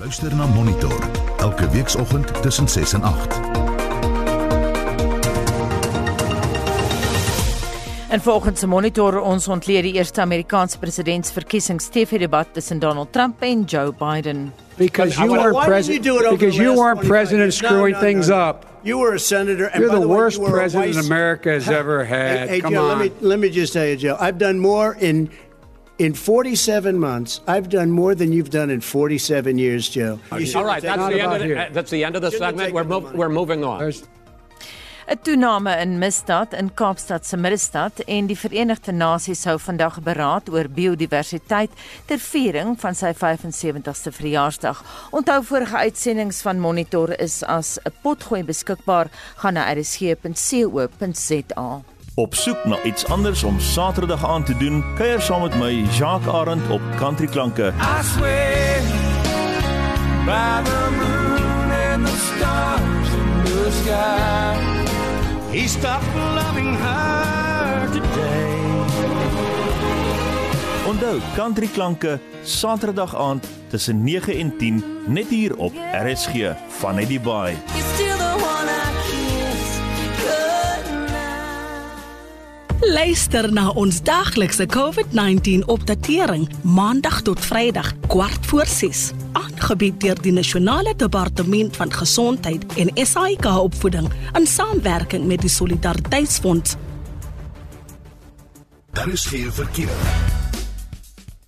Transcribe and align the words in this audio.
Luister 0.00 0.34
na 0.36 0.46
Monitor 0.46 1.08
elke 1.38 1.68
weekoggend 1.70 2.42
tussen 2.42 2.68
6 2.68 2.92
en 2.92 3.02
8. 3.02 3.40
En 8.08 8.20
volgens 8.20 8.64
monitor 8.64 9.20
ons 9.20 9.48
ontleed 9.48 9.82
die 9.82 9.92
eerste 9.92 10.20
Amerikaanse 10.20 10.78
presidentsverkiesings 10.78 11.88
TV-debat 11.88 12.46
tussen 12.52 12.78
Donald 12.78 13.12
Trump 13.12 13.42
en 13.42 13.62
Joe 13.62 13.92
Biden. 13.98 14.52
Because 14.76 15.18
you 15.20 15.30
weren't 15.30 15.54
you 15.54 15.64
president. 15.64 16.30
Because 16.30 16.56
the 16.56 16.62
you 16.62 16.74
weren't 16.74 17.00
25 17.00 17.08
president 17.08 17.52
years? 17.52 17.60
No, 17.62 17.68
screwing 17.68 17.94
no, 17.94 18.00
things 18.00 18.26
no. 18.28 18.48
up. 18.48 18.66
You 18.82 18.98
were 18.98 19.14
a 19.14 19.18
senator. 19.18 19.66
And 19.72 19.82
You're 19.82 20.00
the 20.00 20.06
way, 20.06 20.16
worst 20.16 20.36
you 20.38 20.42
were 20.44 20.50
a 20.50 20.60
president 20.60 20.96
America 21.06 21.48
has 21.50 21.68
ever 21.68 22.04
Hey, 22.04 22.38
had. 22.38 22.48
hey, 22.48 22.60
Come 22.60 22.74
Joe, 22.74 22.82
on. 22.82 22.98
let 22.98 22.98
me 22.98 23.10
let 23.20 23.38
me 23.38 23.48
just 23.50 23.72
tell 23.72 23.84
you, 23.86 23.96
Joe. 23.96 24.16
I've 24.18 24.38
done 24.38 24.58
more 24.58 24.96
in 25.00 25.28
in 26.00 26.14
47 26.14 26.98
months. 26.98 27.42
I've 27.46 27.68
done 27.68 27.90
more 27.90 28.14
than 28.14 28.32
you've 28.32 28.48
done 28.48 28.70
in 28.70 28.80
47 28.80 29.58
years, 29.58 29.88
Joe. 29.90 30.18
All 30.32 30.38
right, 30.64 30.82
that's 30.82 31.08
the, 31.08 31.20
end 31.20 31.32
of 31.34 31.42
the, 31.42 31.60
uh, 31.60 31.68
that's 31.72 31.90
the 31.90 32.04
end 32.04 32.16
of 32.16 32.22
the 32.22 32.30
segment. 32.30 32.72
We're, 32.72 32.84
mov- 32.84 33.02
money. 33.02 33.18
we're 33.18 33.28
moving 33.28 33.64
on. 33.64 33.78
There's 33.80 34.02
'n 35.10 35.18
Toename 35.22 35.80
in 35.82 35.98
misdaad 35.98 36.52
in 36.52 36.70
Kaapstad 36.74 37.26
se 37.26 37.36
middestad 37.36 37.92
en 38.06 38.26
die 38.26 38.36
Verenigde 38.38 38.92
Nasies 38.92 39.44
hou 39.44 39.58
vandag 39.58 39.98
beraad 40.06 40.48
oor 40.48 40.68
biodiversiteit 40.70 41.70
ter 42.06 42.18
viering 42.18 42.76
van 42.78 42.94
sy 42.94 43.10
75ste 43.18 44.12
verjaarsdag. 44.14 44.84
Onthou 45.10 45.42
vorige 45.44 45.76
uitsendings 45.76 46.42
van 46.46 46.60
Monitor 46.62 47.20
is 47.20 47.42
as 47.42 47.78
'n 47.84 47.92
potgooi 48.02 48.42
beskikbaar 48.44 49.10
gaan 49.36 49.54
na 49.54 49.72
rsg.co.za. 49.74 50.80
Op 52.20 52.34
soek 52.34 52.64
na 52.64 52.76
iets 52.82 53.06
anders 53.06 53.42
om 53.42 53.60
Saterdag 53.60 54.26
aan 54.28 54.44
te 54.44 54.56
doen, 54.56 54.84
kuier 54.94 55.20
saam 55.20 55.40
met 55.42 55.54
my 55.56 55.70
Jacques 55.96 56.34
Arend 56.34 56.70
op 56.70 56.80
Country 56.96 57.26
Klanke. 57.26 57.72
I 57.80 58.02
swear 58.04 58.82
by 60.26 60.60
the 60.64 60.82
moon 60.98 61.70
and 61.72 62.06
the 62.06 62.16
stars 62.28 63.08
in 63.20 63.44
the 63.44 63.70
sky. 63.70 64.56
He 65.52 65.68
stopped 65.68 66.14
loving 66.34 66.76
her 66.76 67.88
today. 67.92 68.58
Onthou 70.86 71.20
Country 71.34 71.68
Klanke 71.72 72.18
Saterdag 72.42 73.16
aand 73.16 73.46
tussen 73.68 74.04
9 74.04 74.34
en 74.34 74.56
10 74.58 74.84
net 75.06 75.28
hier 75.28 75.56
op 75.56 75.72
RSG 76.04 76.52
van 76.68 76.94
net 76.94 77.08
die 77.08 77.20
baai. 77.20 77.56
You're 77.74 77.94
still 77.94 78.16
the 78.16 78.34
one 78.44 78.68
I 78.68 78.89
Luister 82.80 83.52
na 83.52 83.66
ons 83.76 83.98
daaglikse 84.00 84.64
COVID-19 84.72 85.66
opdatering 85.68 86.46
maandag 86.64 87.18
tot 87.22 87.40
Vrydag 87.44 87.92
kwart 88.08 88.46
voor 88.48 88.64
6 88.66 89.10
aangebied 89.36 90.00
deur 90.00 90.16
die 90.24 90.32
Nasionale 90.32 90.94
Departement 90.96 91.76
van 91.76 91.92
Gesondheid 91.92 92.64
en 92.80 93.06
SAIK 93.06 93.44
opvoeding 93.44 94.08
in 94.32 94.46
samewerking 94.46 95.26
met 95.28 95.44
die 95.44 95.52
Solidariteitsfonds. 95.52 96.76
Daar 98.92 99.08
is 99.08 99.24
geen 99.24 99.52
verkeer. 99.52 100.39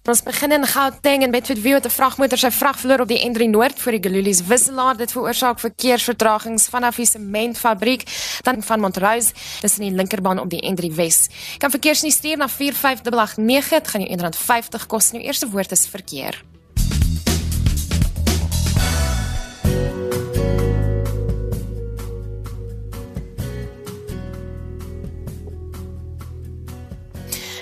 Ons 0.02 0.18
begin 0.26 0.50
in 0.50 0.64
Gauteng 0.66 1.22
en 1.22 1.30
Bedford 1.30 1.60
View 1.62 1.76
het 1.78 1.86
'n 1.86 1.94
vragmotor 1.94 2.38
sy 2.38 2.50
vrag 2.50 2.78
verloor 2.78 3.00
op 3.00 3.08
die 3.08 3.22
N3 3.22 3.46
Noord 3.48 3.78
voor 3.78 3.92
die 3.92 4.02
Gululies 4.02 4.42
wisselaar. 4.46 4.96
Dit 4.96 5.12
veroorsaak 5.12 5.60
verkeersvertragings 5.60 6.66
vanaf 6.66 6.96
die 6.96 7.06
sementfabriek 7.06 8.02
dan 8.42 8.62
van 8.62 8.80
Montrose 8.80 9.32
tussen 9.60 9.82
die 9.82 9.92
linkerbaan 9.92 10.38
op 10.38 10.50
die 10.50 10.72
N3 10.72 10.94
Wes. 10.94 11.28
Kan 11.58 11.70
verkeers 11.70 12.02
nie 12.02 12.10
stuur 12.10 12.36
na 12.36 12.48
45889. 12.48 13.70
Dit 13.70 13.88
gaan 13.88 14.00
jou 14.00 14.18
R1.50 14.18 14.86
kos. 14.86 15.12
Nou 15.12 15.24
eerste 15.24 15.48
woord 15.48 15.70
is 15.70 15.86
verkeer. 15.86 16.51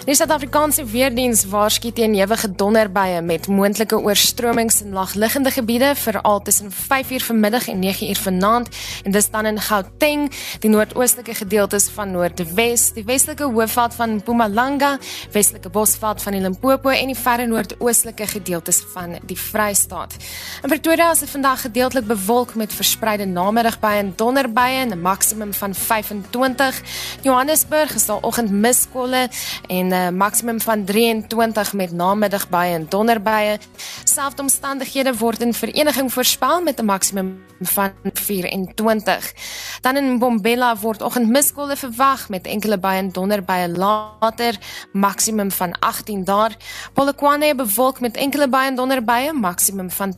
Die 0.00 0.15
Suid-Afrikaanse 0.16 0.87
weerdiens 0.88 1.43
waarsku 1.53 1.91
teen 1.93 2.15
ewige 2.16 2.49
donderbuie 2.56 3.19
met 3.21 3.50
moontlike 3.53 3.99
oorstromings 4.00 4.78
in 4.81 4.94
laagliggende 4.97 5.50
gebiede 5.53 5.91
veral 5.94 6.41
tussen 6.43 6.71
5uur 6.72 7.21
vanmiddag 7.21 7.69
en 7.69 7.83
9uur 7.84 8.21
vanaand 8.22 8.69
en 9.05 9.12
dis 9.12 9.28
dan 9.31 9.47
in 9.47 9.60
Gauteng, 9.60 10.31
die 10.65 10.71
noordoostelike 10.72 11.34
gedeeltes 11.34 11.91
van 11.93 12.15
Noordwes, 12.16 12.87
die 12.97 13.05
westelike 13.05 13.44
hoofveld 13.44 13.94
van 13.94 14.15
Mpumalanga, 14.15 14.94
westelike 15.33 15.69
bosveld 15.69 16.22
van 16.22 16.33
die 16.33 16.41
Limpopo 16.41 16.89
en 16.89 17.12
die 17.12 17.19
verre 17.19 17.47
noordoostelike 17.47 18.27
gedeeltes 18.27 18.81
van 18.94 19.19
die 19.28 19.37
Vrystaat. 19.37 20.16
In 20.62 20.72
Pretoria 20.72 21.10
is 21.12 21.27
dit 21.27 21.31
vandag 21.31 21.60
gedeeltelik 21.66 22.09
bewolk 22.09 22.55
met 22.55 22.72
verspreide 22.72 23.28
namiddagbuie 23.28 24.00
en 24.00 24.12
donderbuie 24.16 24.81
en 24.81 24.97
'n 24.97 25.00
maksimum 25.00 25.53
van 25.55 25.75
25. 25.75 26.83
Johannesburg 27.22 27.94
is 27.94 28.06
daar 28.06 28.22
oggendmiskolle 28.22 29.28
en 29.69 29.90
'n 29.93 30.17
maksimum 30.17 30.61
van 30.61 30.84
23 30.84 31.73
met 31.73 31.93
namiddagbuie 31.93 32.75
en 32.75 32.87
donderbuie. 32.89 33.59
Selfde 34.05 34.43
omstandighede 34.43 35.17
word 35.17 35.41
in 35.41 35.55
vereniging 35.55 36.12
voorspel 36.12 36.62
met 36.62 36.81
'n 36.81 36.84
maksimum 36.84 37.43
van 37.61 37.93
24. 38.12 39.33
Dan 39.81 39.97
in 39.97 40.19
Bombela 40.19 40.77
word 40.77 41.03
oggendmiskolle 41.03 41.77
verwag 41.77 42.28
met 42.28 42.47
enkele 42.47 42.78
buie 42.78 42.99
en 42.99 43.12
donderbuie 43.12 43.69
later, 43.69 44.59
maksimum 44.93 45.51
van 45.51 45.78
18 45.78 46.25
daar. 46.25 46.57
Polokwane 46.93 47.55
bewolk 47.55 48.01
met 48.01 48.17
enkele 48.17 48.49
buie 48.49 48.67
en 48.67 48.75
donderbuie, 48.75 49.33
maksimum 49.33 49.91
van 49.91 50.15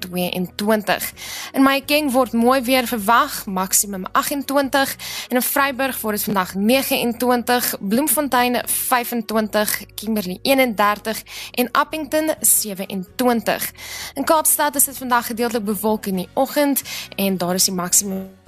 22. 0.00 1.12
In 1.52 1.62
Mahikeng 1.62 2.10
word 2.12 2.32
mooi 2.32 2.62
weer 2.62 2.86
verwag, 2.86 3.46
maksimum 3.46 4.04
28 4.12 4.96
en 5.28 5.36
in 5.36 5.42
Vryburg 5.42 6.00
word 6.00 6.16
dit 6.16 6.24
vandag 6.24 6.54
29, 6.54 7.74
Bloemfontein 7.80 8.60
25, 8.66 9.84
Kimberley 9.94 10.38
31 10.42 11.22
en 11.52 11.70
Appington 11.70 12.34
27. 12.40 13.72
In 14.14 14.24
Kaapstad 14.24 14.74
is 14.74 14.84
dit 14.84 14.98
vandag 14.98 15.26
gedeeltelik 15.26 15.64
bewolk 15.64 16.06
in 16.06 16.16
die 16.24 16.28
oggend 16.32 16.82
en 17.16 17.36
daar 17.36 17.54
is 17.54 17.64
die 17.64 17.74
maksimum 17.74 18.39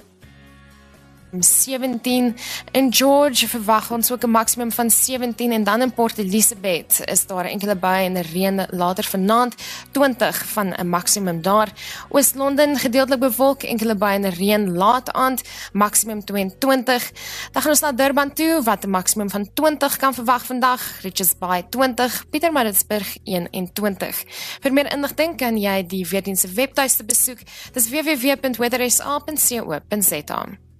17 1.39 2.35
in 2.71 2.93
George 2.93 3.47
verwag 3.47 3.91
ons 3.91 4.11
ook 4.11 4.23
'n 4.23 4.29
maksimum 4.29 4.71
van 4.71 4.89
17 4.89 5.51
en 5.51 5.63
dan 5.63 5.81
in 5.81 5.93
Port 5.93 6.17
Elizabeth 6.17 7.01
is 7.05 7.25
daar 7.25 7.45
enkele 7.45 7.75
buie 7.75 8.05
en 8.05 8.21
reën 8.21 8.67
later 8.69 9.03
vanaand 9.03 9.55
20 9.91 10.45
van 10.45 10.73
'n 10.73 10.89
maksimum 10.89 11.41
daar. 11.41 11.71
Oos-London 12.09 12.77
gedeeltelik 12.77 13.19
bewolk, 13.19 13.63
enkele 13.63 13.95
buie 13.95 14.13
en 14.13 14.29
reën 14.29 14.71
laat 14.71 15.11
aand, 15.11 15.41
maksimum 15.71 16.25
22. 16.25 17.11
Dan 17.51 17.61
gaan 17.61 17.71
ons 17.71 17.79
na 17.79 17.91
Durban 17.91 18.33
toe 18.33 18.61
wat 18.63 18.85
'n 18.85 18.89
maksimum 18.89 19.29
van 19.29 19.49
20 19.53 19.97
kan 19.97 20.13
verwag 20.13 20.45
vandag. 20.45 21.01
Richards 21.01 21.37
Bay 21.37 21.65
20, 21.69 22.29
Pietermaritzburg 22.29 23.17
21. 23.23 24.23
Vir 24.59 24.73
meer 24.73 24.93
inligting 24.93 25.37
kan 25.37 25.57
jy 25.57 25.85
die 25.87 26.07
weerdiens 26.07 26.41
se 26.41 26.47
webtuiste 26.47 27.03
besoek. 27.03 27.39
Dis 27.71 27.89
www.weathersa.co.za. 27.89 30.72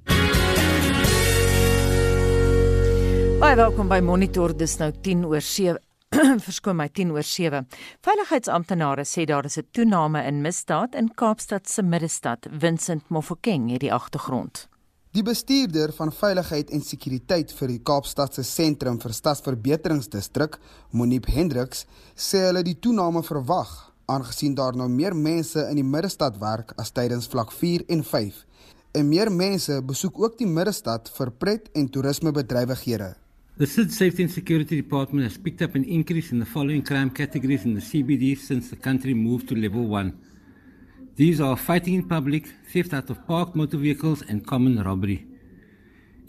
Baie 3.43 3.57
welkom 3.59 3.89
by 3.91 3.97
Monitor. 3.99 4.53
Dis 4.55 4.77
nou 4.79 4.87
10 5.03 5.25
oor 5.27 5.43
7. 5.43 5.75
Verskoon 6.45 6.77
my 6.79 6.85
10 6.95 7.09
oor 7.11 7.25
7. 7.27 7.65
Veiligheidsamptenare 8.07 9.03
sê 9.03 9.25
daar 9.27 9.43
is 9.49 9.57
'n 9.59 9.67
toename 9.75 10.21
in 10.23 10.39
misdaad 10.41 10.95
in 10.95 11.09
Kaapstad 11.11 11.67
se 11.67 11.83
middestad. 11.83 12.47
Vincent 12.49 13.09
Mofokeng 13.09 13.69
het 13.71 13.81
die 13.81 13.91
agtergrond. 13.91 14.69
Die 15.11 15.23
bestuurder 15.23 15.91
van 15.91 16.11
veiligheid 16.11 16.71
en 16.71 16.81
sekuriteit 16.81 17.51
vir 17.51 17.67
die 17.67 17.81
Kaapstadse 17.83 18.43
sentrum 18.43 19.01
vir 19.01 19.11
stadsverbeteringsdistrik, 19.11 20.57
Monique 20.91 21.31
Hendriks, 21.31 21.85
sê 22.15 22.47
hulle 22.47 22.63
die 22.63 22.79
toename 22.79 23.23
verwag 23.23 23.91
aangesien 24.05 24.55
daar 24.55 24.75
nou 24.75 24.87
meer 24.87 25.15
mense 25.15 25.67
in 25.69 25.75
die 25.75 25.89
middestad 25.95 26.39
werk 26.39 26.71
as 26.77 26.91
tydens 26.91 27.27
vlak 27.27 27.51
4 27.51 27.83
en 27.89 28.03
5. 28.03 28.45
En 28.93 29.09
meer 29.09 29.31
mense 29.31 29.81
besoek 29.81 30.19
ook 30.19 30.37
die 30.37 30.47
middestad 30.47 31.11
vir 31.17 31.31
pret 31.31 31.69
en 31.73 31.89
toerismebedrywighede. 31.89 33.22
The 33.55 33.67
City 33.67 33.91
Safety 33.91 34.23
and 34.23 34.31
Security 34.31 34.77
Department 34.77 35.25
has 35.25 35.37
picked 35.37 35.61
up 35.61 35.75
an 35.75 35.83
increase 35.83 36.31
in 36.31 36.39
the 36.39 36.45
following 36.45 36.81
crime 36.81 37.11
categories 37.11 37.65
in 37.65 37.75
the 37.75 37.81
CBD 37.81 38.35
since 38.35 38.71
the 38.71 38.75
country 38.75 39.13
moved 39.13 39.47
to 39.49 39.55
level 39.55 39.85
1. 39.85 40.17
These 41.17 41.39
are 41.39 41.55
fighting 41.55 41.93
in 41.93 42.07
public, 42.09 42.47
theft 42.73 42.95
out 42.95 43.11
of 43.11 43.27
parked 43.27 43.55
motor 43.55 43.77
vehicles, 43.77 44.23
and 44.23 44.43
common 44.43 44.81
robbery. 44.81 45.27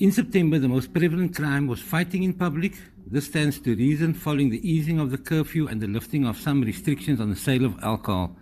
In 0.01 0.13
September, 0.13 0.59
the 0.59 0.69
most 0.69 0.93
prevalent 0.93 1.35
crime 1.35 1.67
was 1.67 1.81
fighting 1.81 2.25
in 2.25 2.35
public. 2.35 2.75
This 3.07 3.25
stands 3.25 3.59
to 3.61 3.75
reason 3.75 4.13
following 4.13 4.51
the 4.51 4.61
easing 4.71 5.01
of 5.01 5.11
the 5.11 5.17
curfew 5.17 5.67
and 5.67 5.81
the 5.81 5.87
lifting 5.87 6.27
of 6.27 6.37
some 6.37 6.61
restrictions 6.61 7.21
on 7.21 7.31
the 7.31 7.37
sale 7.37 7.65
of 7.65 7.83
alcohol. 7.83 8.37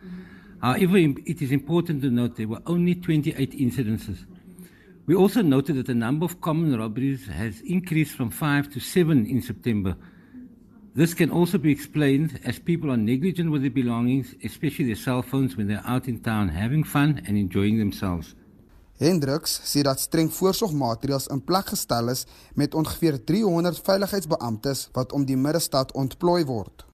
However, 0.61 0.97
it 0.97 1.41
is 1.41 1.53
important 1.53 2.03
to 2.03 2.11
note 2.11 2.35
there 2.35 2.49
were 2.49 2.63
only 2.67 2.97
28 2.97 3.53
incidences. 3.53 4.27
We 5.05 5.17
also 5.17 5.43
noted 5.43 5.77
that 5.77 5.87
the 5.87 5.95
number 5.95 6.25
of 6.25 6.41
common 6.41 6.79
robberies 6.79 7.27
has 7.27 7.61
increased 7.63 8.15
from 8.15 8.31
5 8.31 8.71
to 8.73 8.81
7 8.81 9.27
in 9.27 9.43
September. 9.43 9.97
This 10.95 11.13
can 11.13 11.31
also 11.31 11.59
be 11.59 11.73
explained 11.73 12.39
as 12.45 12.61
people 12.61 12.93
are 12.93 12.97
negligent 12.97 13.51
with 13.51 13.63
their 13.63 13.71
belongings, 13.71 14.37
especially 14.45 14.85
their 14.85 14.95
cell 14.95 15.23
phones 15.23 15.57
when 15.57 15.67
they're 15.67 15.83
out 15.87 16.07
in 16.07 16.21
town 16.21 16.51
having 16.51 16.85
fun 16.85 17.21
and 17.27 17.37
enjoying 17.37 17.79
themselves. 17.79 18.37
Hendricks 19.03 19.59
sê 19.67 19.83
dat 19.83 19.99
streng 19.99 20.29
voorsorgmaatreëls 20.31 21.27
in 21.35 21.41
plek 21.43 21.73
gestel 21.73 22.13
is 22.13 22.27
met 22.55 22.75
ongeveer 22.79 23.19
300 23.27 23.81
veiligheidsbeamptes 23.83 24.91
wat 24.95 25.13
om 25.17 25.25
die 25.27 25.37
middestad 25.37 25.91
ontplooi 25.99 26.45
word. 26.47 26.85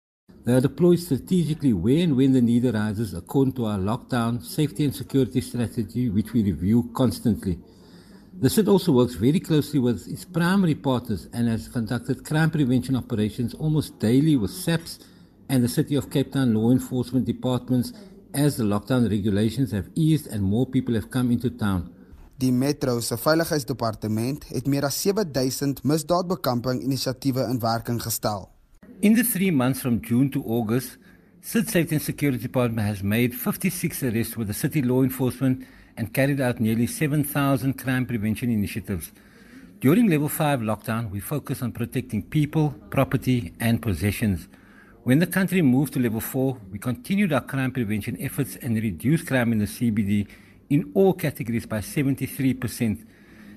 They 0.45 0.55
are 0.55 0.65
deployed 0.65 1.03
strategically 1.03 1.75
where 1.75 2.05
and 2.07 2.17
when 2.17 2.33
the 2.33 2.41
need 2.41 2.65
arises 2.65 3.13
according 3.13 3.53
to 3.57 3.67
our 3.67 3.79
lockdown 3.79 4.41
safety 4.41 4.85
and 4.85 4.95
security 4.95 5.43
strategy, 5.43 6.09
which 6.09 6.33
we 6.33 6.43
review 6.43 6.89
constantly. 6.95 7.59
The 8.41 8.49
CIT 8.49 8.69
also 8.69 8.93
works 8.93 9.17
very 9.17 9.41
closely 9.41 9.81
with 9.81 10.07
its 10.07 10.25
primary 10.25 10.77
partners 10.77 11.29
and 11.33 11.49
has 11.49 11.67
conducted 11.67 12.25
crime 12.25 12.53
prevention 12.53 12.95
operations 12.95 13.53
almost 13.55 13.99
daily 13.99 14.37
with 14.37 14.53
SAPS 14.53 15.01
and 15.49 15.65
the 15.65 15.69
City 15.69 15.97
of 15.97 16.09
Cape 16.09 16.31
Town 16.31 16.55
law 16.55 16.71
enforcement 16.71 17.27
departments 17.27 17.93
as 18.33 18.57
the 18.57 18.63
lockdown 18.63 19.11
regulations 19.11 19.73
have 19.73 19.91
eased 19.97 20.29
and 20.29 20.41
more 20.41 20.67
people 20.67 20.95
have 20.95 21.11
come 21.11 21.33
into 21.33 21.51
town. 21.51 21.91
Die 22.37 22.53
Metro 22.53 23.01
se 23.01 23.17
veiligheidsdepartement 23.19 24.47
het 24.53 24.67
meer 24.67 24.87
as 24.87 25.01
7000 25.03 25.83
misdaadbekamping 25.83 26.83
inisiatiewe 26.83 27.43
in 27.51 27.59
werking 27.59 27.99
gestel. 28.03 28.47
In 29.01 29.15
the 29.15 29.25
three 29.25 29.51
months 29.51 29.81
from 29.81 29.99
June 30.01 30.31
to 30.31 30.45
August, 30.47 30.99
CIT 31.41 31.71
Safety 31.71 31.95
and 31.95 32.05
Security 32.05 32.43
Department 32.43 32.87
has 32.87 33.03
made 33.03 33.35
56 33.35 34.03
arrests 34.03 34.37
with 34.37 34.47
the 34.47 34.55
city 34.55 34.83
law 34.83 35.03
enforcement 35.03 35.67
and 35.99 36.15
carried 36.15 36.41
out 36.41 36.61
nearly 36.61 36.87
7,000 36.87 37.75
crime 37.75 38.07
prevention 38.07 38.51
initiatives. 38.51 39.13
During 39.81 40.09
level 40.09 40.29
5 40.29 40.61
lockdown, 40.61 41.11
we 41.11 41.21
focus 41.21 41.61
on 41.61 41.73
protecting 41.73 42.23
people, 42.23 42.75
property, 42.91 43.53
and 43.61 43.83
possessions. 43.83 44.49
When 45.03 45.19
the 45.19 45.27
country 45.27 45.61
moved 45.61 45.93
to 45.95 46.01
level 46.01 46.21
4, 46.21 46.59
we 46.71 46.79
continued 46.79 47.33
our 47.33 47.41
crime 47.41 47.73
prevention 47.73 48.17
efforts 48.21 48.57
and 48.57 48.77
reduced 48.77 49.27
crime 49.27 49.53
in 49.53 49.59
the 49.59 49.67
CBD 49.67 50.29
in 50.71 50.91
all 50.95 51.13
categories 51.15 51.67
by 51.67 51.79
73%. 51.79 53.05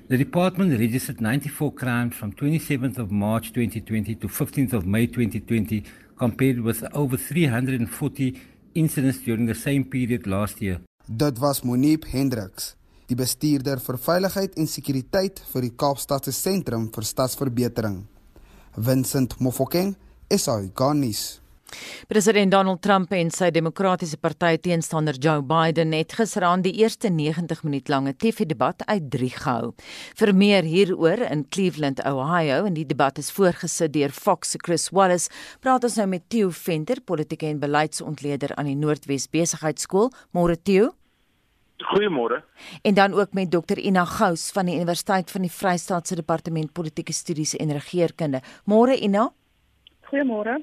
The 0.08 0.18
department 0.18 0.80
registered 0.80 1.22
94 1.22 1.74
crimes 1.74 2.16
from 2.16 2.34
27th 2.34 2.98
of 2.98 3.12
March 3.12 3.54
2020 3.54 4.16
to 4.16 4.28
15th 4.28 4.74
of 4.74 4.86
May 4.86 5.08
2020 5.08 5.84
compared 6.18 6.60
with 6.62 6.84
over 6.94 7.18
340 7.18 8.42
incidents 8.76 9.20
during 9.20 9.46
the 9.46 9.56
same 9.56 9.86
period 9.86 10.28
last 10.28 10.62
year. 10.62 10.82
Dit 11.08 11.40
was 11.40 11.64
Monique 11.64 12.12
Hendriks, 12.14 12.76
die 13.10 13.18
bestuurder 13.18 13.80
vir 13.82 13.98
veiligheid 13.98 14.54
en 14.62 14.68
sekuriteit 14.70 15.42
vir 15.50 15.66
die 15.66 15.74
Kaapstadse 15.74 16.32
Sentrum 16.32 16.92
vir 16.94 17.04
Stadsverbetering. 17.04 18.04
Vincent 18.78 19.40
Mofokeng, 19.42 19.96
SAGNIS. 20.30 21.41
President 22.08 22.52
Donald 22.52 22.82
Trump 22.82 23.12
en 23.16 23.32
sy 23.32 23.52
demokratiese 23.54 24.18
party 24.18 24.58
teenstander 24.62 25.18
Joe 25.18 25.42
Biden 25.42 25.96
het 25.96 26.14
gisteraan 26.18 26.64
die 26.66 26.74
eerste 26.82 27.10
90 27.10 27.64
minuut 27.64 27.90
lange 27.90 28.14
TV-debat 28.14 28.86
uit 28.86 29.10
3 29.12 29.32
gehou. 29.38 29.74
Vir 30.20 30.34
meer 30.36 30.68
hieroor 30.68 31.26
in 31.30 31.46
Cleveland, 31.50 32.04
Ohio, 32.06 32.66
en 32.66 32.78
die 32.78 32.88
debat 32.88 33.18
is 33.18 33.32
voorgesit 33.36 33.94
deur 33.94 34.12
Fox 34.16 34.52
se 34.52 34.60
Chris 34.62 34.90
Wallace, 34.92 35.30
praat 35.62 35.84
ons 35.88 36.00
nou 36.00 36.08
met 36.12 36.30
Theo 36.30 36.50
Venter, 36.52 37.02
politieke 37.02 37.48
en 37.48 37.62
beleidsontleder 37.62 38.56
aan 38.58 38.72
die 38.72 38.80
Noordwes 38.80 39.30
Besigheidsskool. 39.32 40.12
Môre 40.36 40.58
Theo. 40.58 40.92
Goeiemôre. 41.82 42.44
En 42.82 42.94
dan 42.94 43.14
ook 43.14 43.34
met 43.34 43.52
Dr 43.52 43.78
Ina 43.78 44.06
Gous 44.06 44.52
van 44.52 44.66
die 44.66 44.76
Universiteit 44.76 45.32
van 45.32 45.42
die 45.42 45.52
Vrystaat 45.52 46.08
se 46.08 46.16
Departement 46.16 46.72
Politieke 46.74 47.14
Studies 47.14 47.56
en 47.56 47.72
Regeringskunde. 47.72 48.42
Môre 48.66 48.98
Ina. 48.98 49.32
Goeiemôre. 50.12 50.60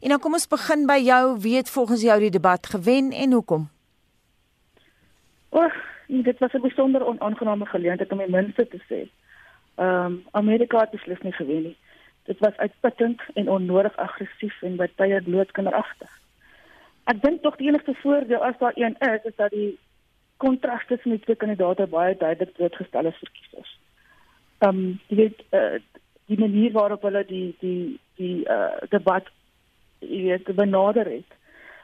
En 0.00 0.08
dan 0.08 0.20
kom 0.22 0.36
ons 0.38 0.46
begin 0.46 0.86
by 0.86 1.00
jou. 1.02 1.22
Wie 1.42 1.56
het 1.56 1.70
volgens 1.70 2.02
jou 2.06 2.18
die 2.22 2.30
debat 2.30 2.66
gewen 2.66 3.10
en 3.10 3.32
hoekom? 3.32 3.64
O, 5.50 5.68
dit 6.06 6.38
was 6.38 6.52
'n 6.52 6.62
besonder 6.62 7.06
onaangename 7.06 7.66
geleentheid 7.66 8.12
om 8.12 8.18
die 8.18 8.30
minste 8.30 8.68
te 8.68 8.80
sê. 8.88 9.00
Ehm 9.74 10.04
um, 10.04 10.24
Amerika 10.30 10.78
het 10.80 10.90
beslis 10.90 11.20
nie 11.20 11.32
gewen 11.32 11.62
nie. 11.62 11.76
Dit 12.22 12.38
was 12.38 12.56
uitputtend 12.56 13.20
en 13.34 13.48
onnodig 13.48 13.96
aggressief 13.96 14.62
en 14.62 14.76
baie 14.76 15.22
blootkinderagtig. 15.22 16.20
Ek 17.04 17.22
dink 17.22 17.42
tog 17.42 17.56
die 17.56 17.68
enigste 17.68 17.94
voordeel 17.94 18.44
as 18.44 18.58
daar 18.58 18.72
een 18.74 18.96
is, 18.98 19.24
is 19.24 19.36
dat 19.36 19.50
die 19.50 19.78
kontras 20.36 20.86
tussen 20.86 21.10
die 21.10 21.20
twee 21.20 21.36
kandidaate 21.36 21.86
baie 21.86 22.16
duidelik 22.16 22.52
blootgestel 22.52 23.06
is 23.06 23.18
vir 23.18 23.30
kiesers. 23.32 23.78
Ehm 24.58 24.68
um, 24.76 25.00
jy 25.06 25.16
weet 25.16 25.42
uh, 25.50 25.80
die 26.26 26.38
manier 26.38 26.72
waarop 26.72 27.02
hulle 27.02 27.24
die 27.26 27.54
die 27.60 27.98
die 28.16 28.48
uh, 28.48 28.78
debat 28.88 29.28
weet 29.98 30.54
benader 30.54 31.06
het 31.06 31.30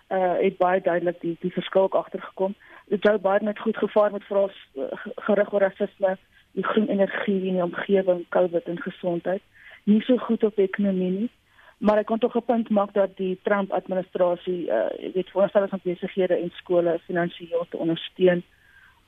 uh 0.09 0.37
het 0.41 0.57
baie 0.57 0.81
duidelik 0.81 1.21
die 1.21 1.37
die 1.41 1.53
verskil 1.53 1.91
agtergekom. 1.91 2.55
Joe 2.89 3.19
Biden 3.19 3.47
het 3.47 3.59
goed 3.59 3.77
gevaar 3.77 4.13
met 4.13 4.25
vrae 4.25 4.49
uh, 4.75 4.85
gerig 5.17 5.53
oor 5.53 5.61
rasisme, 5.61 6.17
die 6.53 6.65
groen 6.65 6.89
energie 6.89 7.43
in 7.47 7.59
die 7.59 7.63
omgewing, 7.63 8.25
COVID 8.29 8.65
en 8.65 8.81
gesondheid. 8.81 9.43
Nie 9.85 10.01
so 10.03 10.17
goed 10.17 10.45
op 10.45 10.59
ekonomie 10.59 11.11
nie, 11.11 11.31
maar 11.79 11.99
ek 11.99 12.07
kon 12.07 12.19
tog 12.19 12.37
'n 12.37 12.45
punt 12.45 12.71
maak 12.71 12.93
dat 12.95 13.17
die 13.17 13.39
Trump 13.43 13.73
administrasie 13.73 14.67
uh 14.67 14.89
jy 14.99 15.13
weet 15.15 15.31
voorstel 15.31 15.65
is 15.65 15.77
om 15.77 15.81
besighede 15.83 16.37
en 16.37 16.51
skole 16.55 16.99
finansiëel 17.07 17.67
te 17.69 17.77
ondersteun 17.77 18.43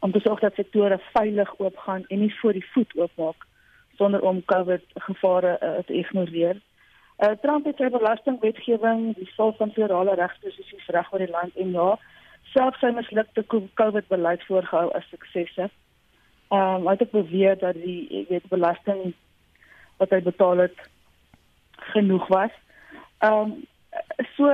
om 0.00 0.12
te 0.12 0.20
sorg 0.20 0.40
dat 0.40 0.54
sektore 0.54 0.98
veilig 1.12 1.58
oopgaan 1.58 2.04
en 2.08 2.18
nie 2.18 2.34
voor 2.40 2.52
die 2.52 2.66
voet 2.72 2.92
oopmaak 2.96 3.46
sonder 4.00 4.22
om 4.24 4.44
COVID 4.44 4.84
gevare 5.06 5.58
uh, 5.60 5.78
te 5.86 5.92
ignoreer. 5.92 6.60
Uh, 7.20 7.34
Trump 7.42 7.66
het 7.68 7.76
sy 7.76 7.90
belastingwetgewing, 7.92 9.10
die 9.18 9.28
val 9.36 9.52
van 9.58 9.74
federale 9.76 10.14
regsposisies 10.16 10.86
reg 10.94 11.12
oor 11.12 11.20
die 11.20 11.34
land 11.34 11.58
en 11.60 11.74
ja, 11.76 11.90
selfs 12.54 12.80
sy 12.80 12.88
mislukte 12.96 13.44
COVID 13.80 14.08
beleid 14.08 14.46
voorgehou 14.48 14.88
as 14.96 15.08
suksesse. 15.12 15.68
Ehm 16.50 16.80
um, 16.80 16.88
hy 16.88 16.96
het 16.98 17.12
beweer 17.12 17.60
dat 17.60 17.76
die 17.78 18.24
weet 18.32 18.48
belasting 18.50 19.12
wat 20.00 20.16
hy 20.16 20.22
betaal 20.24 20.64
het 20.64 20.80
genoeg 21.92 22.26
was. 22.32 22.56
Ehm 23.20 23.52
um, 23.52 23.56
so 24.36 24.48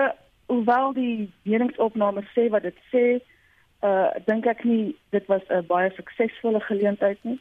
hoewel 0.51 0.93
die 0.99 1.31
meningsopname 1.47 2.27
sê 2.35 2.51
wat 2.51 2.67
dit 2.67 2.85
sê, 2.91 3.07
uh 3.87 4.11
dink 4.27 4.47
ek 4.51 4.65
nie 4.65 4.97
dit 5.15 5.27
was 5.31 5.47
'n 5.49 5.67
baie 5.71 5.91
suksesvolle 5.95 6.61
geleentheid 6.67 7.23
nie 7.23 7.39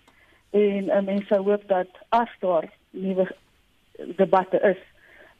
en 0.56 0.90
uh, 0.90 1.02
mense 1.04 1.42
hoop 1.48 1.68
dat 1.68 1.88
as 2.16 2.32
daar 2.40 2.70
nuwe 2.96 3.28
debatte 4.20 4.60
is, 4.64 4.80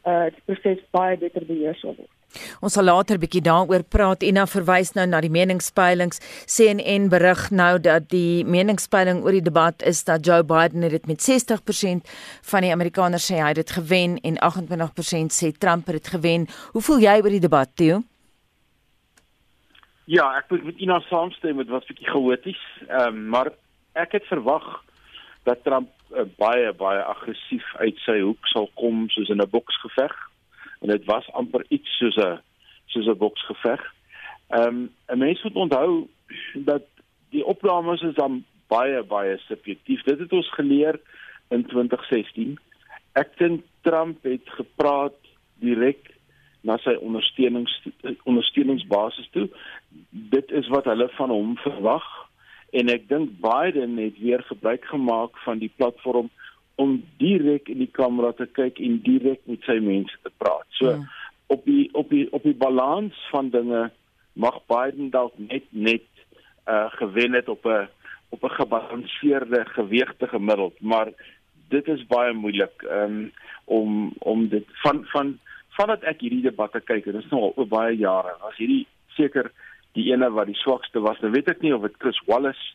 uh 0.06 0.28
die 0.30 0.42
proses 0.46 0.82
baie 0.94 1.16
beter 1.18 1.44
beheer 1.46 1.74
sal 1.80 1.96
word. 1.96 2.12
Ons 2.60 2.74
sal 2.76 2.84
later 2.84 3.18
bietjie 3.20 3.42
daaroor 3.44 3.84
praat 3.88 4.24
en 4.26 4.40
dan 4.40 4.50
verwys 4.50 4.92
nou 4.96 5.06
na 5.08 5.20
die 5.24 5.32
meningspeilings. 5.32 6.20
CNN 6.52 7.08
berig 7.12 7.46
nou 7.50 7.78
dat 7.82 8.08
die 8.12 8.44
meningspeiling 8.44 9.22
oor 9.24 9.38
die 9.38 9.46
debat 9.46 9.82
is 9.88 10.02
dat 10.04 10.26
Joe 10.26 10.44
Biden 10.44 10.84
dit 10.90 11.06
met 11.08 11.22
60% 11.22 12.12
van 12.50 12.66
die 12.66 12.72
Amerikaners 12.74 13.30
sê 13.30 13.40
hy 13.40 13.54
het 13.54 13.62
dit 13.62 13.76
gewen 13.78 14.18
en 14.22 14.40
28% 14.50 15.36
sê 15.38 15.52
Trump 15.56 15.88
het 15.88 16.02
dit 16.02 16.12
gewen. 16.18 16.46
Hoe 16.74 16.82
voel 16.82 17.06
jy 17.06 17.16
oor 17.22 17.32
die 17.32 17.42
debat, 17.42 17.72
Theo? 17.74 18.02
Ja, 20.06 20.28
ek 20.38 20.50
moet 20.52 20.68
met 20.68 20.82
Ina 20.82 21.00
saamstem, 21.08 21.58
dit 21.58 21.70
was 21.72 21.86
bietjie 21.88 22.06
chaoties, 22.06 22.60
ehm 22.86 23.16
um, 23.16 23.24
maar 23.32 23.50
ek 23.98 24.12
het 24.20 24.28
verwag 24.28 24.66
dat 25.46 25.62
Trump 25.62 25.90
uh, 26.10 26.26
baie 26.38 26.72
baie 26.74 27.02
aggressief 27.02 27.66
uit 27.82 27.98
sy 28.04 28.18
hoek 28.20 28.48
sal 28.50 28.66
kom 28.74 29.06
soos 29.14 29.30
in 29.30 29.42
'n 29.42 29.50
boksgeveg 29.50 30.14
en 30.80 30.90
dit 30.90 31.04
was 31.04 31.30
amper 31.32 31.64
iets 31.68 31.98
soos 31.98 32.16
'n 32.16 32.40
soos 32.86 33.06
'n 33.06 33.18
boksgeveg. 33.18 33.82
Ehm 34.48 34.68
um, 34.68 34.90
'n 35.08 35.18
mens 35.18 35.42
moet 35.42 35.54
onthou 35.54 36.08
dat 36.54 36.84
die 37.30 37.44
opnames 37.44 38.02
is 38.02 38.14
dan 38.14 38.44
baie 38.66 39.02
baie 39.02 39.38
subjektief. 39.38 40.02
Dit 40.02 40.18
het 40.18 40.32
ons 40.32 40.50
geleer 40.54 41.00
in 41.48 41.66
2016. 41.66 42.58
Ek 43.12 43.38
dink 43.38 43.64
Trump 43.80 44.22
het 44.22 44.46
gepraat 44.58 45.18
direk 45.54 46.10
na 46.60 46.76
sy 46.82 46.96
ondersteunings 47.00 47.82
ondersteuningsbasis 48.24 49.28
toe. 49.30 49.48
Dit 50.10 50.50
is 50.50 50.68
wat 50.68 50.84
hulle 50.84 51.08
van 51.08 51.30
hom 51.30 51.56
verwag 51.56 52.25
en 52.70 52.88
ek 52.88 53.08
dink 53.08 53.38
Biden 53.40 53.96
het 53.96 54.18
weer 54.18 54.42
gebruik 54.42 54.84
gemaak 54.84 55.38
van 55.44 55.58
die 55.58 55.70
platform 55.76 56.30
om 56.76 57.04
direk 57.16 57.68
in 57.68 57.78
die 57.78 57.92
kamera 57.92 58.32
te 58.32 58.46
kyk 58.46 58.80
en 58.84 58.98
direk 59.04 59.40
met 59.44 59.62
sy 59.64 59.78
mense 59.80 60.18
te 60.22 60.32
praat. 60.36 60.66
So 60.76 60.90
ja. 60.90 60.98
op 61.46 61.64
die 61.64 61.88
op 61.94 62.10
die 62.10 62.26
op 62.32 62.42
die 62.42 62.56
balans 62.56 63.16
van 63.30 63.50
dinge 63.50 63.90
mag 64.32 64.60
Biden 64.68 65.10
dalk 65.10 65.38
net 65.38 65.64
net 65.70 66.04
uh 66.68 66.90
gewen 66.98 67.32
het 67.32 67.48
op 67.48 67.64
'n 67.64 67.88
op 68.28 68.44
'n 68.44 68.56
gebalanseerde 68.58 69.64
gewichtige 69.64 70.28
gemiddeld, 70.28 70.80
maar 70.80 71.12
dit 71.68 71.88
is 71.88 72.06
baie 72.06 72.32
moeilik 72.32 72.82
um, 72.82 73.32
om 73.64 74.12
om 74.18 74.48
dit 74.48 74.66
van 74.82 75.04
van 75.04 75.38
vandat 75.68 76.02
ek 76.02 76.20
hierdie 76.20 76.42
debatte 76.42 76.80
kyk 76.80 77.04
dit 77.04 77.14
is 77.14 77.28
nou 77.30 77.40
al 77.42 77.52
oor 77.56 77.68
baie 77.68 77.96
jare. 77.96 78.36
Was 78.40 78.56
hierdie 78.56 78.86
seker 79.16 79.50
die 79.96 80.10
ene 80.12 80.28
wat 80.30 80.50
die 80.50 80.58
swakste 80.60 81.00
was. 81.04 81.20
Nou 81.22 81.32
weet 81.34 81.48
ek 81.52 81.62
nie 81.64 81.74
of 81.74 81.86
dit 81.86 81.96
Chris 82.02 82.20
Wallace 82.28 82.74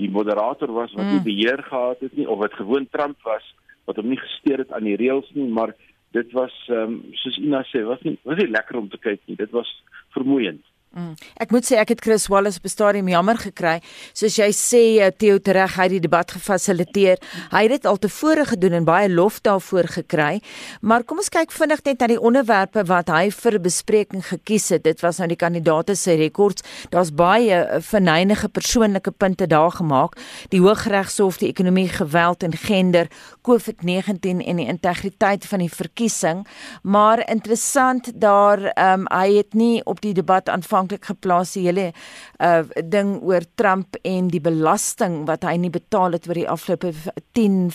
die 0.00 0.10
moderator 0.10 0.72
was 0.74 0.92
wat 0.96 1.06
nie 1.06 1.20
mm. 1.20 1.26
beheer 1.26 1.62
gehad 1.62 2.00
het 2.02 2.16
nie 2.18 2.26
of 2.26 2.40
dit 2.42 2.56
gewoon 2.58 2.88
Trump 2.90 3.20
was 3.28 3.44
wat 3.84 4.00
hom 4.00 4.08
nie 4.10 4.18
gesteer 4.18 4.64
het 4.64 4.72
aan 4.72 4.86
die 4.88 4.96
reëls 4.98 5.28
nie, 5.36 5.46
maar 5.46 5.74
dit 6.16 6.30
was 6.32 6.54
ehm 6.70 6.94
um, 6.94 7.00
soos 7.20 7.36
Ina 7.42 7.62
sê, 7.68 7.82
was 7.86 8.02
nie 8.06 8.16
was 8.24 8.38
nie 8.40 8.50
lekker 8.50 8.78
om 8.80 8.88
te 8.88 9.00
kyk 9.02 9.20
nie. 9.26 9.36
Dit 9.36 9.52
was 9.52 9.70
vermoeiend. 10.16 10.62
Mm. 10.94 11.14
Ek 11.42 11.50
moet 11.50 11.66
sê 11.66 11.74
ek 11.80 11.90
het 11.90 12.02
Chris 12.04 12.28
Wallace 12.30 12.60
op 12.62 12.64
'n 12.64 12.70
stadium 12.70 13.08
jammer 13.08 13.36
gekry. 13.36 13.80
Soos 14.12 14.36
jy 14.36 14.50
sê 14.54 14.82
eh, 15.02 15.10
Theo 15.10 15.38
tereg 15.38 15.74
hy 15.74 15.82
het 15.82 15.90
die 15.90 16.00
debat 16.00 16.30
gefasiliteer. 16.30 17.18
Hy 17.50 17.62
het 17.62 17.70
dit 17.70 17.86
al 17.86 17.98
tevore 17.98 18.44
gedoen 18.44 18.72
en 18.72 18.84
baie 18.84 19.08
lof 19.08 19.40
daarvoor 19.40 19.88
gekry. 19.88 20.40
Maar 20.80 21.02
kom 21.02 21.18
ons 21.18 21.28
kyk 21.28 21.50
vinnig 21.50 21.82
net 21.84 21.98
na 21.98 22.06
die 22.06 22.20
onderwerpe 22.20 22.84
wat 22.86 23.08
hy 23.08 23.30
vir 23.30 23.60
bespreking 23.60 24.22
gekies 24.22 24.68
het. 24.68 24.84
Dit 24.84 25.00
was 25.00 25.18
nou 25.18 25.28
die 25.28 25.36
kandidaate 25.36 25.96
se 25.96 26.14
rekords. 26.14 26.62
Daar's 26.90 27.10
baie 27.10 27.50
eh, 27.50 27.80
verneinige 27.80 28.48
persoonlike 28.48 29.10
punte 29.10 29.46
daar 29.46 29.72
gemaak. 29.72 30.16
Die 30.50 30.60
Hooggeregshof, 30.60 31.38
die 31.38 31.48
ekonomie, 31.48 31.88
geweld 31.88 32.42
en 32.42 32.52
gender, 32.52 33.08
COVID-19 33.42 34.46
en 34.46 34.56
die 34.56 34.66
integriteit 34.66 35.44
van 35.46 35.58
die 35.58 35.70
verkiesing. 35.70 36.46
Maar 36.82 37.28
interessant 37.28 38.12
daar 38.14 38.62
ehm 38.74 39.00
um, 39.00 39.06
hy 39.14 39.36
het 39.36 39.54
nie 39.54 39.84
op 39.84 40.00
die 40.00 40.14
debat 40.14 40.48
aanvang 40.48 40.83
aanvanklik 40.84 41.04
geplaas 41.08 41.54
die 41.54 41.64
hele 41.66 41.92
uh 42.40 42.62
ding 42.84 43.22
oor 43.22 43.42
Trump 43.56 43.96
en 44.04 44.28
die 44.28 44.40
belasting 44.40 45.26
wat 45.26 45.44
hy 45.44 45.56
nie 45.56 45.70
betaal 45.70 46.12
het 46.12 46.26
oor 46.28 46.34
die 46.34 46.48
afgelope 46.48 46.92
10 47.34 47.70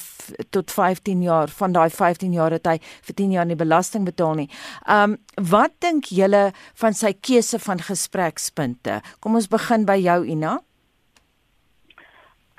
tot 0.51 0.71
15 0.71 1.23
jaar 1.23 1.47
van 1.47 1.73
daai 1.73 1.89
15 1.89 2.33
jaar 2.33 2.51
het 2.51 2.65
hy 2.67 2.77
vir 2.79 3.15
10 3.15 3.31
jaar 3.31 3.45
nie 3.45 3.55
belasting 3.55 4.05
betaal 4.05 4.35
nie. 4.35 4.49
Um 4.87 5.17
wat 5.35 5.73
dink 5.81 6.11
julle 6.11 6.51
van 6.75 6.93
sy 6.93 7.13
keuse 7.13 7.59
van 7.59 7.79
gesprekspunte? 7.79 9.01
Kom 9.19 9.35
ons 9.35 9.47
begin 9.47 9.85
by 9.85 9.97
jou 9.97 10.25
Ina. 10.25 10.59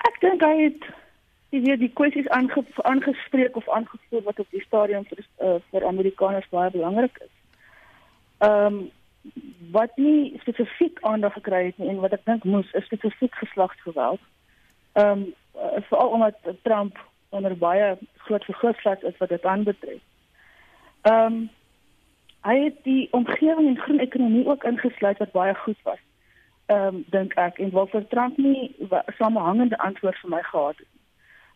Ek 0.07 0.17
dink 0.21 0.41
hy 0.41 0.55
het 0.65 0.87
die 1.51 1.77
die 1.77 1.91
kwessies 1.93 2.27
aange, 2.31 2.63
aangespreek 2.83 3.55
of 3.55 3.69
aangevoer 3.69 4.23
wat 4.23 4.39
op 4.39 4.47
die 4.51 4.63
stadium 4.63 5.05
vir 5.05 5.21
uh, 5.43 5.59
vir 5.71 5.85
Amerikaners 5.85 6.49
baie 6.49 6.71
belangrik 6.71 7.21
is. 7.21 7.35
Ehm 8.41 8.65
um, 8.65 8.89
wat 9.71 9.91
nie 9.95 10.39
spesifiek 10.39 11.01
aandag 11.01 11.33
gekry 11.33 11.65
het 11.65 11.77
nie 11.77 11.89
en 11.89 11.99
wat 11.99 12.13
ek 12.17 12.25
dink 12.25 12.43
moes 12.43 12.71
is 12.71 12.85
spesifiek 12.85 13.35
geslagsgeweld. 13.35 14.19
Ehm 14.93 15.21
um, 15.21 15.33
veral 15.89 16.09
omdat 16.09 16.35
Trump 16.61 16.99
onder 17.29 17.57
baie 17.57 17.97
groot 18.17 18.45
vergrootglas 18.45 19.01
is 19.01 19.17
wat 19.17 19.29
dit 19.29 19.43
aanbetref. 19.43 20.01
Ehm 21.01 21.25
um, 21.25 21.49
hy 22.41 22.55
het 22.63 22.77
die 22.83 23.07
omgewing 23.11 23.67
en 23.67 23.83
groen 23.83 23.99
ekonomie 23.99 24.47
ook 24.47 24.63
ingesluit 24.63 25.17
wat 25.17 25.31
baie 25.31 25.55
goed 25.55 25.77
was. 25.83 26.01
Ehm 26.65 26.95
um, 26.95 27.05
dink 27.09 27.33
ek 27.33 27.59
en 27.59 27.71
wat 27.71 27.89
vir 27.89 28.07
Trump 28.07 28.37
nie 28.37 28.75
samehangende 29.17 29.77
antwoord 29.77 30.17
vir 30.17 30.29
my 30.29 30.41
gehad 30.41 30.77
het. 30.77 30.91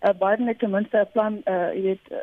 Uh, 0.05 0.13
Biden 0.19 0.47
het 0.47 0.59
ten 0.59 0.69
minste 0.69 0.97
'n 0.97 1.11
plan 1.11 1.41
eh 1.43 1.53
uh, 1.53 1.73
jy 1.73 1.81
weet 1.81 2.11
uh, 2.11 2.17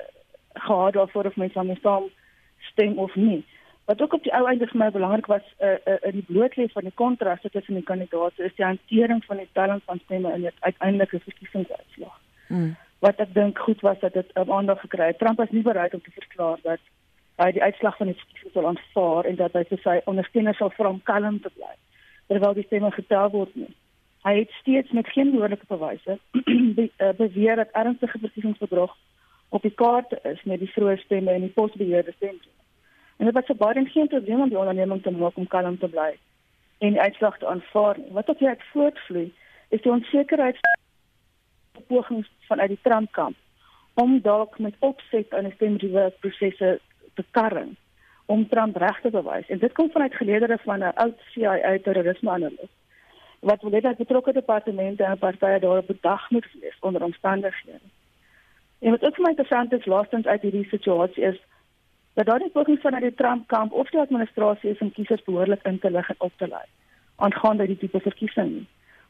gehad 0.53 0.93
daarvoor 0.93 1.27
of 1.27 1.37
mense 1.37 1.79
saam 1.83 2.11
stem 2.59 2.99
of 2.99 3.15
nie. 3.15 3.45
Wat 3.85 4.03
ook 4.03 4.13
op 4.13 4.23
die 4.23 4.35
ou 4.35 4.47
einde 4.47 4.67
vir 4.67 4.79
my 4.79 4.91
belangrik 4.91 5.27
was 5.27 5.43
uh, 5.59 5.75
uh, 5.85 5.99
in 6.07 6.21
die 6.21 6.27
blootlê 6.29 6.69
van 6.73 6.87
die 6.87 6.95
kontraste 6.95 7.51
tussen 7.51 7.75
die 7.75 7.83
kandidaate 7.83 8.45
is 8.45 8.55
die 8.55 8.65
hantering 8.65 9.25
van 9.25 9.37
die 9.37 9.49
telling 9.53 9.83
van 9.85 10.01
stemme 10.05 10.33
in 10.33 10.47
die 10.47 10.55
uiteindelike 10.61 11.21
verkiesingsuitslag. 11.25 12.19
Mm. 12.49 12.77
Wat 13.03 13.19
ek 13.21 13.35
dink 13.35 13.59
goed 13.59 13.81
was 13.81 13.99
dat 14.01 14.13
dit 14.13 14.31
'n 14.35 14.41
uh, 14.41 14.57
aandag 14.57 14.81
gekry 14.81 15.07
het. 15.07 15.19
Trump 15.19 15.39
was 15.39 15.51
nie 15.51 15.63
bereid 15.63 15.95
om 15.95 16.03
te 16.03 16.11
verklaar 16.11 16.59
dat 16.63 16.79
hy 17.37 17.51
die 17.53 17.63
uitslag 17.63 17.97
van 17.97 18.07
die 18.07 18.19
verkiesing 18.19 18.53
sal 18.53 18.67
aanvaar 18.67 19.25
en 19.25 19.37
dat 19.37 19.53
hy 19.53 19.65
vir 19.65 19.81
sy 19.83 20.01
ondersteuners 20.05 20.57
sal 20.57 20.71
vra 20.71 20.89
om 20.89 21.03
kalm 21.03 21.41
te 21.41 21.51
bly 21.55 21.75
terwyl 22.27 22.55
die 22.55 22.65
stemme 22.67 22.91
getel 22.91 23.31
word 23.31 23.55
nie. 23.55 23.75
Hy 24.23 24.39
het 24.39 24.51
steeds 24.61 24.91
met 24.91 25.09
geen 25.09 25.31
behoorlike 25.31 25.67
bewyse 25.69 26.19
be, 26.77 26.91
uh, 26.99 27.11
beweer 27.19 27.57
dat 27.57 27.75
ernstige 27.75 28.19
verkiesingsbedrog 28.19 28.97
op 29.49 29.63
die 29.63 29.75
kaart 29.75 30.15
is 30.25 30.43
met 30.43 30.63
die 30.63 30.71
vroeë 30.71 30.97
stemme 31.03 31.35
en 31.35 31.41
die 31.41 31.57
posbeheerde 31.57 32.15
stemme. 32.17 32.47
En 33.23 33.29
dit 33.29 33.37
was 33.37 33.47
vir 33.47 33.57
Biden 33.67 33.87
geen 33.87 34.09
probleem 34.09 34.41
om 34.41 34.49
die 34.49 34.59
onderneming 34.59 35.03
te 35.03 35.11
maak 35.11 35.37
om 35.37 35.47
kalm 35.47 35.79
te 35.79 35.89
bly 35.89 36.17
en 36.79 36.97
die 36.97 37.01
uitslag 37.01 37.39
te 37.39 37.47
aanvaar. 37.47 37.97
Wat 38.11 38.29
op 38.29 38.39
hierdie 38.39 38.65
voortvloei 38.73 39.29
is 39.69 39.83
die 39.83 39.93
onsekerheid 39.93 40.59
pogings 41.87 42.31
vanuit 42.49 42.69
die 42.69 42.79
Trump-kamp 42.83 43.37
om 43.95 44.17
dalk 44.21 44.59
met 44.59 44.75
opset 44.79 45.35
aan 45.35 45.47
die 45.47 45.55
stemreeks 45.55 46.19
prosesse 46.25 46.73
te 47.15 47.25
karring 47.31 47.77
om 48.27 48.49
Trump 48.49 48.77
reg 48.77 49.01
te 49.01 49.15
bewys. 49.15 49.47
En 49.47 49.59
dit 49.59 49.73
kom 49.73 49.91
vanuit 49.91 50.15
geleerdere 50.15 50.59
van 50.65 50.83
'n 50.83 50.93
oud 51.05 51.23
CIA 51.31 51.79
terrorisme-analis 51.83 52.75
wat 53.39 53.63
wil 53.63 53.71
hê 53.71 53.81
dat 53.81 53.97
betrokke 53.97 54.33
departemente 54.33 55.05
en 55.05 55.19
partye 55.19 55.59
daarop 55.59 55.87
bedag 55.87 56.31
moet 56.31 56.47
wees 56.61 56.77
onder 56.81 57.03
omstandighede. 57.03 57.79
En 58.79 58.91
wat 58.91 59.05
ook 59.05 59.15
vir 59.15 59.23
my 59.23 59.31
interessant 59.31 59.73
is 59.73 59.87
laastens 59.87 60.27
uit 60.27 60.43
hierdie 60.43 60.69
situasie 60.69 61.25
is 61.25 61.41
dat 62.15 62.27
daar 62.27 62.39
nie 62.39 62.51
pogings 62.51 62.81
vanuit 62.81 63.03
die 63.03 63.15
Trump 63.15 63.47
kamp 63.47 63.73
of 63.73 63.91
die 63.91 64.01
administrasie 64.01 64.71
is 64.71 64.79
om 64.79 64.93
kiesers 64.93 65.25
behoorlik 65.25 65.63
in 65.63 65.79
te 65.79 65.91
lig 65.91 66.09
en 66.09 66.15
op 66.19 66.33
te 66.37 66.49
lei 66.49 66.65
aangaande 67.17 67.67
die 67.67 67.79
tipe 67.79 68.01
verkiesing 68.01 68.51
nie. 68.51 68.67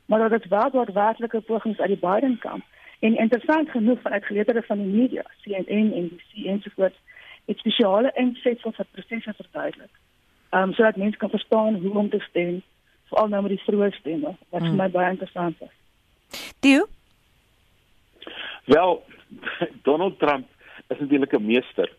Maar 0.07 0.19
dat 0.19 0.31
dit 0.31 0.49
wel 0.49 0.71
daadwerklike 0.71 1.41
pogings 1.41 1.79
uit 1.79 1.89
die 1.89 2.03
Biden 2.09 2.39
kamp 2.39 2.65
en 2.99 3.17
interessant 3.17 3.71
genoeg 3.71 4.01
vanuit 4.01 4.25
geleerdere 4.25 4.63
van 4.63 4.79
die 4.79 4.87
media, 4.87 5.23
CNN 5.43 5.93
en 5.93 6.05
NBC 6.05 6.47
ensovoorts, 6.47 6.99
het 7.45 7.59
spesiale 7.59 8.11
insetsels 8.15 8.77
vir 8.77 8.87
prosesse 8.91 9.35
verduidelik. 9.37 9.95
Ehm 10.51 10.63
um, 10.63 10.73
sodat 10.73 10.97
mense 10.97 11.19
kan 11.19 11.31
verstaan 11.31 11.75
hoe 11.75 11.95
om 11.99 12.11
te 12.11 12.21
stem, 12.29 12.63
veral 13.09 13.29
nou 13.29 13.43
met 13.43 13.55
die 13.57 13.65
vroeë 13.65 13.91
stemme, 13.99 14.37
wat 14.49 14.61
hmm. 14.61 14.69
vir 14.69 14.79
my 14.83 14.91
baie 14.91 15.11
interessant 15.11 15.63
is. 15.67 16.53
Dio? 16.61 16.87
Wel, 18.65 19.03
Donald 19.89 20.19
Trump 20.19 20.47
is 20.87 20.99
natuurlik 20.99 21.33
'n 21.33 21.47
meester 21.47 21.91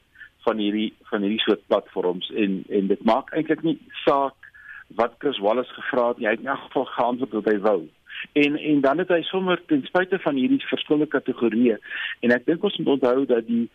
van 0.46 0.58
hierdie 0.58 0.94
van 1.10 1.22
hierdie 1.26 1.42
soort 1.46 1.66
platforms 1.68 2.30
en 2.36 2.64
en 2.70 2.88
dit 2.88 3.04
maak 3.08 3.32
eintlik 3.34 3.64
nie 3.64 3.78
saak 4.06 4.50
wat 5.00 5.16
Chris 5.18 5.40
Wallace 5.42 5.74
gevra 5.74 6.08
het 6.12 6.18
nie. 6.18 6.28
Hy 6.28 6.36
het 6.36 6.44
in 6.44 6.52
elk 6.54 6.66
geval 6.68 6.86
geantwoord 6.86 7.38
wat 7.40 7.52
hy 7.52 7.60
wou. 7.60 7.80
En 8.40 8.58
en 8.58 8.82
dan 8.82 9.02
het 9.02 9.14
hy 9.14 9.22
sommer 9.28 9.62
ten 9.68 9.86
spyte 9.88 10.20
van 10.20 10.36
hierdie 10.40 10.62
verskillende 10.68 11.10
kategorieë 11.16 11.80
en 12.22 12.36
ek 12.36 12.46
dink 12.50 12.64
ons 12.64 12.78
moet 12.82 12.94
onthou 12.98 13.26
dat 13.32 13.48
die 13.48 13.66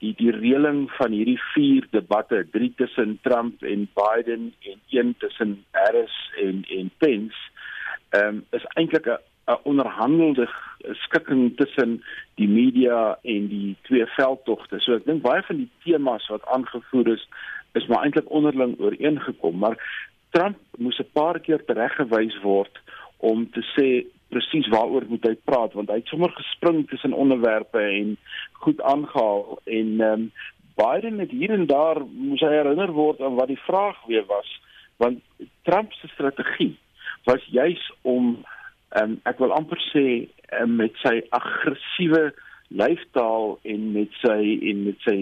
die 0.00 0.14
die 0.16 0.32
reëling 0.32 0.86
van 0.96 1.12
hierdie 1.12 1.40
vier 1.52 1.86
debatte, 1.92 2.46
drie 2.54 2.70
tussen 2.76 3.18
Trump 3.26 3.62
en 3.62 3.88
Biden 3.98 4.52
en 4.64 4.78
een 4.88 5.14
tussen 5.18 5.58
Harris 5.76 6.16
en 6.44 6.64
en 6.78 6.90
Pence, 6.98 7.36
ehm 8.16 8.40
um, 8.40 8.44
is 8.56 8.64
eintlik 8.74 9.06
'n 9.06 9.20
'n 9.50 9.62
onderhandelde 9.62 10.48
skikking 10.92 11.56
tussen 11.56 12.02
die 12.34 12.48
media 12.48 13.18
en 13.22 13.48
die 13.48 13.76
twee 13.82 14.06
veldtogte. 14.06 14.80
So 14.80 14.94
ek 14.94 15.04
dink 15.04 15.22
baie 15.22 15.42
van 15.42 15.56
die 15.56 15.70
temas 15.84 16.28
wat 16.28 16.46
aangevoer 16.46 17.12
is 17.16 17.28
is 17.72 17.86
maar 17.86 18.02
eintlik 18.02 18.30
onderling 18.30 18.74
ooreengekom, 18.80 19.58
maar 19.58 19.76
Trump 20.30 20.58
moes 20.78 20.98
'n 20.98 21.10
paar 21.12 21.38
keer 21.40 21.64
tereggewys 21.64 22.40
word 22.42 22.80
om 23.16 23.50
te 23.50 23.62
sê 23.74 24.06
presies 24.28 24.68
waaroor 24.68 25.04
moet 25.08 25.26
hy 25.26 25.34
praat 25.44 25.72
want 25.72 25.90
hy 25.90 25.98
het 26.00 26.10
sommer 26.12 26.32
gespring 26.36 26.88
tussen 26.88 27.12
onderwerpe 27.12 27.78
en 27.78 28.16
goed 28.64 28.82
aangehaal 28.82 29.58
en 29.64 30.00
ehm 30.00 30.12
um, 30.12 30.32
Biden 30.80 31.18
het 31.18 31.30
hier 31.30 31.50
en 31.50 31.66
daar 31.66 31.98
moes 32.00 32.40
hy 32.40 32.52
herinner 32.54 32.92
word 32.96 33.20
aan 33.20 33.34
wat 33.36 33.50
die 33.52 33.62
vraag 33.66 33.98
weer 34.06 34.24
was 34.28 34.48
want 35.02 35.20
Trump 35.68 35.92
se 35.92 36.08
strategie 36.14 36.76
was 37.24 37.44
juis 37.52 37.82
om 38.02 38.44
um, 38.98 39.18
ek 39.28 39.38
wil 39.42 39.54
amper 39.54 39.80
sê 39.90 40.06
um, 40.60 40.76
met 40.80 40.96
sy 41.04 41.20
aggressiewe 41.36 42.30
lyfstaal 42.70 43.58
en 43.66 43.92
met 43.94 44.14
sy 44.22 44.40
en 44.72 44.84
met 44.86 45.06
sy 45.06 45.18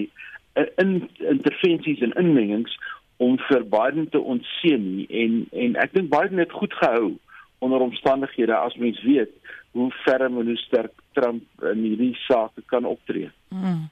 uh, 0.57 0.69
in 0.83 1.01
intervensies 1.35 2.05
en 2.05 2.17
inmengings 2.21 2.77
om 3.19 3.39
vir 3.49 3.65
Biden 3.67 4.09
te 4.15 4.21
ontseën 4.21 5.07
en 5.09 5.41
en 5.67 5.79
ek 5.85 5.97
dink 5.97 6.13
Biden 6.13 6.43
het 6.43 6.55
goed 6.55 6.75
gehou 6.81 7.17
onder 7.65 7.83
omstandighede 7.83 8.55
as 8.55 8.77
mens 8.79 9.01
weet 9.03 9.33
hoe 9.77 9.91
ferm 10.05 10.39
en 10.39 10.47
hoe 10.47 10.57
sterk 10.57 10.93
Trump 11.13 11.43
in 11.73 11.83
hierdie 11.83 12.15
saak 12.27 12.55
kan 12.67 12.87
optree. 12.87 13.31
Mm. 13.49 13.89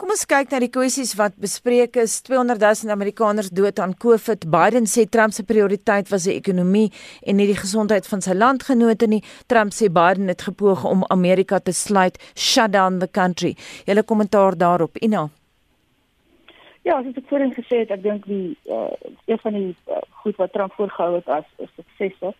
Kom 0.00 0.12
ons 0.14 0.26
kyk 0.28 0.52
na 0.52 0.60
die 0.62 0.70
kwessies 0.72 1.12
wat 1.18 1.34
bespreek 1.42 1.96
is. 2.00 2.20
200 2.26 2.60
000 2.62 2.92
Amerikaners 2.94 3.50
dood 3.50 3.80
aan 3.82 3.96
COVID. 4.04 4.46
Biden 4.52 4.86
sê 4.88 5.06
Trump 5.08 5.34
se 5.36 5.44
prioriteit 5.44 6.08
was 6.12 6.28
die 6.28 6.36
ekonomie 6.38 6.88
en 7.26 7.36
nie 7.36 7.48
die 7.50 7.58
gesondheid 7.58 8.08
van 8.08 8.24
sy 8.24 8.36
landgenote 8.36 9.08
nie. 9.10 9.20
Trump 9.52 9.74
sê 9.76 9.90
Biden 9.92 10.32
het 10.32 10.46
gepoog 10.48 10.84
om 10.88 11.04
Amerika 11.10 11.60
te 11.60 11.72
sluit, 11.76 12.16
shut 12.34 12.72
down 12.72 12.98
the 13.00 13.08
country. 13.08 13.56
Julle 13.86 14.02
kommentaar 14.02 14.56
daarop, 14.56 14.96
Ina. 15.04 15.28
Ja, 16.82 16.96
as 16.96 17.10
ek 17.12 17.26
voorheen 17.28 17.52
gesê 17.52 17.82
het, 17.82 17.90
ek 17.92 18.02
dink 18.02 18.24
die 18.24 18.56
uh, 18.72 18.88
een 19.28 19.40
van 19.42 19.58
die 19.58 19.72
uh, 19.92 20.00
goed 20.22 20.38
wat 20.40 20.54
Trump 20.56 20.72
voorgehou 20.78 21.18
het 21.18 21.28
as 21.28 21.44
'n 21.60 21.84
sukses. 21.98 22.36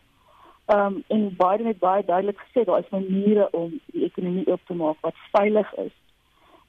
Ehm 0.70 0.86
um, 0.86 1.04
en 1.08 1.36
Biden 1.36 1.66
het 1.66 1.78
baie 1.78 2.04
duidelik 2.04 2.40
gesê 2.40 2.64
daar 2.64 2.78
is 2.78 2.88
maniere 2.88 3.48
om 3.52 3.80
die 3.92 4.04
ekonomie 4.04 4.46
op 4.46 4.60
te 4.66 4.74
maak 4.74 4.96
wat 5.00 5.14
veilig 5.32 5.74
is 5.74 5.92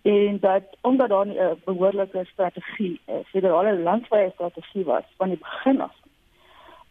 en 0.01 0.39
dat 0.39 0.63
omdat 0.81 1.09
daar 1.09 1.27
'n 1.27 1.61
behoorlike 1.65 2.25
strategie, 2.31 2.99
'n 3.05 3.11
uh, 3.11 3.15
federale 3.25 3.79
landwyse 3.79 4.31
strategie 4.33 4.83
was 4.83 5.03
van 5.17 5.29
die 5.29 5.37
begin 5.37 5.81
af. 5.81 5.95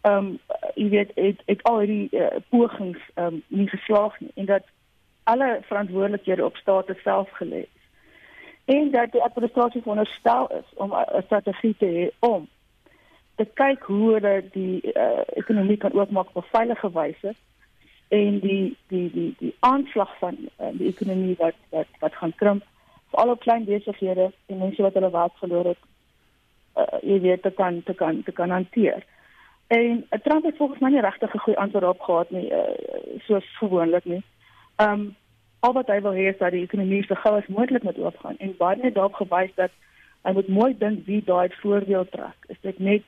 Ehm 0.01 0.17
um, 0.17 0.39
jy 0.75 0.89
weet 0.89 1.11
het, 1.15 1.41
het 1.45 1.63
al 1.63 1.77
die 1.77 2.07
uh, 2.11 2.27
pogings 2.49 2.99
ehm 3.13 3.25
um, 3.25 3.43
nie 3.47 3.67
geslaag 3.67 4.19
nie 4.19 4.31
en 4.35 4.45
dat 4.45 4.63
alle 5.23 5.59
verantwoordelikhede 5.61 6.45
op 6.45 6.55
state 6.55 6.95
self 7.03 7.29
gelê 7.29 7.61
is. 7.61 7.81
en 8.65 8.91
dat 8.91 9.11
die 9.11 9.21
administrasie 9.21 9.81
veronderstel 9.81 10.47
is 10.47 10.67
om 10.73 10.93
'n 10.93 11.21
strategie 11.25 11.75
te 11.77 11.85
hê 11.85 12.05
om 12.19 12.47
te 13.35 13.45
kyk 13.53 13.83
hoe 13.83 14.13
hulle 14.13 14.43
die 14.51 14.93
uh, 14.93 15.21
ekonomie 15.33 15.77
kan 15.77 15.93
oopmaak 15.93 16.27
op 16.33 16.43
'n 16.43 16.51
veilige 16.51 16.91
wyse 16.91 17.35
en 18.07 18.39
die 18.39 18.77
die 18.87 19.11
die 19.11 19.35
die 19.37 19.55
aanslag 19.59 20.17
van 20.17 20.37
uh, 20.59 20.67
die 20.71 20.87
ekonomie 20.87 21.35
wat 21.37 21.57
wat 21.69 21.87
wat 21.99 22.15
gaan 22.15 22.35
krimp 22.35 22.63
vir 23.11 23.19
al 23.19 23.33
die 23.33 23.43
klein 23.43 23.65
besighede 23.65 24.31
en 24.47 24.57
mense 24.57 24.81
wat 24.81 24.93
hulle 24.93 25.11
werk 25.11 25.39
verloor 25.39 25.73
het 25.73 25.81
uh, 26.77 26.99
jy 27.03 27.19
weet 27.19 27.41
te 27.43 27.51
kan 27.51 27.81
te 27.83 27.93
kan 27.93 28.23
te 28.23 28.31
kan 28.31 28.49
hanteer. 28.49 29.03
En 29.67 30.05
uh, 30.09 30.19
Trump 30.23 30.45
het 30.45 30.57
volgens 30.57 30.79
my 30.79 30.89
nie 30.89 31.01
regtig 31.01 31.33
'n 31.33 31.43
goeie 31.45 31.57
antwoord 31.57 31.85
op 31.85 32.01
gehad 32.01 32.29
nie 32.31 32.51
uh, 32.51 32.59
soos 33.27 33.57
gewoonlik 33.57 34.05
nie. 34.05 34.23
Ehm 34.75 34.91
um, 34.91 35.15
al 35.59 35.73
wat 35.73 35.87
hy 35.87 36.01
wil 36.01 36.13
hê 36.17 36.29
is 36.31 36.37
dat 36.37 36.51
die 36.51 36.63
ekonomie 36.63 37.03
so 37.05 37.15
gou 37.15 37.35
as 37.37 37.47
moontlik 37.47 37.83
moet 37.83 37.97
oopgaan 37.97 38.37
en 38.37 38.55
Biden 38.57 38.85
het 38.85 38.93
daarop 38.93 39.13
gewys 39.13 39.51
dat 39.55 39.71
hy 40.23 40.31
moet 40.33 40.47
mooi 40.47 40.77
dink 40.77 41.05
wie 41.05 41.23
daai 41.25 41.49
voordeel 41.61 42.05
trek. 42.09 42.37
Is 42.47 42.61
dit 42.61 42.79
net 42.79 43.03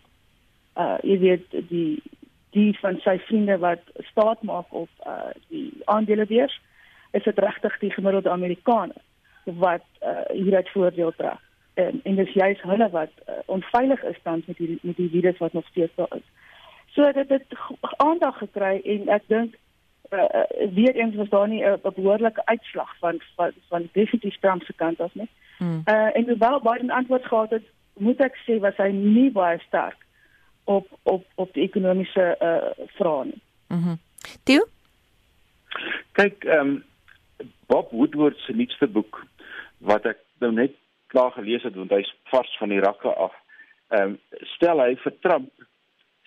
uh 0.77 0.97
jy 1.01 1.17
weet 1.19 1.47
die 1.69 2.01
die 2.49 2.77
van 2.79 2.99
sy 3.01 3.17
vriende 3.17 3.57
wat 3.57 3.81
staat 4.11 4.41
maak 4.41 4.73
op 4.73 4.89
uh 5.05 5.31
die 5.47 5.71
aandelebeurs 5.85 6.61
is 7.11 7.23
dit 7.23 7.39
regtig 7.39 7.79
die 7.79 7.91
gemiddelde 7.91 8.29
Amerikaner 8.29 9.01
wat 9.43 9.85
uh 10.01 10.25
hieruit 10.31 10.69
voordeel 10.69 11.13
trek 11.17 11.39
en 11.73 11.99
en 12.03 12.15
dis 12.15 12.33
juist 12.33 12.61
hulle 12.61 12.89
wat 12.89 13.11
uh, 13.29 13.35
onveilig 13.45 14.03
is 14.03 14.19
dan 14.23 14.43
met 14.45 14.57
die 14.57 14.79
met 14.81 14.95
die 14.95 15.09
virus 15.09 15.37
wat 15.37 15.53
nog 15.53 15.67
steeds 15.67 15.91
daar 15.95 16.15
is. 16.15 16.27
So 16.93 17.11
dit 17.11 17.29
het 17.29 17.53
aandag 17.97 18.37
gekry 18.37 18.81
en 18.83 19.07
ek 19.07 19.23
dink 19.27 19.55
uh, 20.13 20.25
weer 20.73 20.95
eens 20.95 21.15
was 21.15 21.29
daar 21.29 21.47
nie 21.47 21.63
'n 21.65 21.79
behoorlike 21.81 22.45
uitslag 22.45 22.97
van 22.97 23.21
van, 23.35 23.51
van 23.67 23.89
definitief 23.91 24.37
Trump 24.39 24.63
se 24.63 24.73
kant 24.73 24.99
af 24.99 25.15
nie. 25.15 25.29
Hmm. 25.57 25.81
Uh 25.85 26.15
en 26.17 26.25
hoewel 26.29 26.59
Biden 26.61 26.89
antwoord 26.89 27.25
gehad 27.25 27.49
het, 27.49 27.65
moet 27.93 28.19
ek 28.19 28.37
sê 28.45 28.59
was 28.59 28.77
hy 28.77 28.89
nie 28.91 29.31
baie 29.31 29.59
sterk 29.59 29.97
op 30.63 30.87
op 31.03 31.25
op 31.35 31.53
die 31.53 31.63
ekonomiese 31.63 32.35
uh 32.39 32.85
vrae 32.95 33.25
nie. 33.25 33.41
Mhm. 33.67 33.89
Mm 33.89 33.99
Toe? 34.43 34.67
Kyk, 36.11 36.43
ehm 36.43 36.59
um, 36.59 36.83
Bob 37.65 37.91
Woodward 37.91 38.37
se 38.37 38.53
nuutste 38.53 38.87
boek 38.87 39.25
wat 39.89 40.05
ek 40.09 40.19
nou 40.43 40.51
net 40.55 40.75
klaar 41.13 41.31
gelees 41.35 41.63
het 41.67 41.75
want 41.77 41.93
hy's 41.93 42.11
vars 42.31 42.51
van 42.59 42.73
die 42.73 42.81
rakke 42.83 43.13
af. 43.27 43.35
Ehm 43.93 44.15
um, 44.15 44.19
stel 44.55 44.81
hy 44.81 44.95
vir 45.03 45.17
Trump 45.25 45.51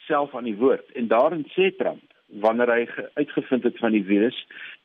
self 0.06 0.34
aan 0.34 0.46
die 0.46 0.58
woord 0.58 0.92
en 0.94 1.08
daarin 1.10 1.46
sê 1.54 1.72
Trump 1.78 2.04
wanneer 2.42 2.70
hy 2.70 2.82
uitgevind 3.20 3.64
het 3.66 3.78
van 3.78 3.94
die 3.94 4.04
virus 4.06 4.38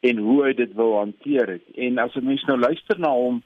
en 0.06 0.22
hoe 0.22 0.38
hy 0.46 0.54
dit 0.58 0.74
wil 0.78 0.96
hanteer 0.98 1.58
het. 1.58 1.66
En 1.76 1.98
as 1.98 2.16
'n 2.16 2.26
mens 2.26 2.44
nou 2.50 2.58
luister 2.60 3.00
na 3.00 3.12
hom 3.12 3.44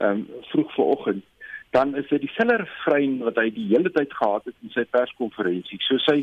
ehm 0.00 0.10
um, 0.10 0.28
vroeg 0.52 0.74
vanoggend 0.74 1.24
dan 1.70 1.96
is 1.96 2.08
dit 2.08 2.20
dieselfde 2.20 2.56
refrein 2.56 3.18
wat 3.26 3.36
hy 3.40 3.50
die 3.52 3.66
hele 3.68 3.90
tyd 3.92 4.12
gehad 4.14 4.44
het 4.48 4.54
in 4.64 4.72
sy 4.74 4.84
perskonferensie. 4.96 5.80
So 5.84 5.98
sy 6.04 6.22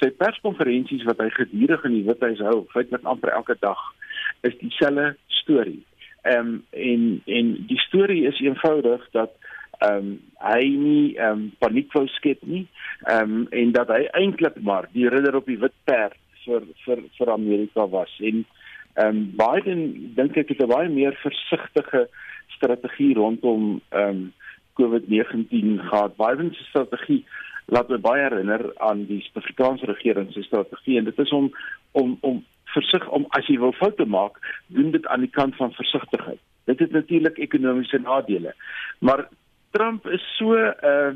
sy 0.00 0.08
perskonferensies 0.18 1.04
wat 1.08 1.20
hy 1.22 1.28
gedurig 1.30 1.84
in 1.86 1.92
die 1.94 2.06
Withuis 2.06 2.40
hou, 2.42 2.64
feitelik 2.72 3.04
amper 3.06 3.30
elke 3.36 3.54
dag, 3.60 3.80
is 4.48 4.56
dieselfde 4.58 5.14
storie. 5.40 5.82
Ehm 6.24 6.46
um, 6.46 6.64
en 6.70 7.22
en 7.24 7.48
die 7.68 7.78
storie 7.78 8.22
is 8.26 8.40
eenvoudig 8.40 9.02
dat 9.12 9.32
ehm 9.78 9.96
um, 9.96 10.12
hy 10.40 10.68
nie 10.68 11.16
ehm 11.16 11.30
um, 11.30 11.42
paniek 11.58 11.92
wou 11.92 12.06
skep 12.08 12.42
nie. 12.48 12.66
Ehm 13.04 13.32
um, 13.38 13.46
en 13.50 13.72
dat 13.72 13.92
hy 13.92 14.06
eintlik 14.20 14.60
maar 14.60 14.88
die 14.92 15.08
ridder 15.08 15.36
op 15.36 15.46
die 15.46 15.58
wit 15.60 15.76
perd 15.84 16.16
vir 16.44 16.64
vir 16.84 17.02
vir 17.18 17.32
Amerika 17.32 17.88
was. 17.88 18.14
En 18.20 18.44
ehm 18.94 19.08
um, 19.08 19.20
Biden 19.36 19.82
dink 20.16 20.36
ek 20.36 20.54
het 20.54 20.62
'n 20.64 20.72
baie 20.72 20.88
meer 20.88 21.18
versigtige 21.26 22.08
strategie 22.56 23.14
rondom 23.14 23.80
ehm 23.90 24.08
um, 24.08 24.32
COVID-19 24.80 25.84
gehad. 25.88 26.16
Biden 26.16 26.54
se 26.54 26.64
strategie 26.64 27.24
laat 27.66 27.88
my 27.88 27.98
baie 27.98 28.22
herinner 28.22 28.72
aan 28.76 29.06
die 29.06 29.20
Suid-Afrikaanse 29.20 29.86
regering 29.86 30.32
se 30.32 30.42
strategie 30.42 30.98
en 30.98 31.04
dit 31.04 31.18
is 31.18 31.32
om 31.32 31.52
om 31.92 32.18
om 32.20 32.44
versig 32.74 33.06
om 33.08 33.26
as 33.38 33.46
jy 33.50 33.58
wil 33.62 33.74
foute 33.78 34.06
maak, 34.06 34.40
doen 34.74 34.90
dit 34.94 35.06
aan 35.06 35.24
die 35.26 35.32
kant 35.32 35.56
van 35.56 35.72
versigtigheid. 35.76 36.40
Dit 36.70 36.78
het 36.78 36.92
natuurlik 36.96 37.38
ekonomiese 37.38 38.00
nadele. 38.02 38.54
Maar 38.98 39.28
Trump 39.70 40.06
is 40.06 40.24
so 40.38 40.54
'n 40.54 40.74
uh, 40.84 41.12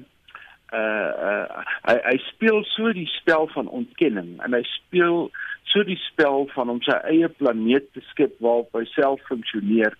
uh 0.73 1.11
uh 1.29 1.62
hy 1.88 1.97
hy 2.05 2.16
speel 2.29 2.64
so 2.64 2.92
die 2.92 3.09
spel 3.09 3.47
van 3.55 3.68
ontkenning 3.68 4.37
en 4.44 4.53
hy 4.53 4.62
speel 4.68 5.31
so 5.73 5.85
die 5.85 6.01
spel 6.03 6.49
van 6.53 6.68
om 6.68 6.83
sy 6.85 6.97
eie 7.09 7.29
planeet 7.29 7.92
te 7.92 8.03
skep 8.11 8.35
waarop 8.44 8.77
hy 8.77 8.85
self 8.92 9.23
funksioneer 9.31 9.97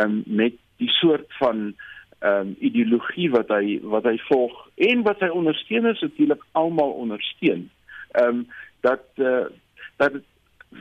um 0.00 0.22
met 0.26 0.56
die 0.80 0.90
soort 1.00 1.28
van 1.40 1.74
um 2.30 2.54
ideologie 2.58 3.28
wat 3.34 3.52
hy 3.52 3.78
wat 3.82 4.08
hy 4.08 4.16
volg 4.30 4.56
en 4.90 5.04
wat 5.06 5.20
sy 5.20 5.28
ondersteuners 5.28 6.00
natuurlik 6.00 6.42
almal 6.52 6.96
ondersteun. 7.04 7.68
Um 8.22 8.46
dat 8.80 9.04
uh 9.16 9.46
dat 9.98 10.22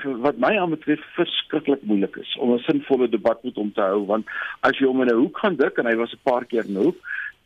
wat 0.03 0.37
my 0.37 0.57
aanbetref 0.59 0.99
verskriklik 1.15 1.81
moeilik 1.81 2.15
is 2.15 2.35
om 2.37 2.53
'n 2.53 2.59
sinvolle 2.59 3.09
debat 3.09 3.43
met 3.43 3.55
hom 3.55 3.71
te 3.73 3.81
hou 3.81 4.05
want 4.05 4.25
as 4.61 4.77
jy 4.77 4.85
hom 4.85 5.01
in 5.01 5.09
'n 5.09 5.21
hoek 5.21 5.37
gaan 5.37 5.55
dik 5.55 5.77
en 5.77 5.85
hy 5.85 5.95
was 5.95 6.13
'n 6.13 6.23
paar 6.23 6.45
keer 6.45 6.65
in 6.65 6.77
'n 6.77 6.83
hoek 6.83 6.99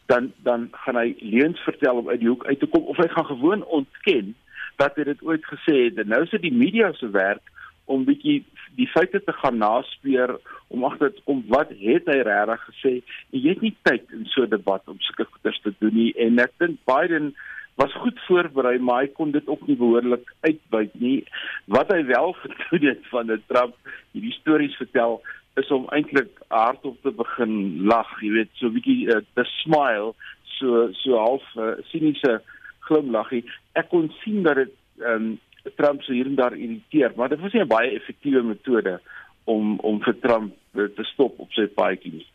dan 0.06 0.32
dan 0.44 0.68
gaan 0.72 0.96
hy 0.96 1.16
leuns 1.20 1.60
vertel 1.60 2.02
om 2.02 2.10
uit 2.10 2.20
die 2.20 2.30
hoek 2.30 2.46
uit 2.46 2.60
te 2.60 2.68
kom 2.68 2.84
of 2.84 2.98
hy 2.98 3.08
gaan 3.08 3.26
gewoon 3.26 3.64
ontken 3.66 4.36
dat 4.82 4.96
hy 4.96 5.04
dit 5.12 5.24
ooit 5.24 5.46
gesê 5.46 5.76
het. 5.88 6.00
En 6.02 6.12
nou 6.14 6.24
is 6.26 6.34
dit 6.34 6.48
die 6.48 6.56
media 6.56 6.92
se 6.98 7.10
werk 7.14 7.44
om 7.92 8.06
bietjie 8.08 8.42
die 8.80 8.88
feite 8.88 9.20
te 9.24 9.34
gaan 9.42 9.60
naspeur 9.60 10.38
om 10.72 10.86
agter 10.88 11.12
te 11.14 11.24
kom 11.28 11.44
wat 11.52 11.74
het 11.84 12.08
hy 12.08 12.20
regtig 12.28 12.68
gesê? 12.70 12.94
En 13.32 13.40
jy 13.44 13.56
het 13.56 13.66
nie 13.66 13.76
tyd 13.88 14.14
in 14.16 14.26
so 14.34 14.44
'n 14.44 14.54
debat 14.56 14.84
om 14.88 15.00
sulke 15.00 15.28
goeders 15.32 15.62
te 15.62 15.74
doen 15.80 15.96
nie 15.96 16.14
en 16.18 16.40
ek 16.40 16.54
dink 16.58 16.80
Biden 16.86 17.34
was 17.82 17.94
goed 18.04 18.20
voorberei, 18.28 18.78
maar 18.80 19.04
hy 19.04 19.12
kon 19.18 19.32
dit 19.36 19.48
ook 19.48 19.68
nie 19.68 19.78
behoorlik 19.80 20.34
uitbuit 20.46 20.94
nie. 21.02 21.20
Wat 21.66 21.92
hy 21.94 22.02
wel 22.10 22.36
gedoen 22.44 22.90
het 22.90 23.06
van 23.14 23.32
'n 23.32 23.44
trap, 23.48 23.76
hierdie 24.14 24.36
stories 24.40 24.76
vertel, 24.82 25.22
is 25.60 25.72
om 25.72 25.88
eintlik 25.92 26.32
hardop 26.48 26.98
te 27.02 27.12
begin 27.12 27.54
lag, 27.86 28.12
jy 28.22 28.32
weet, 28.38 28.52
so 28.60 28.68
'n 28.68 28.76
bietjie 28.78 29.08
uh, 29.08 29.22
te 29.36 29.46
smile, 29.62 30.14
so 30.58 30.90
so 31.04 31.18
half 31.18 31.46
uh, 31.56 31.74
siniese 31.92 32.42
glimlaggie. 32.88 33.44
Ek 33.74 33.90
kon 33.90 34.12
sien 34.24 34.44
dat 34.44 34.56
dit 34.56 34.76
ehm 35.02 35.32
um, 35.32 35.40
Trump 35.78 36.02
se 36.02 36.14
hier 36.14 36.26
en 36.26 36.36
daar 36.36 36.56
irriteer, 36.58 37.12
maar 37.16 37.30
dit 37.30 37.40
was 37.40 37.54
nie 37.54 37.62
'n 37.62 37.68
baie 37.68 37.92
effektiewe 37.92 38.42
metode 38.44 39.00
om 39.44 39.80
om 39.80 40.02
vir 40.02 40.20
Trump 40.20 40.54
uh, 40.74 40.88
te 40.96 41.04
stop 41.04 41.40
op 41.40 41.52
sy 41.52 41.68
paadjie 41.68 42.14
nie. 42.14 42.28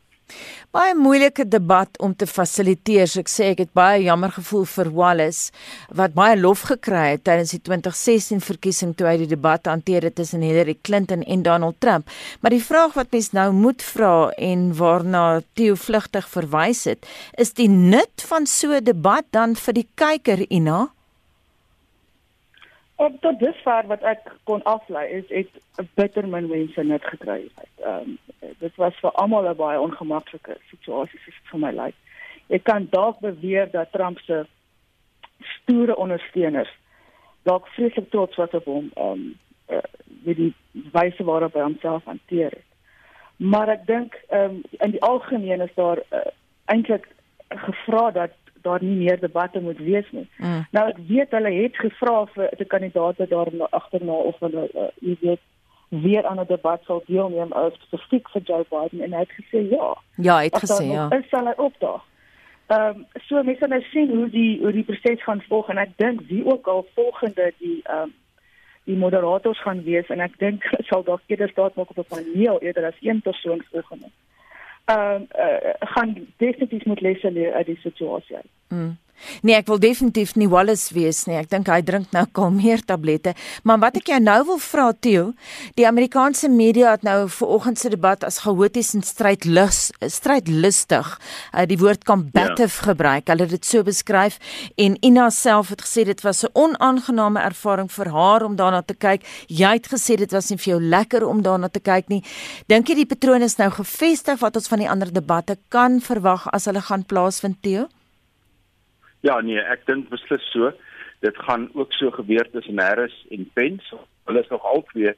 Baie 0.75 0.95
moeilike 0.99 1.47
debat 1.49 1.99
om 2.03 2.12
te 2.15 2.27
fasiliteer. 2.27 3.07
So 3.09 3.23
ek 3.23 3.31
sê 3.33 3.51
ek 3.55 3.62
het 3.62 3.73
baie 3.77 4.03
jammer 4.05 4.33
gevoel 4.35 4.67
vir 4.69 4.91
Wallace 4.97 5.53
wat 6.01 6.17
baie 6.19 6.37
lof 6.37 6.67
gekry 6.71 7.15
het 7.15 7.25
tydens 7.29 7.55
die 7.55 7.62
2016 7.65 8.43
verkiesing 8.45 8.95
toe 8.99 9.07
hy 9.09 9.17
die 9.23 9.31
debat 9.31 9.71
hanteer 9.71 10.05
het 10.09 10.19
tussen 10.19 10.45
Hillary 10.45 10.77
Clinton 10.83 11.23
en 11.23 11.47
Donald 11.47 11.81
Trump. 11.81 12.11
Maar 12.41 12.57
die 12.57 12.65
vraag 12.65 12.99
wat 12.99 13.15
mens 13.15 13.31
nou 13.33 13.49
moet 13.57 13.83
vra 13.83 14.31
en 14.37 14.69
waarna 14.77 15.25
Theo 15.55 15.79
vlugtig 15.79 16.29
verwys 16.29 16.85
het, 16.91 17.07
is 17.39 17.55
die 17.57 17.71
nut 17.71 18.27
van 18.29 18.47
so 18.47 18.73
'n 18.75 18.85
debat 18.85 19.25
dan 19.31 19.57
vir 19.57 19.75
die 19.75 19.89
kyker, 19.95 20.45
Ina? 20.51 20.89
Op 22.97 23.21
tot 23.21 23.39
dusver 23.39 23.87
wat 23.87 24.03
ek 24.03 24.21
kon 24.45 24.62
aflei 24.65 25.07
is 25.09 25.25
het 25.29 25.53
'n 25.79 25.89
bitter 25.95 26.27
min 26.29 26.49
mense 26.49 26.83
net 26.83 27.05
gekry. 27.05 27.49
Ehm 27.85 28.01
um, 28.01 28.19
dit 28.59 28.77
was 28.77 28.95
vir 29.01 29.11
almal 29.11 29.49
'n 29.49 29.57
baie 29.57 29.81
ongemaklike 29.81 30.59
situasie 30.71 31.21
vir 31.51 31.59
my 31.59 31.73
lyk. 31.73 31.95
Ek 32.49 32.64
kan 32.64 32.88
dalk 32.90 33.21
beweer 33.21 33.71
dat 33.71 33.92
Trump 33.92 34.19
se 34.19 34.47
stoere 35.40 35.97
ondersteuners 35.97 36.71
dalk 37.42 37.66
vreeslik 37.66 38.11
trots 38.11 38.37
was 38.37 38.51
op 38.51 38.64
hom 38.64 38.90
ehm 38.95 39.12
um, 39.12 39.35
uh, 39.69 39.83
die 40.23 40.55
wyse 40.92 41.25
waarop 41.25 41.55
hy 41.55 41.61
homself 41.61 42.05
hanteer 42.05 42.51
het. 42.51 42.66
Maar 43.37 43.69
ek 43.77 43.87
dink 43.87 44.19
ehm 44.29 44.59
um, 44.59 44.62
in 44.87 44.97
die 44.97 45.03
algemeen 45.03 45.61
is 45.61 45.75
daar 45.75 46.03
uh, 46.11 46.27
eintlik 46.64 47.09
gevra 47.49 48.11
dat 48.11 48.35
daar 48.66 48.83
nie 48.83 48.97
meer 48.97 49.21
debatte 49.21 49.61
moet 49.61 49.79
wees 49.79 50.07
nie. 50.11 50.27
Mm. 50.37 50.64
Nou 50.71 50.88
ek 50.90 50.99
weet 51.09 51.35
hulle 51.38 51.53
het 51.55 51.77
gevra 51.79 52.16
vir 52.35 52.57
die 52.59 52.71
kandidaate 52.73 53.29
daar 53.31 53.53
agterna 53.71 54.19
of 54.31 54.40
hulle 54.42 54.66
uh, 54.75 54.88
jy 55.01 55.16
weet 55.21 55.45
weer 55.88 56.27
aan 56.27 56.40
'n 56.40 56.46
debat 56.46 56.83
sal 56.85 57.03
deelneem 57.07 57.53
as 57.53 57.72
spesifiek 57.72 58.29
vir 58.29 58.42
Joe 58.42 58.64
Biden 58.68 59.01
en 59.01 59.12
hy 59.12 59.18
het 59.18 59.33
gesê 59.40 59.68
ja. 59.70 59.96
Ja, 60.16 60.37
hy 60.37 60.44
het 60.44 60.59
gesê 60.64 60.85
ja. 60.85 61.11
Is 61.11 61.29
sal 61.29 61.46
hy 61.46 61.53
opdaag. 61.57 62.03
Ehm 62.66 62.96
um, 62.96 63.07
so 63.27 63.42
mense 63.42 63.66
nou 63.66 63.83
sien 63.83 64.16
hoe 64.16 64.31
die 64.31 64.59
hoe 64.62 64.72
die 64.72 64.85
proses 64.85 65.22
gaan 65.22 65.42
volg 65.49 65.68
en 65.68 65.79
ek 65.79 65.90
dink 65.96 66.20
wie 66.29 66.44
ook 66.46 66.66
al 66.66 66.87
volgende 66.94 67.53
die 67.59 67.81
ehm 67.83 68.03
um, 68.03 68.14
die 68.85 68.96
moderators 68.96 69.62
gaan 69.62 69.83
wees 69.83 70.09
en 70.09 70.20
ek 70.20 70.38
dink 70.38 70.62
sal 70.88 71.03
dalk 71.03 71.22
eerder 71.27 71.49
staat 71.49 71.75
maak 71.75 71.90
op 71.90 71.99
'n 71.99 72.09
paneel 72.09 72.61
eerder 72.61 72.85
as 72.87 73.01
een 73.01 73.20
persoon 73.20 73.62
volgende. 73.70 74.11
Ehm 74.85 75.14
um, 75.14 75.27
uh, 75.38 75.75
gaan 75.79 76.27
definitief 76.37 76.85
moet 76.85 77.01
lesse 77.01 77.31
leer 77.31 77.53
uit 77.53 77.66
die 77.66 77.79
situasie. 77.83 78.37
Mm. 78.68 78.96
Nee, 79.42 79.57
ek 79.57 79.66
wil 79.70 79.79
definitief 79.83 80.35
nie 80.37 80.48
Wallace 80.48 80.94
wees 80.94 81.24
nie. 81.26 81.37
Ek 81.40 81.50
dink 81.50 81.68
hy 81.70 81.81
drink 81.87 82.12
nou 82.14 82.24
kalmeer 82.37 82.83
tablette. 82.87 83.35
Maar 83.64 83.79
wat 83.87 83.96
ek 84.00 84.11
jou 84.12 84.20
nou 84.22 84.38
wil 84.52 84.61
vra 84.62 84.92
Theo, 84.92 85.33
die 85.79 85.87
Amerikaanse 85.88 86.48
media 86.52 86.92
het 86.94 87.05
nou 87.07 87.29
vanoggend 87.29 87.79
se 87.81 87.90
debat 87.92 88.24
as 88.24 88.40
chaoties 88.44 88.94
en 88.94 89.05
strydlus 89.07 89.90
strydlustig 90.00 91.09
uh, 91.16 91.64
die 91.68 91.79
woord 91.81 92.05
combative 92.09 92.72
ja. 92.72 92.87
gebruik. 92.90 93.29
Hulle 93.31 93.46
het 93.46 93.55
dit 93.57 93.68
so 93.68 93.87
beskryf 93.87 94.38
en 94.81 94.96
Ina 95.05 95.29
self 95.35 95.72
het 95.74 95.85
gesê 95.87 96.07
dit 96.09 96.20
was 96.24 96.44
'n 96.44 96.52
onaangename 96.55 97.40
ervaring 97.40 97.90
vir 97.90 98.11
haar 98.11 98.42
om 98.42 98.57
daarna 98.57 98.83
te 98.83 98.94
kyk. 98.94 99.22
Jy 99.48 99.72
het 99.72 99.88
gesê 99.88 100.16
dit 100.16 100.33
was 100.33 100.50
nie 100.50 100.59
vir 100.59 100.72
jou 100.74 100.81
lekker 100.81 101.26
om 101.26 101.42
daarna 101.42 101.68
te 101.68 101.81
kyk 101.81 102.09
nie. 102.09 102.22
Dink 102.68 102.88
jy 102.88 102.94
die 102.94 103.07
patroon 103.07 103.42
is 103.42 103.59
nou 103.59 103.70
gevestig 103.70 104.40
wat 104.40 104.57
ons 104.57 104.68
van 104.68 104.79
die 104.79 104.90
ander 104.90 105.12
debatte 105.12 105.59
kan 105.68 106.00
verwag 106.00 106.46
as 106.52 106.64
hulle 106.64 106.81
gaan 106.81 107.05
plaasvind 107.05 107.62
Theo? 107.62 107.88
Ja 109.27 109.41
nee, 109.43 109.59
ek 109.59 109.87
dink 109.89 110.11
beslis 110.12 110.45
so. 110.53 110.71
Dit 111.25 111.39
gaan 111.49 111.71
ook 111.75 111.93
so 111.97 112.12
gebeur 112.15 112.47
tussen 112.53 112.79
Harris 112.79 113.17
en 113.35 113.49
Pence. 113.57 113.99
Hulle 114.29 114.43
is 114.45 114.53
nog 114.53 114.62
albei 114.65 115.15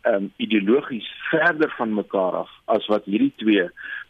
ehm 0.00 0.14
um, 0.14 0.30
ideologies 0.40 1.08
verder 1.28 1.68
van 1.76 1.92
mekaar 1.94 2.38
af 2.38 2.52
as 2.72 2.86
wat 2.88 3.04
hierdie 3.04 3.34
twee 3.36 3.66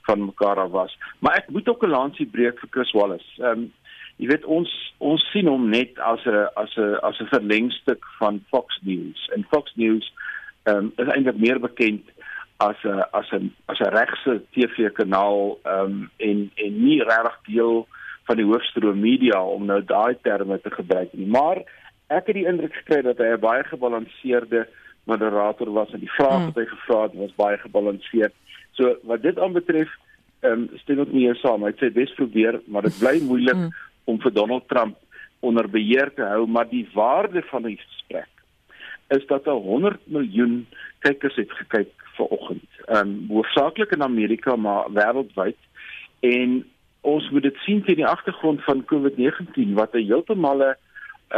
van 0.06 0.24
mekaar 0.24 0.60
af 0.62 0.70
was. 0.70 0.94
Maar 1.18 1.40
ek 1.40 1.48
moet 1.50 1.68
ook 1.68 1.82
'n 1.82 1.90
lansie 1.96 2.26
breek 2.26 2.60
vir 2.60 2.70
Chris 2.70 2.92
Wallace. 2.92 3.30
Ehm 3.42 3.58
um, 3.58 3.72
jy 4.16 4.26
weet 4.28 4.44
ons 4.44 4.70
ons 4.98 5.30
sien 5.32 5.46
hom 5.46 5.68
net 5.68 5.98
as 5.98 6.22
'n 6.26 6.46
as 6.54 6.76
'n 6.76 6.94
as 7.02 7.18
'n 7.20 7.32
verlengstuk 7.34 8.04
van 8.18 8.44
Fox 8.50 8.78
News. 8.82 9.30
En 9.34 9.46
Fox 9.50 9.72
News 9.74 10.12
ehm 10.62 10.76
um, 10.76 10.92
is 10.96 11.12
eintlik 11.14 11.42
meer 11.42 11.60
bekend 11.60 12.06
as 12.56 12.78
'n 12.84 13.02
as 13.10 13.32
'n 13.32 13.54
as 13.66 13.80
'n 13.80 13.94
regse 13.98 14.42
TV-kanaal 14.52 15.58
ehm 15.62 15.80
um, 15.80 16.10
en 16.16 16.50
en 16.54 16.82
nie 16.84 17.02
regtig 17.02 17.40
deel 17.46 17.88
van 18.30 18.38
die 18.38 18.46
hoofstroom 18.46 19.00
media 19.02 19.40
om 19.42 19.64
nou 19.66 19.80
daai 19.82 20.14
terme 20.22 20.60
te 20.62 20.70
gebruik 20.70 21.10
nie. 21.18 21.26
Maar 21.26 21.64
ek 22.14 22.28
het 22.30 22.36
die 22.38 22.46
indruk 22.46 22.76
gekry 22.78 23.02
dat 23.02 23.18
hy 23.18 23.32
'n 23.34 23.42
baie 23.42 23.64
gebalanseerde 23.66 24.68
moderator 25.10 25.72
was 25.74 25.90
en 25.90 26.00
die 26.04 26.14
vrae 26.14 26.36
hmm. 26.36 26.46
wat 26.46 26.60
hy 26.62 26.66
gevra 26.70 27.02
het 27.02 27.18
was 27.18 27.34
baie 27.34 27.58
gebalanseerd. 27.58 28.34
So 28.78 28.94
wat 29.02 29.22
dit 29.22 29.38
aanbetref, 29.38 29.90
ehm 30.46 30.52
um, 30.52 30.78
stem 30.82 31.02
ek 31.02 31.12
nie 31.12 31.34
saam. 31.42 31.66
Hy 31.66 31.74
sê 31.80 31.90
bes 31.90 32.14
probeer, 32.14 32.60
maar 32.66 32.86
dit 32.86 32.98
bly 33.02 33.18
moeilik 33.26 33.58
hmm. 33.58 33.74
om 34.04 34.20
vir 34.22 34.32
Donald 34.32 34.68
Trump 34.68 34.96
onder 35.40 35.66
beheer 35.68 36.14
te 36.14 36.22
hou, 36.22 36.46
maar 36.46 36.68
die 36.68 36.86
waarde 36.94 37.42
van 37.50 37.62
die 37.66 37.78
gesprek 37.82 38.28
is 39.08 39.26
dat 39.26 39.46
'n 39.46 39.58
100 39.66 39.98
miljoen 40.06 40.66
kykers 40.98 41.34
het 41.34 41.50
gekyk 41.50 41.94
vanoggend. 42.14 42.68
Ehm 42.86 43.08
um, 43.08 43.26
hoofsaaklik 43.28 43.90
in 43.90 44.02
Amerika, 44.02 44.56
maar 44.56 44.86
wêreldwyd. 44.94 45.58
En 46.20 46.62
ons 47.00 47.30
moet 47.30 47.42
dit 47.42 47.56
sien 47.64 47.82
teen 47.84 48.00
die 48.02 48.06
agtergrond 48.06 48.64
van 48.64 48.84
COVID-19 48.84 49.74
wat 49.74 49.94
'n 49.94 50.06
heeltemal 50.06 50.62
'n 50.62 50.74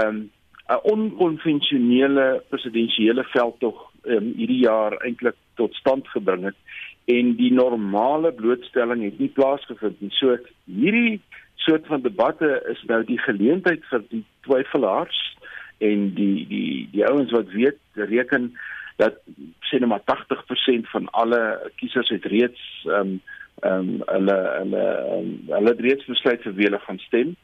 um, 0.03 0.31
'n 0.69 0.81
onkonvensionele 0.83 2.43
presidensiële 2.49 3.25
veldtog 3.25 3.91
um, 4.05 4.33
hierdie 4.37 4.63
jaar 4.65 4.97
eintlik 5.05 5.37
tot 5.55 5.75
stand 5.75 6.09
gebring 6.09 6.45
het 6.45 6.59
en 7.05 7.35
die 7.37 7.53
normale 7.53 8.33
blootstelling 8.33 9.03
het 9.03 9.19
nie 9.19 9.29
plaasgevind 9.29 10.01
nie. 10.01 10.11
So 10.11 10.39
hierdie 10.65 11.21
soort 11.55 11.87
van 11.87 12.03
debatte 12.03 12.63
is 12.71 12.83
nou 12.87 13.05
die 13.05 13.19
geleentheid 13.19 13.85
vir 13.91 14.05
die 14.09 14.25
twyfelaars 14.47 15.19
en 15.79 16.15
die 16.15 16.47
die 16.47 16.89
die 16.93 17.05
ouens 17.07 17.31
wat 17.35 17.51
weet 17.51 17.79
reken 17.95 18.53
dat 18.97 19.19
sê 19.69 19.81
net 19.81 19.91
maar 19.91 20.05
80% 20.07 20.91
van 20.95 21.09
alle 21.11 21.71
kiesers 21.77 22.11
het 22.15 22.25
reeds 22.25 22.63
ehm 22.87 23.15
um, 23.15 23.21
ehm 23.63 23.79
um, 23.79 24.03
hulle 24.11 24.37
hulle 24.59 24.85
um, 25.17 25.31
hulle 25.55 25.73
het 25.75 25.81
reeds 25.87 26.07
besluit 26.11 26.43
vir 26.43 26.55
wie 26.59 26.69
hulle 26.69 26.83
gaan 26.87 26.99
stem. 27.07 27.35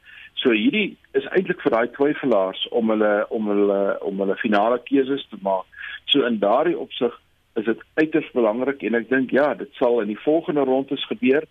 So 0.43 0.55
hierdie 0.55 0.97
is 1.19 1.27
eintlik 1.35 1.63
vir 1.63 1.75
daai 1.75 1.89
twyfelaars 1.95 2.67
om 2.81 2.91
hulle 2.95 3.13
om 3.35 3.51
hulle 3.53 3.81
om 4.07 4.21
hulle 4.23 4.37
finale 4.43 4.79
keuses 4.91 5.25
te 5.31 5.39
maak. 5.43 5.67
So 6.11 6.27
in 6.27 6.39
daardie 6.43 6.79
opsig 6.79 7.15
is 7.59 7.67
dit 7.67 7.81
uiters 7.99 8.31
belangrik 8.35 8.83
en 8.87 8.99
ek 8.99 9.09
dink 9.11 9.35
ja, 9.35 9.53
dit 9.59 9.71
sal 9.81 10.01
in 10.03 10.13
die 10.13 10.23
volgende 10.25 10.67
rondes 10.69 11.07
gebeur 11.11 11.47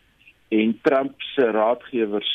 en 0.56 0.78
Trump 0.88 1.22
se 1.34 1.50
raadgewers 1.52 2.30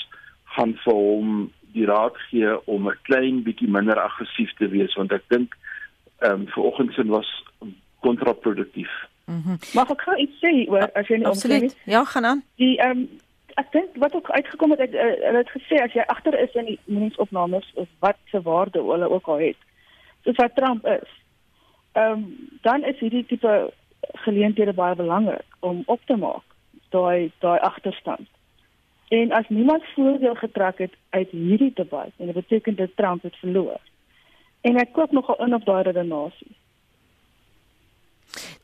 gaan 0.56 0.74
vir 0.84 0.98
hom 0.98 1.46
die 1.72 1.86
raad 1.88 2.16
gee 2.28 2.52
om 2.68 2.88
'n 2.88 3.00
klein 3.08 3.42
bietjie 3.46 3.68
minder 3.68 4.00
aggressief 4.00 4.52
te 4.58 4.68
wees 4.68 4.94
want 5.00 5.12
ek 5.12 5.24
dink 5.28 5.56
ehm 6.20 6.42
um, 6.42 6.46
vanoggend 6.56 6.92
sin 6.94 7.08
was 7.08 7.30
kontraproduktief. 8.00 8.92
Mhm. 9.26 9.56
Mag 9.74 9.90
ek 9.90 10.00
gou 10.00 10.16
iets 10.16 10.38
sê 10.42 10.52
oor 10.68 10.90
as 10.94 11.08
jy 11.08 11.16
nie 11.16 11.28
omgee 11.30 11.60
nie? 11.60 11.74
Ja, 11.84 12.04
gaan 12.04 12.24
aan. 12.24 12.44
Die 12.56 12.78
ehm 12.78 12.90
um, 12.90 13.08
ek 13.60 13.72
dink 13.72 13.96
wat 14.00 14.14
ook 14.14 14.30
uitgekom 14.30 14.70
het 14.70 14.80
ek 14.80 14.94
uh, 14.96 15.00
hulle 15.26 15.42
het 15.44 15.50
gesê 15.52 15.82
as 15.82 15.92
jy 15.92 16.04
agter 16.06 16.38
is 16.40 16.54
in 16.54 16.70
die 16.70 16.78
mensopnames 16.84 17.68
of 17.74 17.88
wat 18.00 18.16
se 18.30 18.42
waarde 18.42 18.80
hulle 18.82 19.10
ook 19.10 19.28
al 19.28 19.38
het. 19.38 19.60
Soos 20.24 20.36
wat 20.36 20.56
Trump 20.56 20.86
is. 20.86 21.10
Ehm 21.92 22.12
um, 22.12 22.24
dan 22.62 22.84
is 22.84 22.98
hierdie 22.98 23.26
tipe 23.26 23.72
geleenthede 24.24 24.72
baie 24.72 24.94
belangrik 24.94 25.58
om 25.60 25.82
op 25.86 26.00
te 26.06 26.16
maak 26.16 26.46
daai 26.90 27.30
daai 27.38 27.58
agterstand. 27.58 28.28
En 29.08 29.32
as 29.32 29.48
niemand 29.48 29.84
voordeel 29.94 30.34
getrek 30.34 30.78
het 30.78 30.94
uit 31.10 31.30
hierdie 31.30 31.72
debat 31.74 32.10
en 32.16 32.26
dit 32.26 32.34
beteken 32.34 32.76
dat 32.76 32.96
Trump 32.96 33.22
het 33.22 33.36
verloor. 33.36 33.80
En 34.60 34.76
ek 34.76 34.92
koop 34.92 35.12
nogal 35.12 35.44
in 35.44 35.54
op 35.54 35.64
daai 35.64 35.82
redenasie. 35.82 36.56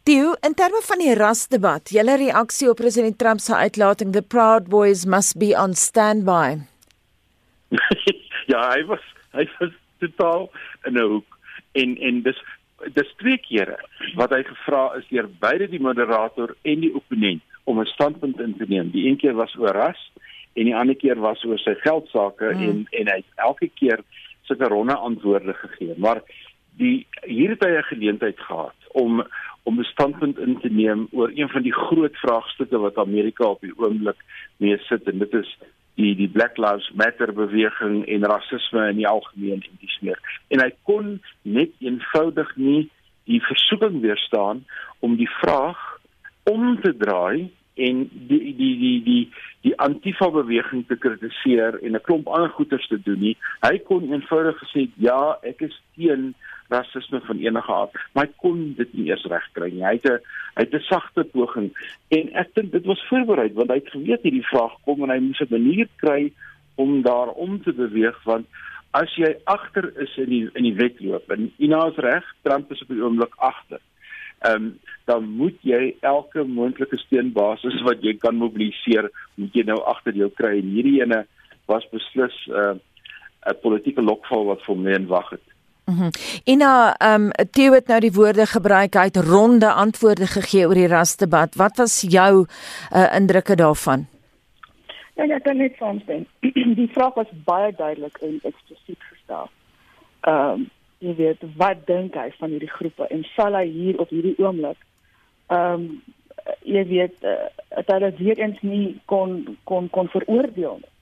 Theo, 0.08 0.30
in 0.40 0.54
terme 0.56 0.78
van 0.80 1.02
die 1.02 1.12
rasdebat, 1.12 1.90
julle 1.92 2.14
reaksie 2.16 2.70
op 2.70 2.78
president 2.80 3.18
Trump 3.20 3.42
se 3.44 3.52
uitlating 3.52 4.14
the 4.14 4.22
proud 4.24 4.70
boys 4.72 5.02
must 5.04 5.36
be 5.36 5.50
on 5.52 5.74
standby. 5.76 6.62
ja, 8.52 8.62
hy 8.70 8.86
was 8.88 9.04
hy 9.36 9.44
was 9.58 9.74
totaal 10.00 10.48
in 10.88 10.96
'n 10.96 11.04
hoek 11.10 11.36
en 11.82 11.92
en 12.08 12.22
dis 12.24 12.40
dis 12.96 13.12
twee 13.20 13.36
kere 13.50 13.76
wat 14.16 14.32
hy 14.32 14.40
gevra 14.48 14.86
is 14.96 15.04
deur 15.12 15.28
beide 15.44 15.68
die 15.68 15.82
moderator 15.88 16.56
en 16.62 16.80
die 16.86 16.94
opponent 17.02 17.44
om 17.68 17.84
'n 17.84 17.92
standpunt 17.92 18.40
in 18.40 18.56
te 18.56 18.64
neem. 18.64 18.88
Die 18.96 19.04
een 19.10 19.20
keer 19.20 19.36
was 19.36 19.52
oor 19.60 19.76
ras 19.76 20.00
en 20.56 20.72
die 20.72 20.76
ander 20.76 20.96
keer 20.96 21.20
was 21.20 21.44
oor 21.44 21.60
sy 21.60 21.76
geldsaake 21.84 22.54
hmm. 22.54 22.64
en 22.64 22.76
en 22.96 23.12
hy 23.12 23.20
het 23.20 23.44
elke 23.50 23.68
keer 23.68 24.00
sulke 24.48 24.72
ronde 24.72 24.96
antwoorde 24.96 25.52
gegee. 25.52 25.92
Maar 26.00 26.24
die 26.80 27.04
hier 27.28 27.58
het 27.58 27.60
hy 27.60 27.76
'n 27.76 27.92
geleentheid 27.92 28.40
gehad 28.40 28.77
om 28.92 29.22
om 29.68 29.78
'n 29.80 29.84
standpunt 29.84 30.38
in 30.38 30.58
te 30.60 30.68
neem 30.68 31.08
oor 31.10 31.30
een 31.34 31.48
van 31.48 31.62
die 31.62 31.74
groot 31.74 32.16
vraagstukke 32.16 32.78
wat 32.78 32.96
Amerika 32.96 33.44
op 33.44 33.60
die 33.60 33.76
oomblik 33.76 34.16
mee 34.56 34.78
sit 34.78 35.08
en 35.08 35.18
dit 35.18 35.34
is 35.34 35.58
die 35.94 36.14
die 36.16 36.28
Black 36.28 36.56
Lives 36.56 36.90
Matter 36.94 37.32
beweging 37.32 38.06
en 38.06 38.24
rasisme 38.24 38.88
in 38.88 38.96
die 38.96 39.08
algemeen 39.08 39.62
en 39.66 39.78
dis 39.80 39.98
meer. 40.00 40.18
En 40.48 40.62
hy 40.62 40.70
kon 40.82 41.18
net 41.42 41.74
eenvoudig 41.78 42.56
nie 42.56 42.90
die 43.24 43.40
versoeking 43.44 44.00
weerstaan 44.00 44.64
om 45.04 45.16
die 45.16 45.30
vraag 45.40 45.80
om 46.48 46.80
te 46.80 46.94
draai 46.96 47.50
en 47.78 48.04
die 48.30 48.54
die 48.56 48.74
die 48.82 48.96
die 49.04 49.22
die, 49.62 49.74
Antifa 49.78 50.30
beweging 50.30 50.86
te 50.86 50.96
kritiseer 50.96 51.78
en 51.82 51.94
'n 51.94 52.06
klomp 52.06 52.28
ander 52.28 52.50
goeters 52.50 52.86
te 52.86 52.98
doen 53.02 53.20
nie. 53.20 53.36
Hy 53.60 53.78
kon 53.78 54.12
eenvoudig 54.12 54.58
gesê 54.62 54.88
ja, 54.96 55.38
ek 55.42 55.60
is 55.60 55.76
teen 55.96 56.34
rasisme 56.68 57.20
van 57.20 57.38
enige 57.38 57.72
aard, 57.72 57.96
maar 58.12 58.26
hy 58.26 58.32
kon 58.36 58.60
dit 58.76 58.92
nie 58.94 59.08
eers 59.08 59.24
regkry 59.30 59.70
nie. 59.72 59.84
Hy 59.84 59.96
het 59.96 60.06
'n 60.06 60.20
hy 60.56 60.62
het 60.64 60.74
'n 60.74 60.88
sagte 60.88 61.24
poging 61.24 61.70
en 62.08 62.32
ek 62.34 62.54
dink 62.54 62.72
dit 62.72 62.86
was 62.86 63.06
voorberei 63.08 63.52
want 63.52 63.70
hy 63.70 63.78
het 63.80 63.90
geweet 63.90 64.22
hierdie 64.22 64.50
vraag 64.52 64.74
kom 64.84 65.02
en 65.02 65.10
hy 65.10 65.20
moes 65.20 65.40
'n 65.40 65.50
manier 65.50 65.88
kry 65.96 66.32
om 66.76 67.02
daarom 67.02 67.62
te 67.62 67.72
beweeg 67.72 68.18
want 68.24 68.46
as 68.90 69.14
jy 69.16 69.36
agter 69.44 69.92
is 70.00 70.16
in 70.16 70.28
die 70.28 70.50
in 70.54 70.64
die 70.64 70.76
wedloop 70.76 71.30
en 71.30 71.52
Ina 71.58 71.86
is 71.88 71.96
reg, 71.96 72.24
Trump 72.42 72.72
is 72.72 72.82
op 72.82 72.88
die 72.88 73.02
oomblik 73.02 73.34
agter. 73.36 73.80
Ehm 74.46 74.54
um, 74.54 74.78
dan 75.08 75.24
moet 75.24 75.56
jy 75.64 75.96
elke 76.00 76.44
moontlike 76.44 76.96
steunbasis 77.00 77.80
wat 77.88 78.02
jy 78.04 78.14
kan 78.20 78.36
mobiliseer, 78.36 79.10
moet 79.34 79.54
jy 79.54 79.64
nou 79.64 79.80
agter 79.84 80.14
jou 80.14 80.28
kry 80.30 80.58
en 80.58 80.74
hierdie 80.74 81.00
ene 81.00 81.24
was 81.66 81.86
beslis 81.92 82.36
'n 82.46 82.52
uh, 82.52 82.74
'n 83.48 83.60
politieke 83.62 84.02
lokval 84.02 84.44
wat 84.44 84.62
vir 84.66 84.76
my 84.76 84.92
in 84.92 85.06
wag 85.06 85.30
het. 85.30 85.46
Mm 85.88 86.10
Ina, 86.44 86.94
ehm 86.98 87.22
um, 87.22 87.46
Theo 87.50 87.72
het 87.72 87.86
nou 87.86 88.00
die 88.00 88.12
woorde 88.12 88.44
gebruik, 88.46 88.94
hy 88.94 89.06
het 89.08 89.16
ronde 89.16 89.70
antwoorde 89.72 90.26
gegee 90.26 90.66
oor 90.68 90.76
die 90.76 90.88
rasdebat. 90.88 91.54
Wat 91.56 91.76
was 91.76 92.00
jou 92.00 92.44
uh, 92.44 93.14
indrukke 93.16 93.54
daarvan? 93.56 94.04
Ja, 95.14 95.24
ja, 95.24 95.38
dan 95.38 95.56
net 95.56 95.78
dan. 95.78 96.02
Die 96.80 96.90
vraag 96.92 97.14
was 97.14 97.30
baie 97.44 97.72
duidelik 97.72 98.18
en 98.20 98.38
eksplisiet 98.42 99.00
gestel. 99.10 99.48
Ehm 100.20 100.50
um, 100.50 100.68
jy 100.98 101.14
weet, 101.14 101.42
wat 101.56 101.86
dink 101.86 102.14
hy 102.14 102.28
van 102.38 102.50
hierdie 102.50 102.70
groepe 102.70 103.06
en 103.06 103.22
sal 103.36 103.54
hy 103.54 103.64
hier 103.70 104.00
op 104.02 104.10
hierdie 104.10 104.34
oomblik 104.42 104.78
ehm 105.46 105.72
um, 105.72 106.02
jy 106.62 106.84
weet, 106.88 107.16
uh, 107.22 107.48
dat 107.86 108.02
hy 108.02 108.10
dit 108.16 108.38
eens 108.38 108.60
nie 108.60 109.00
kon 109.04 109.56
kon 109.64 109.88
kon 109.90 110.08
veroordeel 110.08 110.80
nie 110.82 110.92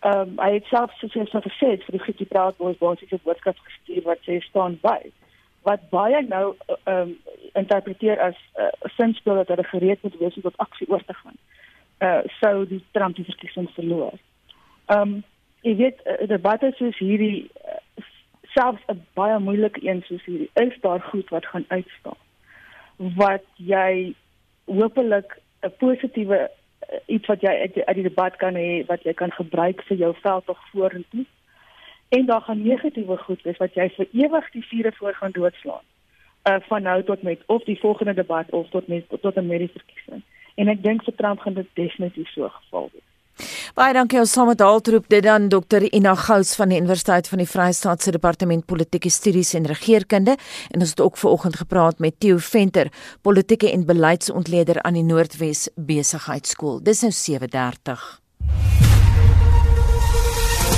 ehm 0.00 0.20
um, 0.20 0.38
hy 0.40 0.52
het 0.54 0.68
self 0.72 0.92
soos 0.98 1.14
hy 1.14 1.24
so 1.28 1.40
gesê 1.44 1.72
het 1.74 1.82
vir 1.84 1.96
die 1.96 2.04
Griekse 2.04 2.26
praat 2.28 2.56
boys 2.56 2.78
basiese 2.80 3.18
boodskap 3.24 3.58
gestuur 3.64 4.04
wat 4.04 4.22
sê 4.24 4.38
staan 4.40 4.78
by 4.82 5.00
wat 5.68 5.82
baie 5.90 6.22
nou 6.28 6.54
ehm 6.68 6.94
um, 6.94 7.16
interpreteer 7.54 8.20
as 8.20 8.38
'n 8.56 8.62
uh, 8.62 8.90
sinspel 8.96 9.34
dat 9.34 9.48
hulle 9.48 9.64
gereed 9.72 10.02
moet 10.02 10.18
wees 10.18 10.36
om 10.36 10.42
tot 10.42 10.62
aksie 10.64 10.88
oor 10.88 11.04
te 11.04 11.14
gaan. 11.14 11.36
Uh 12.00 12.22
sou 12.40 12.66
die 12.66 12.84
Trump 12.92 13.16
die 13.16 13.24
verkiesing 13.24 13.68
verloor. 13.76 14.16
Ehm 14.86 15.00
um, 15.00 15.22
jy 15.60 15.76
weet 15.76 16.02
eh, 16.02 16.28
debatte 16.28 16.72
soos 16.76 16.98
hierdie 16.98 17.50
eh, 17.64 18.04
selfs 18.54 18.82
'n 18.88 19.04
baie 19.14 19.38
moeilike 19.38 19.84
een 19.84 20.02
soos 20.06 20.24
hierdie 20.24 20.50
is 20.54 20.80
daar 20.80 21.00
goed 21.00 21.28
wat 21.28 21.46
gaan 21.46 21.64
uitstaan 21.68 22.20
wat 22.96 23.44
jy 23.56 24.14
hopelik 24.64 25.38
'n 25.62 25.72
positiewe 25.78 26.40
uh, 26.40 26.48
iets 27.06 27.26
wat 27.26 27.40
jy 27.40 27.52
uit, 27.64 27.84
uit 27.84 27.94
die 27.94 28.08
debat 28.08 28.36
kan 28.36 28.54
hê 28.54 28.86
wat 28.86 29.02
jy 29.02 29.14
kan 29.14 29.32
gebruik 29.32 29.82
vir 29.88 29.96
jou 29.96 30.14
veldtog 30.22 30.58
vorentoe. 30.72 31.24
En 32.08 32.26
daar 32.26 32.40
gaan 32.40 32.62
negatiewe 32.62 33.16
goed 33.16 33.42
wees 33.42 33.60
wat 33.62 33.74
jy 33.74 33.88
vir 33.96 34.08
ewig 34.12 34.50
die 34.50 34.64
vure 34.66 34.92
voor 34.92 35.14
gaan 35.14 35.36
doodslaan. 35.36 35.86
Uh, 36.48 36.56
van 36.68 36.82
nou 36.82 37.02
tot 37.04 37.22
met 37.22 37.42
of 37.46 37.64
die 37.64 37.78
volgende 37.78 38.14
debat 38.14 38.50
of 38.50 38.68
tot 38.70 38.88
met 38.88 39.04
tot 39.20 39.36
'n 39.36 39.46
mediese 39.46 39.78
verkiesing. 39.78 40.22
En 40.54 40.68
ek 40.68 40.82
dink 40.82 41.04
vir 41.04 41.14
Trump 41.14 41.40
gaan 41.40 41.54
dit 41.54 41.68
definitief 41.74 42.28
so 42.28 42.48
geval 42.48 42.90
wees 42.92 43.09
Baie 43.74 43.94
dankie 43.96 44.20
ons 44.20 44.32
saam 44.32 44.50
met 44.50 44.60
Haltroep 44.60 45.08
dit 45.08 45.24
dan 45.24 45.48
Dr 45.48 45.86
Ina 45.90 46.14
Gous 46.14 46.54
van 46.58 46.72
die 46.72 46.78
Universiteit 46.80 47.28
van 47.28 47.42
die 47.42 47.48
Vrystaat 47.48 48.02
se 48.02 48.14
Departement 48.14 48.66
Politieke 48.66 49.10
Studies 49.10 49.54
en 49.54 49.66
Regeringskunde 49.66 50.36
en 50.70 50.80
ons 50.80 50.90
het 50.90 51.00
ook 51.00 51.16
vanoggend 51.16 51.56
gepraat 51.56 51.98
met 51.98 52.18
Theo 52.18 52.38
Venter, 52.38 52.92
politieke 53.22 53.70
en 53.70 53.86
beleidsontleder 53.86 54.82
aan 54.82 54.98
die 54.98 55.04
Noordwes 55.04 55.68
Besigheidsskool. 55.76 56.82
Dis 56.82 57.00
nou 57.02 57.12
7:30. 57.12 58.20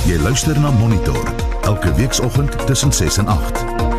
Jy 0.07 0.19
luister 0.19 0.59
na 0.59 0.71
Monitor 0.71 1.33
elke 1.61 1.93
weekoggend 1.93 2.67
tussen 2.67 2.93
6 2.93 3.17
en 3.17 3.27
8. 3.27 3.92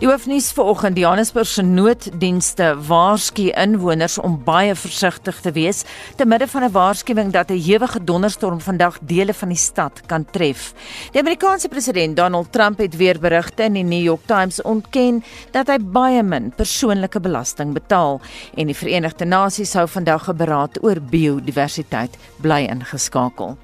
Die 0.00 0.08
hoofnuus 0.08 0.46
vanoggend, 0.56 0.96
die 0.96 1.02
Johannesburg 1.02 1.48
se 1.52 1.60
nooddienste 1.60 2.70
waarsku 2.88 3.50
inwoners 3.52 4.14
om 4.16 4.38
baie 4.46 4.72
versigtig 4.72 5.42
te 5.44 5.52
wees 5.52 5.82
te 6.16 6.24
midde 6.24 6.48
van 6.48 6.64
'n 6.64 6.72
waarskuwing 6.72 7.32
dat 7.32 7.50
'n 7.50 7.60
ewige 7.60 8.04
donderstorm 8.04 8.60
vandag 8.60 8.96
dele 9.02 9.34
van 9.34 9.48
die 9.48 9.58
stad 9.58 10.00
kan 10.06 10.24
tref. 10.24 10.72
Die 11.12 11.20
Amerikaanse 11.20 11.68
president 11.68 12.16
Donald 12.16 12.52
Trump 12.52 12.78
het 12.78 12.96
weer 12.96 13.18
berigte 13.18 13.62
in 13.62 13.72
die 13.72 13.84
New 13.84 14.02
York 14.02 14.26
Times 14.26 14.62
ontken 14.62 15.24
dat 15.50 15.66
hy 15.66 15.76
baie 15.78 16.22
min 16.22 16.52
persoonlike 16.56 17.20
belasting 17.20 17.72
betaal 17.72 18.20
en 18.56 18.66
die 18.66 18.76
Verenigde 18.76 19.24
Nasies 19.24 19.74
hou 19.74 19.88
vandag 19.88 20.28
'n 20.28 20.36
beraad 20.36 20.82
oor 20.82 21.00
biodiversiteit 21.00 22.16
bly 22.40 22.64
ingeskakel. 22.70 23.56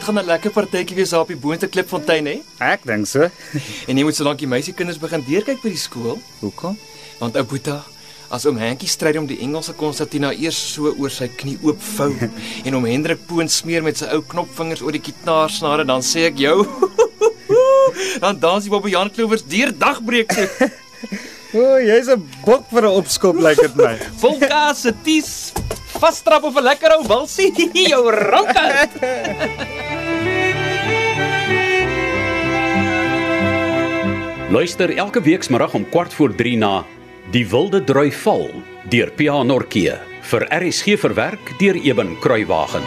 Dit 0.00 0.08
gaan 0.08 0.18
'n 0.18 0.26
lekker 0.26 0.50
partytjie 0.50 0.96
wees 0.96 1.10
daar 1.10 1.20
op 1.20 1.28
die 1.28 1.36
Boonte 1.36 1.68
Klipfontein 1.68 2.26
hè? 2.26 2.40
Ek 2.58 2.84
dink 2.88 3.06
so. 3.06 3.28
en 3.88 3.96
jy 3.96 4.02
moet 4.02 4.16
solank 4.16 4.38
die 4.38 4.48
meisiekinders 4.48 4.98
begin 4.98 5.20
deurkyk 5.26 5.60
by 5.60 5.68
die 5.68 5.80
skool. 5.80 6.16
Hoekom? 6.40 6.78
Want 7.20 7.36
ou 7.36 7.44
Boeta, 7.44 7.82
as 8.32 8.46
oom 8.46 8.56
Henkie 8.56 8.88
stry 8.88 9.12
om 9.18 9.26
die 9.28 9.40
Engelse 9.44 9.74
Konstantina 9.76 10.32
eers 10.32 10.56
so 10.56 10.94
oor 10.96 11.12
sy 11.12 11.28
knie 11.28 11.58
oopvou 11.60 12.14
en 12.64 12.74
om 12.78 12.86
Hendrik 12.88 13.26
Poon 13.28 13.48
smeer 13.48 13.84
met 13.84 14.00
sy 14.00 14.08
ou 14.14 14.22
knopvingers 14.22 14.80
oor 14.80 14.96
die 14.96 15.04
kitaarsnare, 15.04 15.84
dan 15.84 16.00
sê 16.00 16.30
ek 16.30 16.40
jou, 16.40 16.64
dan 18.24 18.40
dans 18.40 18.64
die 18.64 18.72
Bobbie 18.72 18.96
Jan 18.96 19.12
Klovers 19.12 19.44
deur 19.44 19.74
dagbreek 19.76 20.32
toe. 20.32 20.70
O, 21.52 21.76
jy's 21.76 22.08
'n 22.08 22.24
bok 22.46 22.64
vir 22.72 22.88
'n 22.88 22.96
opskop 23.04 23.36
lyk 23.36 23.60
like 23.60 23.68
dit 23.68 23.76
my. 23.76 23.98
Volka 24.16 24.72
se 24.72 24.94
ties 25.04 25.52
vasstrap 26.00 26.44
of 26.44 26.56
'n 26.56 26.64
lekker 26.64 26.96
ou 26.96 27.04
wilsie 27.04 27.52
jou 27.74 28.08
ranker. 28.08 28.88
Luister 34.50 34.90
elke 34.96 35.20
weekmiddag 35.22 35.74
om 35.74 35.84
kwart 35.88 36.14
voor 36.14 36.34
3 36.34 36.56
na 36.56 36.84
Die 37.30 37.44
Wilde 37.48 37.84
Drui 37.84 38.10
Val 38.12 38.48
deur 38.90 39.12
Pia 39.14 39.42
Nortjee 39.46 39.94
vir 40.32 40.46
RSG 40.50 40.98
verwerk 40.98 41.54
deur 41.62 41.78
Eben 41.78 42.16
Kruiwagen. 42.18 42.82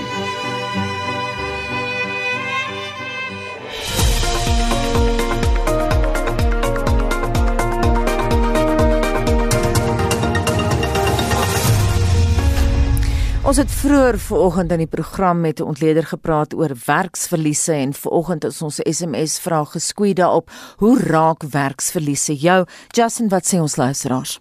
Ons 13.53 13.61
het 13.61 13.73
vroeër 13.85 14.15
vanoggend 14.17 14.71
in 14.73 14.79
die 14.81 14.89
program 14.89 15.41
met 15.41 15.59
'n 15.59 15.63
ontleder 15.63 16.03
gepraat 16.03 16.55
oor 16.55 16.71
werksverliese 16.85 17.73
en 17.73 17.93
vanoggend 17.93 18.45
is 18.45 18.61
ons 18.61 18.79
SMS 18.81 19.39
vraag 19.39 19.71
geskoei 19.71 20.13
daarop: 20.13 20.49
Hoe 20.77 20.99
raak 20.99 21.43
werksverliese 21.43 22.35
jou? 22.35 22.65
Justin, 22.87 23.29
wat 23.29 23.45
sê 23.45 23.59
ons 23.59 23.75
luisteraars? 23.75 24.39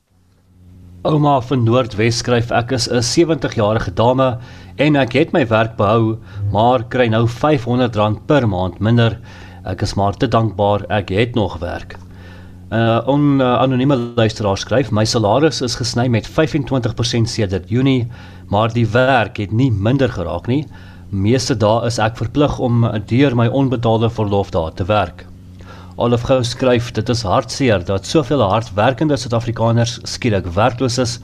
Ouma 1.03 1.41
van 1.41 1.63
Noordwes 1.63 2.17
skryf 2.17 2.51
ek 2.51 2.73
is 2.73 2.89
'n 2.89 3.03
70-jarige 3.03 3.93
dame 3.95 4.39
en 4.77 4.97
ek 4.97 5.13
het 5.13 5.33
my 5.33 5.47
werk 5.47 5.77
behou, 5.77 6.19
maar 6.53 6.85
kry 6.89 7.07
nou 7.09 7.27
R500 7.27 8.25
per 8.27 8.49
maand 8.49 8.81
minder. 8.81 9.21
Ek 9.65 9.83
is 9.83 9.95
maar 9.95 10.17
te 10.17 10.29
dankbaar 10.29 10.85
ek 10.89 11.09
het 11.09 11.35
nog 11.35 11.59
werk. 11.59 11.99
Uh, 12.73 13.01
on, 13.07 13.41
uh, 13.41 13.59
Anonieme 13.61 13.97
luisteraar 14.17 14.57
skryf: 14.59 14.91
My 14.91 15.05
salaris 15.05 15.61
is 15.61 15.77
gesny 15.77 16.09
met 16.09 16.29
25% 16.29 17.29
sedert 17.29 17.69
Junie 17.69 18.09
maar 18.53 18.73
die 18.73 18.87
werk 18.87 19.39
het 19.41 19.53
nie 19.53 19.71
minder 19.73 20.11
geraak 20.13 20.49
nie. 20.51 20.67
Meeste 21.09 21.55
dae 21.57 21.87
is 21.89 21.99
ek 22.03 22.19
verplig 22.21 22.59
om 22.61 22.85
deur 23.09 23.37
my 23.37 23.47
onbetaalde 23.49 24.11
verlofdae 24.13 24.75
te 24.77 24.85
werk. 24.89 25.25
Olaf 25.97 26.27
Gou 26.29 26.41
skryf 26.45 26.91
dit 26.97 27.09
is 27.15 27.25
hartseer 27.29 27.85
dat 27.89 28.09
soveel 28.09 28.45
hardwerkende 28.45 29.17
Suid-Afrikaners 29.17 29.99
skielik 30.15 30.49
werkloos 30.57 30.99
is. 31.01 31.19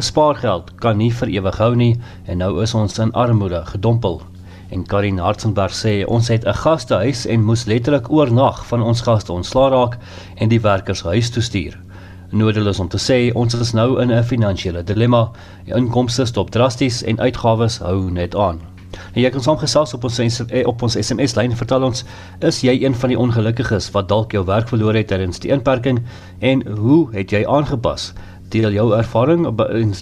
Spaargeld 0.00 0.72
kan 0.80 0.96
nie 1.00 1.10
vir 1.20 1.32
ewig 1.36 1.60
hou 1.60 1.74
nie 1.76 1.94
en 2.24 2.40
nou 2.40 2.52
is 2.64 2.74
ons 2.74 2.98
in 3.02 3.12
armoede 3.12 3.60
gedompel. 3.74 4.20
En 4.70 4.86
Karin 4.86 5.18
Hartzenberg 5.18 5.74
sê 5.74 6.04
ons 6.06 6.28
het 6.28 6.46
'n 6.46 6.54
gastehuis 6.54 7.26
en 7.26 7.44
moes 7.44 7.64
letterlik 7.64 8.10
oornag 8.10 8.66
van 8.66 8.82
ons 8.82 9.00
gaste 9.00 9.32
ontslaa 9.32 9.68
raak 9.68 9.98
en 10.36 10.48
die 10.48 10.60
werkers 10.60 11.02
huis 11.02 11.30
toe 11.30 11.42
stuur. 11.42 11.78
Nodeloos 12.30 12.78
om 12.78 12.88
te 12.88 12.98
sê 12.98 13.34
ons 13.34 13.54
is 13.54 13.72
nou 13.72 14.00
in 14.00 14.12
'n 14.12 14.24
finansiële 14.24 14.84
dilemma. 14.84 15.30
Die 15.64 15.74
inkomste 15.74 16.24
stop 16.24 16.50
drasties 16.50 17.02
en 17.02 17.20
uitgawes 17.20 17.78
hou 17.78 18.10
net 18.10 18.36
aan. 18.36 18.60
En 19.14 19.22
jy 19.22 19.30
kan 19.30 19.42
saamgesels 19.42 19.94
op 19.94 20.04
ons 20.04 20.18
eh, 20.20 20.66
op 20.66 20.82
ons 20.82 20.96
SMS 20.98 21.34
lyn 21.34 21.56
vertel 21.56 21.82
ons 21.82 22.04
is 22.40 22.60
jy 22.60 22.84
een 22.84 22.94
van 22.94 23.08
die 23.08 23.18
ongelukkiges 23.18 23.90
wat 23.90 24.08
dalk 24.08 24.32
jou 24.32 24.44
werk 24.44 24.68
verloor 24.68 24.94
het 24.94 25.06
tydens 25.06 25.38
die 25.38 25.50
inperking 25.50 26.02
en 26.38 26.66
hoe 26.66 27.08
het 27.12 27.30
jy 27.30 27.44
aangepas? 27.46 28.12
Deel 28.50 28.72
jou 28.74 28.90
ervaring 28.96 29.46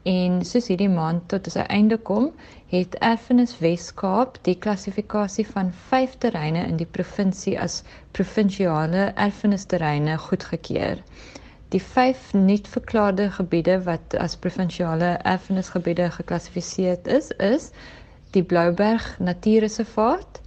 en 0.07 0.37
soos 0.47 0.69
hierdie 0.71 0.91
maand 0.91 1.25
tot 1.33 1.49
sy 1.51 1.65
einde 1.77 1.97
kom, 2.11 2.29
het 2.71 2.95
Erfenis 3.09 3.57
Wes-Kaap 3.59 4.37
die 4.47 4.55
klassifikasie 4.67 5.43
van 5.49 5.73
5 5.89 6.13
terreine 6.23 6.63
in 6.71 6.77
die 6.79 6.87
provinsie 6.99 7.57
as 7.65 7.81
provinsiale 8.15 9.09
erfenisterreine 9.25 10.15
goedgekeur. 10.27 11.03
Die 11.75 11.83
5 11.83 12.31
nuut 12.39 12.71
verklaarde 12.77 13.27
gebiede 13.41 13.81
wat 13.89 14.15
as 14.27 14.39
provinsiale 14.45 15.17
erfenisgebiede 15.33 16.13
geklassifiseer 16.21 17.03
is, 17.17 17.33
is 17.49 17.73
die 18.39 18.45
Blouberg 18.53 19.17
Natuurreservaat, 19.19 20.39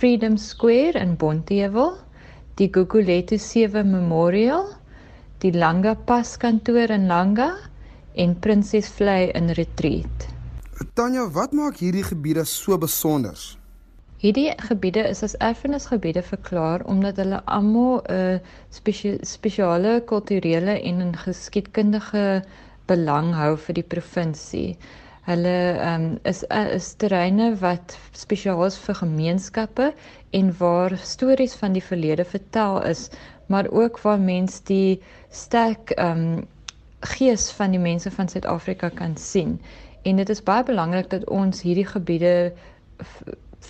Freedom 0.00 0.40
Square 0.40 0.96
in 1.04 1.18
Bonteheuwel, 1.20 1.92
die 2.58 2.70
Gugulethu 2.70 3.38
7 3.38 3.90
Memorial, 3.90 4.66
die 5.42 5.50
Langa 5.50 5.94
Pas 5.94 6.38
kantoor 6.38 6.90
in 6.90 7.06
Langa 7.06 7.54
en 8.14 8.38
Princess 8.40 8.88
Vlei 8.88 9.30
in 9.34 9.50
Retreat. 9.50 10.28
Tanya, 10.94 11.24
wat 11.34 11.52
maak 11.52 11.78
hierdie 11.80 12.04
gebiede 12.04 12.44
so 12.44 12.76
besonder? 12.78 13.38
Hierdie 14.22 14.52
gebiede 14.68 15.02
is 15.08 15.22
as 15.22 15.34
erfenisgebiede 15.34 16.22
verklaar 16.22 16.84
omdat 16.86 17.16
hulle 17.18 17.40
almal 17.46 18.02
'n 18.06 18.40
spesie 18.70 19.18
spesiale 19.26 20.00
kulturele 20.06 20.76
en 20.82 21.16
geskiedkundige 21.24 22.44
belang 22.86 23.32
hou 23.34 23.56
vir 23.56 23.74
die 23.74 23.88
provinsie. 23.94 24.76
Hulle 25.22 25.56
ehm 25.78 26.04
um, 26.04 26.18
is 26.26 26.42
is 26.50 26.94
terreine 26.98 27.52
wat 27.60 27.96
spesiaal 28.12 28.64
is 28.66 28.78
vir 28.86 28.96
gemeenskappe 29.00 29.92
en 30.30 30.54
waar 30.58 30.96
stories 30.98 31.54
van 31.54 31.76
die 31.76 31.84
verlede 31.84 32.24
vertel 32.24 32.82
is, 32.82 33.08
maar 33.46 33.70
ook 33.70 34.00
waar 34.02 34.18
mense 34.20 34.62
die 34.64 35.00
sterk 35.30 35.94
ehm 35.94 36.26
um, 36.26 36.48
gees 37.02 37.50
van 37.50 37.70
die 37.70 37.82
mense 37.82 38.10
van 38.10 38.28
Suid-Afrika 38.28 38.88
kan 38.88 39.16
sien. 39.16 39.60
En 40.02 40.16
dit 40.16 40.28
is 40.28 40.42
baie 40.42 40.64
belangrik 40.64 41.10
dat 41.10 41.28
ons 41.30 41.62
hierdie 41.62 41.86
gebiede 41.86 42.52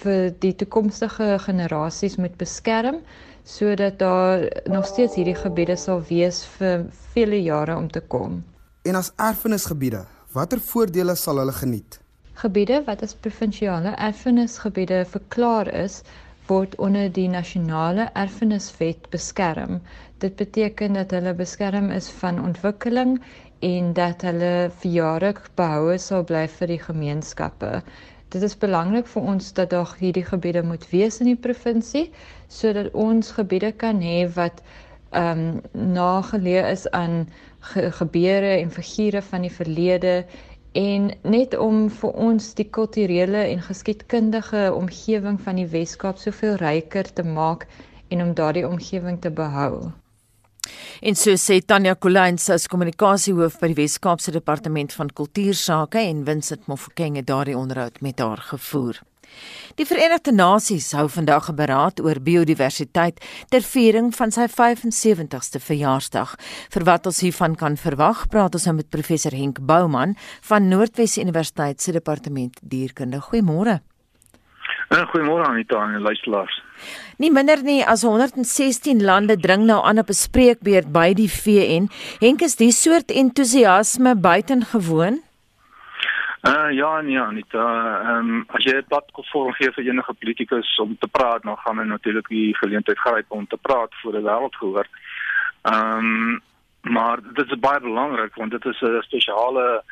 vir 0.02 0.32
die 0.40 0.54
toekomstige 0.56 1.36
generasies 1.44 2.16
moet 2.16 2.36
beskerm 2.40 3.00
sodat 3.44 3.98
daar 3.98 4.44
nog 4.70 4.86
steeds 4.86 5.14
hierdie 5.18 5.36
gebiede 5.36 5.76
sal 5.76 6.02
wees 6.08 6.44
vir 6.56 6.86
vele 7.12 7.42
jare 7.42 7.76
om 7.76 7.90
te 7.90 8.00
kom. 8.00 8.42
En 8.82 8.94
as 8.94 9.12
erfenisgebiede, 9.16 10.04
watter 10.32 10.60
voordele 10.60 11.14
sal 11.16 11.38
hulle 11.42 11.52
geniet? 11.52 11.98
Gebiede 12.40 12.82
wat 12.86 13.02
as 13.04 13.14
provinsiale 13.24 13.92
erfenisgebiede 14.00 15.02
verklaar 15.14 15.68
is, 15.84 16.00
word 16.48 16.74
onder 16.82 17.10
die 17.12 17.28
nasionale 17.28 18.08
erfeniswet 18.18 19.10
beskerm. 19.12 19.80
Dit 20.24 20.36
beteken 20.40 20.96
dat 20.98 21.12
hulle 21.14 21.34
beskerm 21.38 21.90
is 21.90 22.08
van 22.22 22.40
ontwikkeling 22.42 23.18
en 23.62 23.92
dat 23.98 24.24
hulle 24.26 24.70
vir 24.80 24.96
jare 24.96 25.34
behoue 25.60 25.98
sal 26.02 26.24
bly 26.26 26.46
vir 26.56 26.72
die 26.72 26.80
gemeenskappe. 26.82 27.82
Dit 28.32 28.42
is 28.42 28.56
belangrik 28.56 29.06
vir 29.12 29.28
ons 29.34 29.52
dat 29.52 29.70
daar 29.70 29.92
hierdie 30.00 30.24
gebiede 30.24 30.64
moet 30.64 30.88
wees 30.90 31.20
in 31.20 31.28
die 31.30 31.38
provinsie 31.48 32.08
sodat 32.48 32.88
ons 32.96 33.34
gebiede 33.36 33.72
kan 33.84 34.00
hê 34.00 34.24
wat 34.38 34.64
ehm 35.12 35.40
um, 35.44 35.60
nageleë 35.92 36.68
is 36.72 36.86
aan 36.96 37.26
ge 37.62 37.90
gebeure 37.92 38.56
en 38.58 38.70
figure 38.70 39.22
van 39.22 39.46
die 39.46 39.52
verlede 39.52 40.24
en 40.72 41.10
net 41.22 41.56
om 41.58 41.88
vir 41.92 42.12
ons 42.26 42.52
die 42.56 42.68
kulturele 42.72 43.44
en 43.52 43.62
geskiedkundige 43.62 44.70
omgewing 44.74 45.40
van 45.40 45.60
die 45.60 45.68
Weskaap 45.68 46.18
soveel 46.18 46.56
ryker 46.62 47.12
te 47.12 47.22
maak 47.22 47.66
en 48.08 48.22
om 48.22 48.34
daardie 48.34 48.68
omgewing 48.68 49.20
te 49.20 49.30
behou. 49.30 49.92
En 51.02 51.16
so 51.18 51.34
sê 51.36 51.58
Tanya 51.66 51.94
Kolains 51.94 52.48
as 52.54 52.68
kommunikasiehoof 52.70 53.58
by 53.60 53.72
die 53.72 53.78
Wes-Kaapse 53.80 54.32
Departement 54.32 54.92
van 54.94 55.10
Kultuursake 55.10 56.04
en 56.06 56.24
Vincent 56.24 56.68
Mofokeng 56.70 57.18
het 57.18 57.26
daardie 57.26 57.58
onderhoud 57.58 58.00
met 58.00 58.22
haar 58.22 58.44
gevoer. 58.52 59.00
Die 59.76 59.86
Verenigde 59.88 60.32
Nasies 60.32 60.92
hou 60.92 61.08
vandag 61.08 61.48
'n 61.48 61.56
beraad 61.56 62.00
oor 62.00 62.20
biodiversiteit 62.20 63.20
ter 63.48 63.62
viering 63.62 64.14
van 64.14 64.30
sy 64.30 64.46
75ste 64.48 65.60
verjaarsdag. 65.60 66.36
Vir 66.70 66.84
wat 66.84 67.06
ons 67.06 67.20
hiervan 67.20 67.54
kan 67.54 67.76
verwag, 67.76 68.28
praat 68.28 68.54
ons 68.54 68.64
nou 68.64 68.74
met 68.76 68.90
professor 68.90 69.32
Henk 69.32 69.60
Bouman 69.60 70.16
van 70.42 70.68
Noordwes 70.68 71.18
Universiteit 71.18 71.80
se 71.80 71.92
departement 71.92 72.58
dierkunde. 72.62 73.20
Goeiemôre. 73.20 73.80
Uh, 74.92 75.06
Goeiemôre 75.08 75.46
Anita 75.48 75.80
en 75.82 76.00
luisteraars. 76.00 76.62
Nie 77.16 77.30
minder 77.30 77.62
nie 77.62 77.80
as 77.86 78.02
116 78.02 79.00
lande 79.02 79.38
dring 79.40 79.64
nou 79.64 79.80
aan 79.84 79.98
op 79.98 80.08
'n 80.08 80.12
spreekbeurt 80.12 80.92
by 80.92 81.14
die 81.14 81.30
VN. 81.30 81.88
Henk 82.20 82.42
is 82.42 82.56
die 82.56 82.72
soort 82.72 83.10
entoesiasme 83.10 84.16
buitengewoon. 84.16 85.22
Uh 86.42 86.70
ja 86.74 87.00
nee 87.00 87.20
Anita, 87.20 87.64
ehm 88.02 88.30
um, 88.30 88.44
as 88.48 88.64
jy 88.64 88.74
'n 88.74 88.88
platform 88.90 89.52
gee 89.54 89.70
vir 89.70 89.84
enige 89.84 90.14
politikus 90.14 90.78
om 90.78 90.96
te 90.98 91.06
praat, 91.06 91.42
dan 91.42 91.56
gaan 91.56 91.78
hulle 91.78 91.88
natuurlik 91.88 92.28
die 92.28 92.56
geleentheid 92.56 92.98
gryp 92.98 93.30
om 93.30 93.46
te 93.46 93.56
praat 93.56 93.94
voor 94.02 94.12
die 94.12 94.26
wêreld 94.26 94.56
gehoor. 94.56 94.86
Ehm 95.62 95.98
um, 95.98 96.40
maar 96.80 97.18
dit 97.22 97.50
is 97.50 97.58
baie 97.58 97.80
belangrik 97.80 98.34
want 98.34 98.50
dit 98.50 98.64
is 98.64 98.80
'n 98.80 99.02
spesiale 99.02 99.84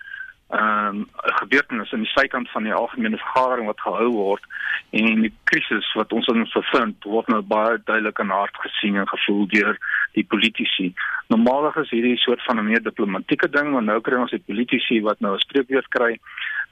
ehm 0.50 0.96
um, 0.96 1.08
gebeurtenis 1.38 1.92
aan 1.92 2.02
die 2.02 2.10
sykant 2.10 2.50
van 2.50 2.64
die 2.66 2.74
algemene 2.74 3.16
vergadering 3.16 3.66
wat 3.66 3.80
gehou 3.80 4.08
word 4.10 4.46
en 4.90 5.20
die 5.22 5.32
krisis 5.50 5.92
wat 5.94 6.12
ons 6.12 6.26
in 6.32 6.42
bevind 6.54 7.04
word 7.04 7.28
nou 7.30 7.38
baie 7.52 7.76
duidelik 7.84 8.20
aan 8.20 8.32
hart 8.34 8.58
gesien 8.64 8.96
en 8.98 9.06
gevoel 9.08 9.46
deur 9.52 9.78
die 10.18 10.24
politici. 10.26 10.88
Normaalweg 11.30 11.76
is 11.84 11.92
hierdie 11.94 12.16
soort 12.18 12.42
van 12.48 12.58
'n 12.58 12.66
meer 12.66 12.82
diplomatieke 12.82 13.48
ding, 13.48 13.70
maar 13.70 13.82
nou 13.82 14.00
kry 14.00 14.18
ons 14.18 14.30
die 14.30 14.42
politici 14.46 15.00
wat 15.00 15.20
nou 15.20 15.34
'n 15.34 15.46
spreekwoord 15.46 15.88
kry. 15.88 16.18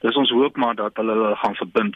Dis 0.01 0.15
ons 0.15 0.29
hoop 0.29 0.57
maar 0.57 0.75
dat 0.75 0.91
hulle 0.95 1.13
hulle 1.13 1.35
gaan 1.35 1.55
verbind 1.55 1.95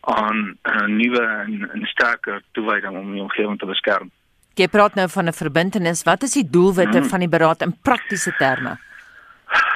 aan 0.00 0.58
'n 0.62 0.96
nuwe 0.96 1.24
en 1.44 1.82
'n 1.82 1.86
sterker 1.86 2.42
toewyding 2.52 2.96
om 2.96 3.12
die 3.12 3.22
omgewing 3.22 3.58
te 3.58 3.66
beskerm. 3.66 4.10
Jy 4.54 4.68
praat 4.68 4.94
nou 4.94 5.08
van 5.08 5.26
'n 5.26 5.32
verbintenis. 5.32 6.02
Wat 6.02 6.22
is 6.22 6.32
die 6.32 6.50
doelwitte 6.50 6.98
hmm. 6.98 7.08
van 7.08 7.18
die 7.18 7.28
beraad 7.28 7.62
in 7.62 7.76
praktiese 7.82 8.34
terme? 8.38 8.78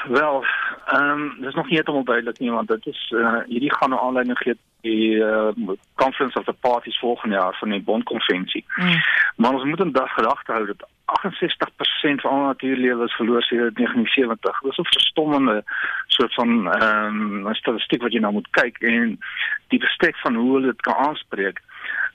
Wel, 0.08 0.44
ehm 0.88 1.20
um, 1.20 1.36
dis 1.40 1.54
nog 1.54 1.66
nie 1.66 1.74
heeltemal 1.74 2.04
duidelik 2.04 2.38
nie 2.38 2.50
want 2.50 2.68
dit 2.68 2.86
is 2.86 3.12
uh, 3.14 3.40
hierdie 3.46 3.74
gaan 3.74 3.90
'n 3.90 4.04
aanleiding 4.04 4.38
gee 4.38 4.56
die 4.80 5.14
uh, 5.14 5.48
conference 5.94 6.38
of 6.38 6.44
the 6.44 6.52
parties 6.52 6.98
volgende 6.98 7.34
jaar 7.34 7.56
van 7.58 7.68
die 7.68 7.82
bondkonvensie. 7.82 8.64
Mm. 8.76 9.00
Maar 9.36 9.52
ons 9.52 9.64
moet 9.64 9.80
in 9.80 9.92
dag 9.92 10.12
gedagte 10.14 10.52
hou 10.52 10.66
dat 10.66 10.88
68% 11.04 12.20
van 12.20 12.30
al 12.30 12.44
natuurlewe 12.44 13.04
is 13.04 13.12
verloor 13.12 13.42
sedert 13.42 13.76
1970. 13.76 14.60
Dis 14.60 14.78
'n 14.78 14.84
verstommende 14.84 15.64
soort 16.06 16.34
van 16.34 16.72
ehm 16.72 17.46
um, 17.46 17.54
statistiek 17.54 18.02
wat 18.02 18.12
jy 18.12 18.20
nou 18.20 18.32
moet 18.32 18.50
kyk 18.50 18.78
en 18.78 19.18
die 19.68 19.78
bestek 19.78 20.16
van 20.16 20.34
hoe 20.34 20.52
hulle 20.54 20.66
dit 20.66 20.80
kan 20.80 20.94
aanspreek 20.94 21.60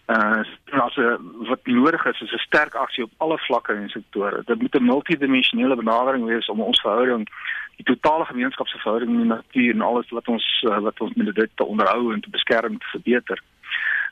uh 0.08 0.44
as 0.72 0.96
'n 0.96 1.48
wat 1.48 1.60
nodig 1.64 2.06
is 2.06 2.22
is 2.22 2.34
'n 2.34 2.38
sterk 2.38 2.74
aksie 2.74 3.04
op 3.04 3.12
alle 3.18 3.38
vlakke 3.38 3.74
en 3.74 3.90
sektore. 3.90 4.42
Dit 4.46 4.62
moet 4.62 4.76
'n 4.76 4.86
multidimensionele 4.86 5.76
benadering 5.76 6.26
wees 6.26 6.50
om 6.50 6.62
ons 6.62 6.82
verhouding, 6.82 7.30
die 7.76 7.86
totale 7.86 8.26
gemeenskapsverhouding 8.26 9.12
met 9.12 9.20
die 9.20 9.32
natuur 9.34 9.74
en 9.74 9.82
alles 9.82 10.10
wat 10.10 10.28
ons 10.28 10.46
wat 10.62 11.02
ons 11.02 11.14
met 11.14 11.36
dit 11.36 11.52
te 11.56 11.66
onderhou 11.66 12.14
en 12.14 12.22
te 12.22 12.30
beskerm 12.30 12.78
te 12.78 12.92
verbeter. 12.92 13.42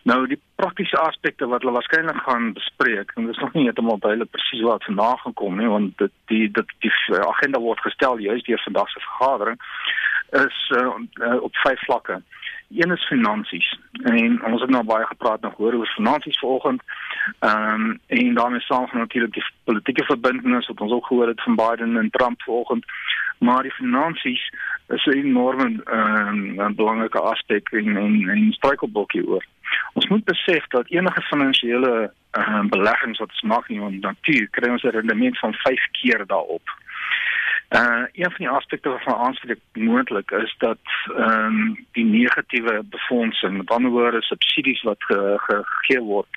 Nou 0.03 0.27
die 0.27 0.39
praktiese 0.55 0.97
aspekte 0.97 1.45
wat 1.45 1.61
hulle 1.61 1.75
waarskynlik 1.77 2.23
gaan 2.25 2.53
bespreek, 2.53 3.11
en 3.15 3.25
dit 3.25 3.35
is 3.35 3.41
nog 3.41 3.53
nie 3.53 3.63
heeltemal 3.63 3.99
duidelik 3.99 4.31
presies 4.31 4.63
wat 4.65 4.83
vandaan 4.83 5.17
gaan 5.17 5.33
kom 5.33 5.57
nie, 5.57 5.69
want 5.69 5.97
dit 5.97 6.13
die 6.33 6.47
dit 6.51 6.73
die 6.85 6.93
agenda 7.27 7.59
word 7.59 7.83
gestel 7.85 8.17
juis 8.17 8.43
deur 8.43 8.61
vandag 8.65 8.89
se 8.89 8.99
vergadering 8.99 9.59
is 10.31 10.71
uh, 10.77 11.41
op 11.43 11.55
vyf 11.55 11.79
vlakke. 11.79 12.21
Een 12.71 12.91
is 12.91 13.07
finansies. 13.07 13.79
En 13.91 14.43
ons 14.45 14.61
het 14.61 14.69
nou 14.69 14.83
baie 14.83 15.05
gepraat 15.05 15.41
nog 15.41 15.55
hoor 15.57 15.73
oor 15.73 15.93
finansies 15.95 16.39
vanoggend. 16.39 16.81
Ehm 17.39 17.73
um, 17.73 17.99
en 18.07 18.33
daarmee 18.33 18.59
saam 18.59 18.87
natuurlik 18.93 19.33
die 19.33 19.43
politieke 19.63 20.05
verbintenis 20.05 20.67
wat 20.67 20.81
ons 20.81 20.91
ook 20.91 21.05
gehoor 21.05 21.27
het 21.27 21.43
van 21.43 21.55
Biden 21.55 21.97
en 21.97 22.09
Trump 22.09 22.41
vanoggend. 22.41 22.85
Maar 23.41 23.63
die 23.65 23.71
finansies 23.71 24.43
is 24.87 25.05
'n 25.05 25.17
enorme 25.17 25.67
um, 25.99 26.75
belangrike 26.75 27.19
aspek 27.19 27.69
in 27.69 27.97
in 27.97 28.29
in 28.29 28.51
struikelblokkie 28.51 29.27
oor. 29.27 29.45
Ons 29.93 30.07
moet 30.07 30.23
besef 30.23 30.67
dat 30.67 30.89
enige 30.89 31.21
finansiële 31.21 32.13
um, 32.31 32.69
beleggings 32.69 33.19
wat 33.19 33.29
ons 33.29 33.41
maak 33.41 33.69
in 33.69 33.81
ons 33.81 33.99
natuur 33.99 34.47
kry 34.49 34.71
ons 34.71 34.83
'n 34.83 34.97
rendement 34.97 35.39
van 35.39 35.53
5 35.53 35.87
keer 35.91 36.25
daarop. 36.25 36.67
Uh 37.69 38.03
een 38.11 38.31
van 38.31 38.43
die 38.45 38.49
aspekte 38.49 38.89
wat 38.89 39.03
van 39.03 39.15
aanspreek 39.15 39.59
moontlik 39.73 40.31
is 40.31 40.55
dat 40.57 40.85
ehm 41.15 41.45
um, 41.45 41.85
die 41.91 42.05
negatiewe 42.05 42.83
befondsing, 42.83 43.57
met 43.57 43.69
ander 43.69 43.91
woorde 43.91 44.21
subsidies 44.21 44.81
wat 44.81 45.03
ge, 45.03 45.35
ge, 45.37 45.61
gegee 45.63 46.01
word 46.01 46.27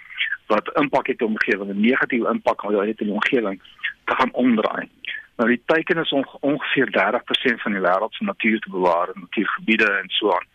wat 0.46 0.68
impak 0.72 1.06
het 1.06 1.22
op 1.22 1.28
die 1.28 1.28
omgewing, 1.28 1.70
'n 1.70 1.80
negatiewe 1.80 2.30
impak 2.30 2.62
het 2.62 2.90
op 2.90 2.98
die 2.98 3.10
omgewing, 3.10 3.60
te 4.04 4.14
gaan 4.14 4.32
omdraai. 4.32 4.88
Nou 5.36 5.48
die 5.50 5.62
teiken 5.66 5.98
is 5.98 6.12
onge 6.12 6.36
ongeveer 6.40 6.90
30% 6.90 7.62
van 7.62 7.72
die 7.72 7.82
wêreld 7.82 8.14
se 8.14 8.24
natuur 8.24 8.58
te 8.60 8.70
bewaar, 8.70 9.10
natuurgebiede 9.14 9.90
en 9.90 10.08
so 10.08 10.32
aan. 10.32 10.46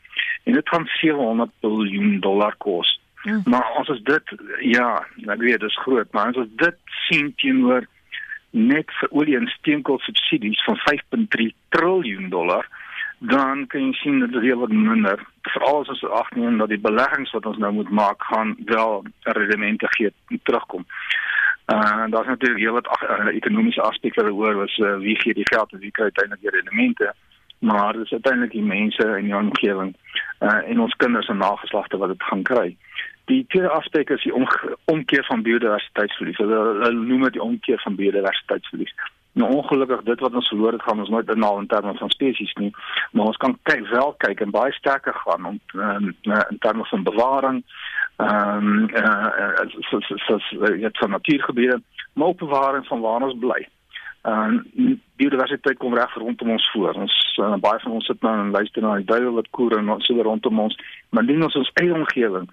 En 0.43 0.53
dit 0.53 0.69
gaan 0.69 0.85
700 0.85 1.51
miljard 1.61 2.21
dollar 2.21 2.55
kos. 2.57 3.01
Ja. 3.23 3.41
Maar 3.45 3.63
as 3.63 3.89
ons 3.89 4.03
dit 4.03 4.35
ja, 4.59 5.05
ek 5.27 5.41
weet 5.43 5.59
dit 5.59 5.69
is 5.69 5.79
groot, 5.83 6.11
maar 6.11 6.31
as 6.31 6.43
ons 6.43 6.51
dit 6.55 6.77
sien 7.07 7.33
teenoor 7.35 7.87
net 8.51 8.91
vir 8.99 9.11
olie 9.11 9.35
en 9.37 9.47
steenkool 9.59 9.99
subsidies 9.99 10.63
van 10.63 10.79
5.3 10.87 11.51
trilljoen 11.69 12.29
dollar 12.29 12.65
dan 13.19 13.67
kan 13.67 13.81
jy 13.81 13.93
sien 13.99 14.19
dat 14.19 14.31
dit 14.31 14.41
heel 14.41 14.59
wat 14.59 14.71
minder 14.71 15.19
veral 15.51 15.81
as 15.81 15.89
ons 15.91 16.03
agneem 16.21 16.57
dat 16.57 16.71
die 16.71 16.79
beleggings 16.79 17.31
wat 17.35 17.45
ons 17.45 17.57
nou 17.59 17.71
moet 17.75 17.89
maak 17.91 18.23
gaan 18.31 18.55
wel 18.65 19.03
rendemente 19.23 19.87
gee 19.97 20.13
terugkom. 20.43 20.85
Uh 21.69 22.05
daar's 22.10 22.27
natuurlik 22.27 22.60
heel 22.60 22.73
wat 22.73 22.88
uh, 22.88 23.36
ekonomiese 23.36 23.82
aspekte 23.82 24.34
oor 24.34 24.55
was 24.55 24.77
uh, 24.77 24.97
wie 24.97 25.19
gee 25.19 25.34
die 25.34 25.49
geld 25.53 25.71
en 25.73 25.79
wie 25.79 25.91
kry 25.91 26.03
uiteindelik 26.03 26.41
die 26.41 26.49
rendemente 26.49 27.13
maar 27.60 27.93
dis 27.93 28.12
uiteindelik 28.12 28.51
die 28.51 28.63
mense 28.63 29.17
in 29.17 29.23
die 29.23 29.36
omgewing 29.36 29.95
uh 30.39 30.62
en 30.71 30.79
ons 30.79 30.95
kinders 30.95 31.27
en 31.27 31.38
nageslagte 31.38 31.97
wat 31.97 32.10
dit 32.10 32.23
gaan 32.23 32.43
kry. 32.43 32.77
Die 33.25 33.45
tweede 33.47 33.69
aspek 33.69 34.10
is 34.10 34.23
die 34.23 34.34
om, 34.34 34.47
omkeer 34.86 35.25
van 35.25 35.41
biodiversiteitsverlies. 35.41 36.37
Hulle, 36.37 36.60
hulle 36.83 36.91
noem 36.91 37.23
dit 37.27 37.33
die 37.33 37.41
omkeer 37.41 37.81
van 37.83 37.96
biodiversiteitsverlies. 37.96 38.93
Nou 39.40 39.52
ongelukkig 39.56 40.02
dit 40.04 40.19
wat 40.19 40.33
ons 40.35 40.48
verloor 40.48 40.75
het 40.75 40.83
gaan 40.83 41.00
ons 41.00 41.10
nooit 41.10 41.29
inhaal 41.31 41.60
in 41.60 41.67
terme 41.67 41.94
van 41.98 42.10
spesies 42.10 42.54
nie, 42.60 42.73
maar 43.12 43.31
ons 43.31 43.37
kan 43.37 43.58
kyk 43.69 43.87
wel 43.87 44.13
kyk 44.25 44.42
en 44.44 44.52
baie 44.52 44.73
sterker 44.75 45.15
gaan 45.23 45.46
om 45.46 45.60
um, 45.73 46.12
in 46.25 46.60
terme 46.60 46.85
van 46.92 47.04
bewaring 47.08 47.63
ehm 48.19 48.67
um, 48.67 48.90
uh, 49.00 49.63
so 49.90 50.00
so 50.00 50.17
so 50.25 50.37
so 50.37 50.73
ja 50.75 50.90
van 50.92 51.10
natuurgebiede, 51.10 51.81
maar 52.13 52.27
ook 52.27 52.37
bewaring 52.37 52.87
van 52.87 53.00
waar 53.00 53.21
ons 53.21 53.40
bly. 53.40 53.67
En 54.21 54.67
uh, 54.75 54.98
biodiversiteit 55.15 55.77
kom 55.77 55.96
reg 55.96 56.13
rondom 56.13 56.52
ons 56.52 56.71
voor. 56.71 56.94
Ons 56.94 57.15
uh, 57.42 57.56
baie 57.56 57.79
van 57.79 57.92
ons 57.92 58.06
sit 58.06 58.21
nou 58.21 58.35
en 58.40 58.52
luister 58.52 58.81
na 58.81 58.96
die 59.00 59.08
duiwel 59.08 59.40
wat 59.40 59.52
koer 59.56 59.77
en 59.77 59.94
so 60.04 60.21
rondom 60.21 60.60
ons, 60.60 60.75
maar 61.10 61.23
indien 61.23 61.48
ons 61.48 61.56
ons 61.56 61.75
eie 61.79 61.94
omgewing 61.94 62.50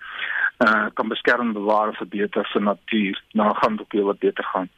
uh 0.65 0.87
kan 0.95 1.09
beskerm, 1.09 1.53
bewaar 1.53 1.91
en 1.91 1.99
verbeter 1.99 2.47
vir 2.53 2.63
natuur, 2.63 3.23
dan 3.33 3.57
gaan 3.57 3.77
dit 3.77 3.81
ook 3.81 3.93
weer 3.93 4.05
wat 4.05 4.19
beter 4.19 4.45
gaan. 4.45 4.71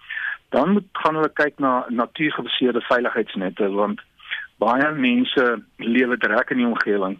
Dan 0.49 0.73
moet 0.73 0.85
gaan 0.93 1.15
hulle 1.15 1.33
kyk 1.33 1.59
na 1.59 1.85
natuurgebaseerde 1.89 2.81
veiligheidsnette 2.81 3.71
want 3.71 4.01
baie 4.59 4.93
mense 4.93 5.63
lewe 5.77 6.17
direk 6.17 6.51
in 6.51 6.63
die 6.63 6.67
omgewing. 6.67 7.19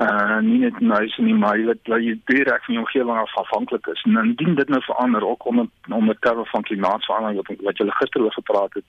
Uh 0.00 0.38
nie 0.38 0.58
net 0.58 0.80
nuus 0.80 1.16
nie 1.18 1.34
maar 1.34 1.58
jy 1.58 1.66
weet 1.66 1.90
jy 2.06 2.14
direk 2.30 2.64
van 2.64 2.74
die 2.74 2.82
omgewing 2.84 3.18
af 3.18 3.36
afhanklik 3.36 3.86
is. 3.86 4.02
En 4.08 4.16
indien 4.24 4.54
dit 4.54 4.68
nou 4.68 4.82
verander 4.82 5.26
ook 5.26 5.44
onder 5.46 5.66
onder 5.88 6.18
terme 6.18 6.46
van 6.52 6.62
klimaatsverandering 6.62 7.42
wat 7.42 7.66
wat 7.66 7.78
jy 7.78 7.90
gister 7.98 8.22
oor 8.22 8.38
gepraat 8.38 8.74
het 8.74 8.84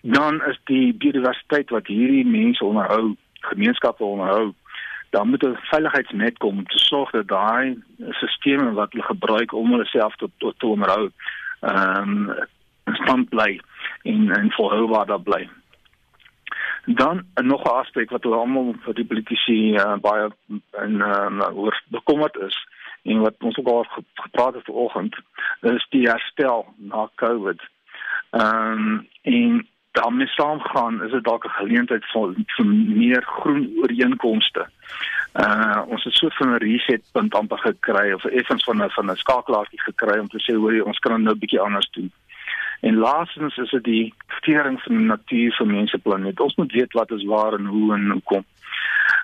dan 0.00 0.42
is 0.44 0.60
die 0.64 0.94
biodiversiteit 0.94 1.70
wat 1.70 1.86
hierdie 1.86 2.26
mense 2.26 2.64
onderhou 2.64 3.16
gemeenskappe 3.40 4.04
onderhou 4.04 4.52
dan 5.10 5.28
moet 5.28 5.42
'n 5.42 5.58
veiligheidsnet 5.70 6.38
kom 6.38 6.58
om 6.58 6.66
te 6.66 6.78
sorg 6.78 7.10
dat 7.10 7.28
daai 7.28 7.82
stelsels 8.10 8.74
wat 8.74 8.92
hulle 8.92 9.04
gebruik 9.04 9.52
om 9.52 9.70
hulle 9.70 9.84
self 9.84 10.16
te 10.16 10.30
te, 10.38 10.54
te 10.58 10.66
onderhou 10.66 11.10
ehm 11.60 12.28
um, 12.28 12.46
stand 12.94 13.28
bly 13.28 13.60
en 14.02 14.30
en 14.30 14.52
volhoubaar 14.52 15.06
daar 15.06 15.20
bly 15.20 15.48
Dan 16.86 17.24
nog 17.34 17.62
'n 17.64 17.78
aspek 17.80 18.10
wat 18.10 18.24
almal 18.24 18.74
vir 18.84 18.94
die 18.94 19.04
politici 19.04 19.74
uh, 19.74 19.96
baie 20.00 20.30
in 20.84 20.94
uh, 20.94 21.56
oor 21.56 21.82
bekommerd 21.88 22.36
is 22.36 22.56
en 23.02 23.20
wat 23.20 23.34
ons 23.38 23.56
ook 23.56 23.68
al 23.68 23.86
gepraat 24.14 24.54
het 24.54 24.64
vanoggend, 24.64 25.16
is 25.60 25.86
die 25.90 26.08
herstel 26.08 26.66
na 26.76 27.08
COVID. 27.14 27.60
Ehm 28.30 28.72
um, 28.72 29.08
en 29.22 29.66
daarmee 29.92 30.26
saamgaan 30.26 31.02
is 31.04 31.10
dit 31.10 31.24
dalk 31.24 31.44
'n 31.44 31.58
geleentheid 31.60 32.04
vir, 32.12 32.34
vir 32.46 32.66
meer 33.02 33.22
groen 33.22 33.72
ooreenkomste. 33.76 34.68
Uh 35.34 35.82
ons 35.86 36.04
het 36.04 36.14
so 36.14 36.28
van 36.28 36.52
'n 36.52 36.64
reset 36.68 37.02
punt 37.12 37.34
amper 37.34 37.58
gekry 37.58 38.12
of 38.12 38.24
effens 38.24 38.64
van 38.64 38.82
'n 38.82 38.90
van 38.90 39.10
'n 39.10 39.16
skakelaartjie 39.16 39.80
gekry 39.80 40.18
om 40.18 40.28
te 40.28 40.40
sê 40.46 40.54
hoor 40.56 40.74
jy 40.74 40.80
ons 40.80 40.98
kan 40.98 41.22
nou 41.22 41.34
'n 41.34 41.38
bietjie 41.38 41.60
anders 41.60 41.90
doen. 41.90 42.12
En 42.80 42.96
laastens 42.96 43.56
is 43.56 43.70
dit 43.70 43.84
die 43.84 44.14
stering 44.26 44.80
van 44.82 44.96
die 44.96 45.06
natuur 45.06 45.54
vir 45.56 45.66
mense 45.66 45.98
planeet. 45.98 46.40
Ons 46.40 46.54
moet 46.54 46.72
weet 46.72 46.92
wat 46.92 47.10
is 47.10 47.24
waar 47.24 47.58
en 47.58 47.66
hoe 47.66 47.94
en 47.94 48.10
hoekom. 48.10 48.44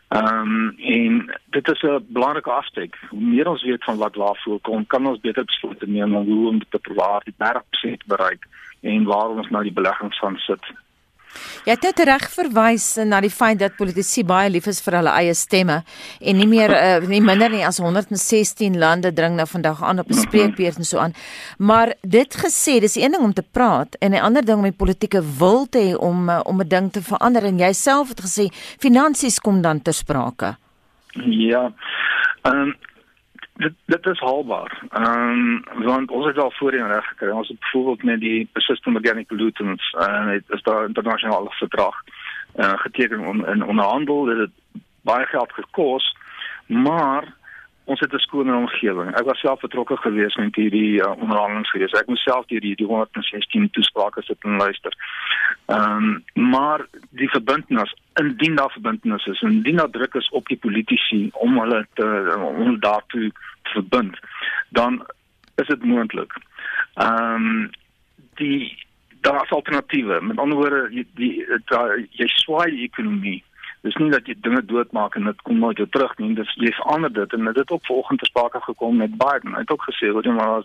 Ehm 0.09 0.53
um, 0.53 0.75
en 0.79 1.41
dit 1.51 1.69
is 1.69 1.83
'n 1.83 2.07
belangrike 2.09 2.51
aspek. 2.51 2.99
Hoe 3.11 3.21
meer 3.21 3.49
ons 3.49 3.63
weet 3.63 3.85
van 3.85 3.97
wat 3.97 4.15
waar 4.15 4.41
voorkom, 4.45 4.87
kan 4.87 5.07
ons 5.07 5.21
beter 5.21 5.45
besluite 5.45 5.87
neem 5.89 6.15
om 6.15 6.27
hoe 6.27 6.49
om 6.49 6.59
dit 6.59 6.71
te 6.71 6.79
bewaar, 6.83 7.21
die 7.25 7.35
bergproses 7.37 8.07
bereik 8.07 8.47
en 8.81 9.05
waar 9.05 9.29
ons 9.29 9.49
nou 9.51 9.63
die 9.63 9.73
beleggings 9.73 10.19
van 10.19 10.37
sit. 10.37 10.65
Jy 11.65 11.73
het 11.77 11.83
net 11.83 12.01
reg 12.09 12.25
verwys 12.31 12.87
na 13.05 13.21
die 13.21 13.31
feit 13.31 13.59
dat 13.59 13.77
politici 13.77 14.25
baie 14.25 14.51
lief 14.51 14.67
is 14.67 14.81
vir 14.85 14.99
hulle 14.99 15.15
eie 15.17 15.35
stemme 15.35 15.83
en 16.21 16.37
nie 16.37 16.49
meer 16.49 16.75
uh, 16.77 17.09
nie 17.09 17.21
minder 17.25 17.51
nie 17.51 17.65
as 17.67 17.79
116 17.79 18.79
lande 18.79 19.13
dring 19.13 19.37
nou 19.39 19.47
vandag 19.47 19.83
aan 19.83 19.99
op 19.99 20.11
'n 20.11 20.21
spreekbeurt 20.27 20.77
en 20.77 20.85
so 20.85 20.99
aan. 20.99 21.15
Maar 21.59 21.95
dit 22.03 22.37
gesê, 22.37 22.81
dis 22.81 22.97
een 22.97 23.13
ding 23.13 23.23
om 23.23 23.33
te 23.33 23.43
praat 23.43 23.97
en 24.01 24.13
'n 24.13 24.21
ander 24.23 24.45
ding 24.45 24.59
om 24.59 24.69
die 24.69 24.73
politieke 24.73 25.23
wil 25.39 25.67
te 25.69 25.79
hê 25.79 25.97
om 25.97 26.29
uh, 26.29 26.41
om 26.45 26.61
'n 26.61 26.69
ding 26.69 26.93
te 26.93 27.03
verander 27.03 27.45
en 27.45 27.59
jouself 27.59 28.09
het 28.09 28.21
gesê 28.21 28.49
finansies 28.79 29.41
kom 29.41 29.63
dan 29.63 29.83
ter 29.83 29.95
sprake. 29.95 30.57
Ja. 31.25 31.73
Ehm 32.43 32.57
um, 32.57 32.77
dit 33.55 33.73
dit 33.85 34.07
is 34.07 34.21
haalbaar. 34.21 34.83
Ehm 34.91 35.31
um, 35.31 35.85
want 35.85 36.11
ons 36.11 36.27
het 36.27 36.39
al 36.39 36.51
voorheen 36.51 36.87
reg 36.87 37.09
gekry. 37.09 37.31
Ons 37.31 37.49
het 37.49 37.61
byvoorbeeld 37.61 38.03
met 38.03 38.21
die 38.21 38.49
persistent 38.53 38.97
organic 38.97 39.27
pollutants 39.27 39.91
en 39.99 40.27
uh, 40.27 40.31
dit 40.31 40.51
is 40.51 40.63
daar 40.63 40.87
internasionale 40.87 41.51
verdrag 41.51 42.03
uh, 42.57 42.73
geteken 42.73 43.19
on, 43.19 43.47
in 43.47 43.65
onderhandel 43.65 44.25
dit 44.25 44.39
het 44.39 44.83
baie 45.01 45.27
geld 45.27 45.53
gekos, 45.53 46.17
maar 46.67 47.35
ons 47.85 48.01
het 48.01 48.13
'n 48.13 48.19
skoner 48.19 48.55
omgewing. 48.55 49.15
Ek 49.17 49.25
was 49.25 49.39
self 49.39 49.61
betrokke 49.61 49.97
geweest 49.97 50.37
met 50.37 50.55
hierdie 50.55 51.01
uh, 51.01 51.11
onderhandelinge 51.11 51.69
geweest. 51.69 51.97
Ek 51.97 52.07
moes 52.07 52.23
self 52.23 52.47
deur 52.47 52.61
hierdie 52.61 52.87
116 52.87 53.71
toesprake 53.71 54.23
sit 54.23 54.39
en 54.41 54.57
luister. 54.57 54.93
Ehm 55.67 56.25
um, 56.35 56.49
maar 56.51 56.87
die 57.11 57.29
verbintenis, 57.29 57.95
indien 58.15 58.55
daar 58.55 58.71
verbintenis 58.71 59.27
is, 59.27 59.41
indien 59.41 59.77
daar 59.77 59.91
druk 59.91 60.15
is 60.15 60.29
op 60.29 60.47
die 60.47 60.57
politici 60.57 61.31
om 61.33 61.59
hulle 61.59 61.87
te 61.95 62.07
om 62.39 62.81
daartoe 62.81 63.33
te 63.63 63.71
verbind, 63.71 64.19
dan 64.69 65.07
is 65.55 65.67
dit 65.67 65.85
moontlik. 65.85 66.33
Ehm 66.95 67.35
um, 67.35 67.71
die 68.35 68.85
daar's 69.21 69.51
alternatiewe. 69.51 70.21
Met 70.23 70.39
ander 70.39 70.57
woorde, 70.57 70.89
die, 70.89 71.07
die, 71.15 71.47
die 71.47 72.09
jy 72.11 72.27
swaai 72.27 72.71
die 72.71 72.89
ekonomie 72.89 73.45
dis 73.85 73.97
nie 74.01 74.11
dat 74.11 74.27
jy 74.29 74.35
dinge 74.41 74.63
doodmaak 74.65 75.17
en 75.19 75.29
dit 75.29 75.43
kom 75.45 75.59
nooit 75.61 75.79
weer 75.79 75.91
terug 75.93 76.13
nie. 76.19 76.33
Dis 76.39 76.53
jy 76.61 76.73
verander 76.79 77.13
dit 77.13 77.37
en 77.37 77.51
dit 77.51 77.61
het 77.61 77.71
ook 77.71 77.85
vanoggend 77.87 78.23
te 78.23 78.29
sprake 78.31 78.61
gekom 78.65 78.97
met 78.97 79.17
Biden. 79.21 79.53
Hy 79.53 79.61
het 79.65 79.73
ook 79.75 79.85
gesê 79.91 80.13
dat 80.17 80.25
jy 80.25 80.33
maar 80.33 80.65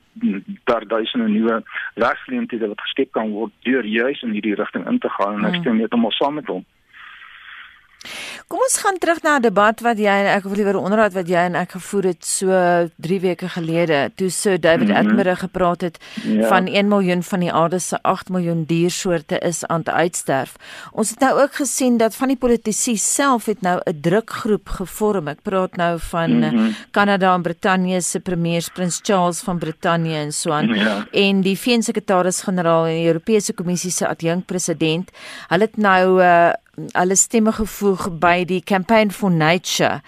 daar 0.71 0.87
duisende 0.87 1.27
nuwe 1.27 1.61
werksgeleenthede 1.99 2.71
wat 2.71 2.85
geskep 2.87 3.11
kan 3.17 3.33
word 3.35 3.51
deur 3.67 3.85
juis 3.85 4.23
in 4.23 4.35
hierdie 4.37 4.55
rigting 4.55 4.87
in 4.87 4.99
te 5.03 5.11
gaan 5.17 5.37
en 5.37 5.49
ek 5.49 5.59
hmm. 5.59 5.61
stem 5.61 5.81
net 5.83 5.93
om 5.93 6.07
saam 6.15 6.39
met 6.39 6.47
hom. 6.47 6.63
Kom 8.47 8.61
ons 8.63 8.77
gaan 8.79 8.97
terug 8.97 9.19
na 9.23 9.35
'n 9.37 9.41
debat 9.41 9.81
wat 9.81 9.97
jy 9.97 10.15
en 10.23 10.27
ek 10.37 10.45
of 10.45 10.55
liewer 10.55 10.73
'n 10.73 10.85
onderhoud 10.87 11.13
wat 11.13 11.27
jy 11.27 11.41
en 11.51 11.55
ek 11.55 11.71
gevoer 11.71 12.03
het 12.03 12.25
so 12.25 12.47
3 12.95 13.19
weke 13.19 13.49
gelede 13.49 14.11
toe 14.15 14.29
Sir 14.29 14.57
David 14.59 14.87
mm 14.87 14.93
-hmm. 14.93 14.99
Attenborough 14.99 15.39
gepraat 15.39 15.81
het 15.81 15.97
ja. 16.23 16.47
van 16.47 16.67
1 16.67 16.87
miljoen 16.87 17.23
van 17.23 17.39
die 17.39 17.51
aarde 17.51 17.79
se 17.79 18.01
8 18.01 18.29
miljoen 18.29 18.63
diersoorte 18.63 19.39
is 19.39 19.65
aan 19.65 19.83
te 19.83 19.91
uitsterf. 19.91 20.55
Ons 20.91 21.09
het 21.09 21.19
nou 21.19 21.41
ook 21.41 21.53
gesien 21.53 21.97
dat 21.97 22.15
van 22.15 22.27
die 22.27 22.37
politici 22.37 22.97
self 22.97 23.45
het 23.45 23.61
nou 23.61 23.81
'n 23.83 23.99
drukgroep 24.01 24.69
gevorm. 24.69 25.27
Ek 25.27 25.41
praat 25.41 25.75
nou 25.75 25.99
van 25.99 26.31
mm 26.31 26.43
-hmm. 26.43 26.75
Kanada 26.91 27.33
en 27.33 27.41
Brittanje 27.41 28.01
se 28.01 28.19
premiers 28.19 28.69
Prins 28.69 28.99
Charles 29.03 29.39
van 29.39 29.57
Brittanje 29.57 30.15
en 30.15 30.33
so 30.33 30.51
aan 30.51 30.67
ja. 30.67 31.07
en 31.11 31.41
die 31.41 31.59
VN-sekretaris-generaal 31.59 32.85
en 32.85 32.95
die 32.95 33.07
Europese 33.07 33.53
Kommissie 33.53 33.91
se 33.91 34.07
adjunkpresident. 34.07 35.11
Hulle 35.47 35.63
het 35.63 35.77
nou 35.77 36.21
uh, 36.21 36.49
hulle 36.93 37.15
stemme 37.15 37.51
gevoeg 37.55 38.07
by 38.21 38.43
die 38.47 38.61
Campaign 38.63 39.11
for 39.11 39.31
Nature 39.31 39.99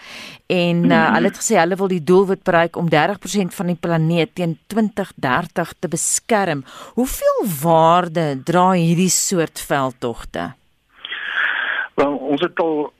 en 0.51 0.85
uh, 0.91 1.01
hulle 1.15 1.29
het 1.31 1.39
gesê 1.39 1.57
hulle 1.59 1.77
wil 1.79 1.91
die 1.91 2.03
doelwit 2.03 2.43
bereik 2.47 2.77
om 2.79 2.89
30% 2.91 3.55
van 3.55 3.71
die 3.71 3.77
planeet 3.79 4.35
teen 4.35 4.57
2030 4.73 5.73
te 5.79 5.91
beskerm. 5.91 6.63
Hoeveel 6.99 7.45
waarde 7.61 8.25
dra 8.43 8.71
hierdie 8.71 9.11
soort 9.11 9.59
veldtogte? 9.59 10.51
Wel, 11.99 12.17
ons 12.17 12.41
het 12.41 12.59
al 12.59 12.91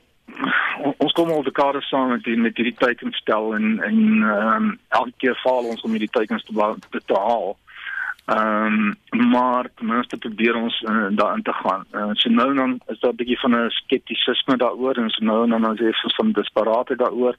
ons 0.98 1.12
kom 1.14 1.30
al 1.30 1.44
dekades 1.46 1.86
saam 1.92 2.16
met 2.16 2.24
die 2.26 2.38
met 2.40 2.56
hierdie 2.58 2.78
teikens 2.80 3.18
stel 3.22 3.52
en 3.58 3.76
en 3.86 4.00
ehm 4.22 4.54
um, 4.56 4.72
elke 4.90 5.14
keer 5.24 5.36
faal 5.44 5.68
ons 5.74 5.84
om 5.86 5.92
hierdie 5.94 6.14
teikens 6.14 6.48
te 6.48 6.56
te 7.06 7.20
haal. 7.20 7.52
Ehm 7.52 7.71
um, 8.26 8.96
maar 9.10 9.70
ten 9.76 9.86
minste 9.86 10.18
probeer 10.18 10.56
ons 10.56 10.82
uh, 10.82 11.08
daarin 11.10 11.44
te 11.44 11.54
gaan. 11.54 11.86
Uh, 11.92 12.10
so 12.14 12.30
nou 12.30 12.54
dan 12.56 12.80
is 12.88 13.00
daar 13.00 13.12
'n 13.12 13.16
bietjie 13.16 13.40
van 13.40 13.56
'n 13.56 13.70
skeptisisme 13.70 14.58
daaroor 14.58 14.96
en 14.96 15.10
so 15.10 15.24
nou 15.24 15.50
dan 15.50 15.78
is 15.78 15.80
daar 15.80 16.14
van 16.16 16.32
desperaatheid 16.32 17.00
daaroor. 17.00 17.36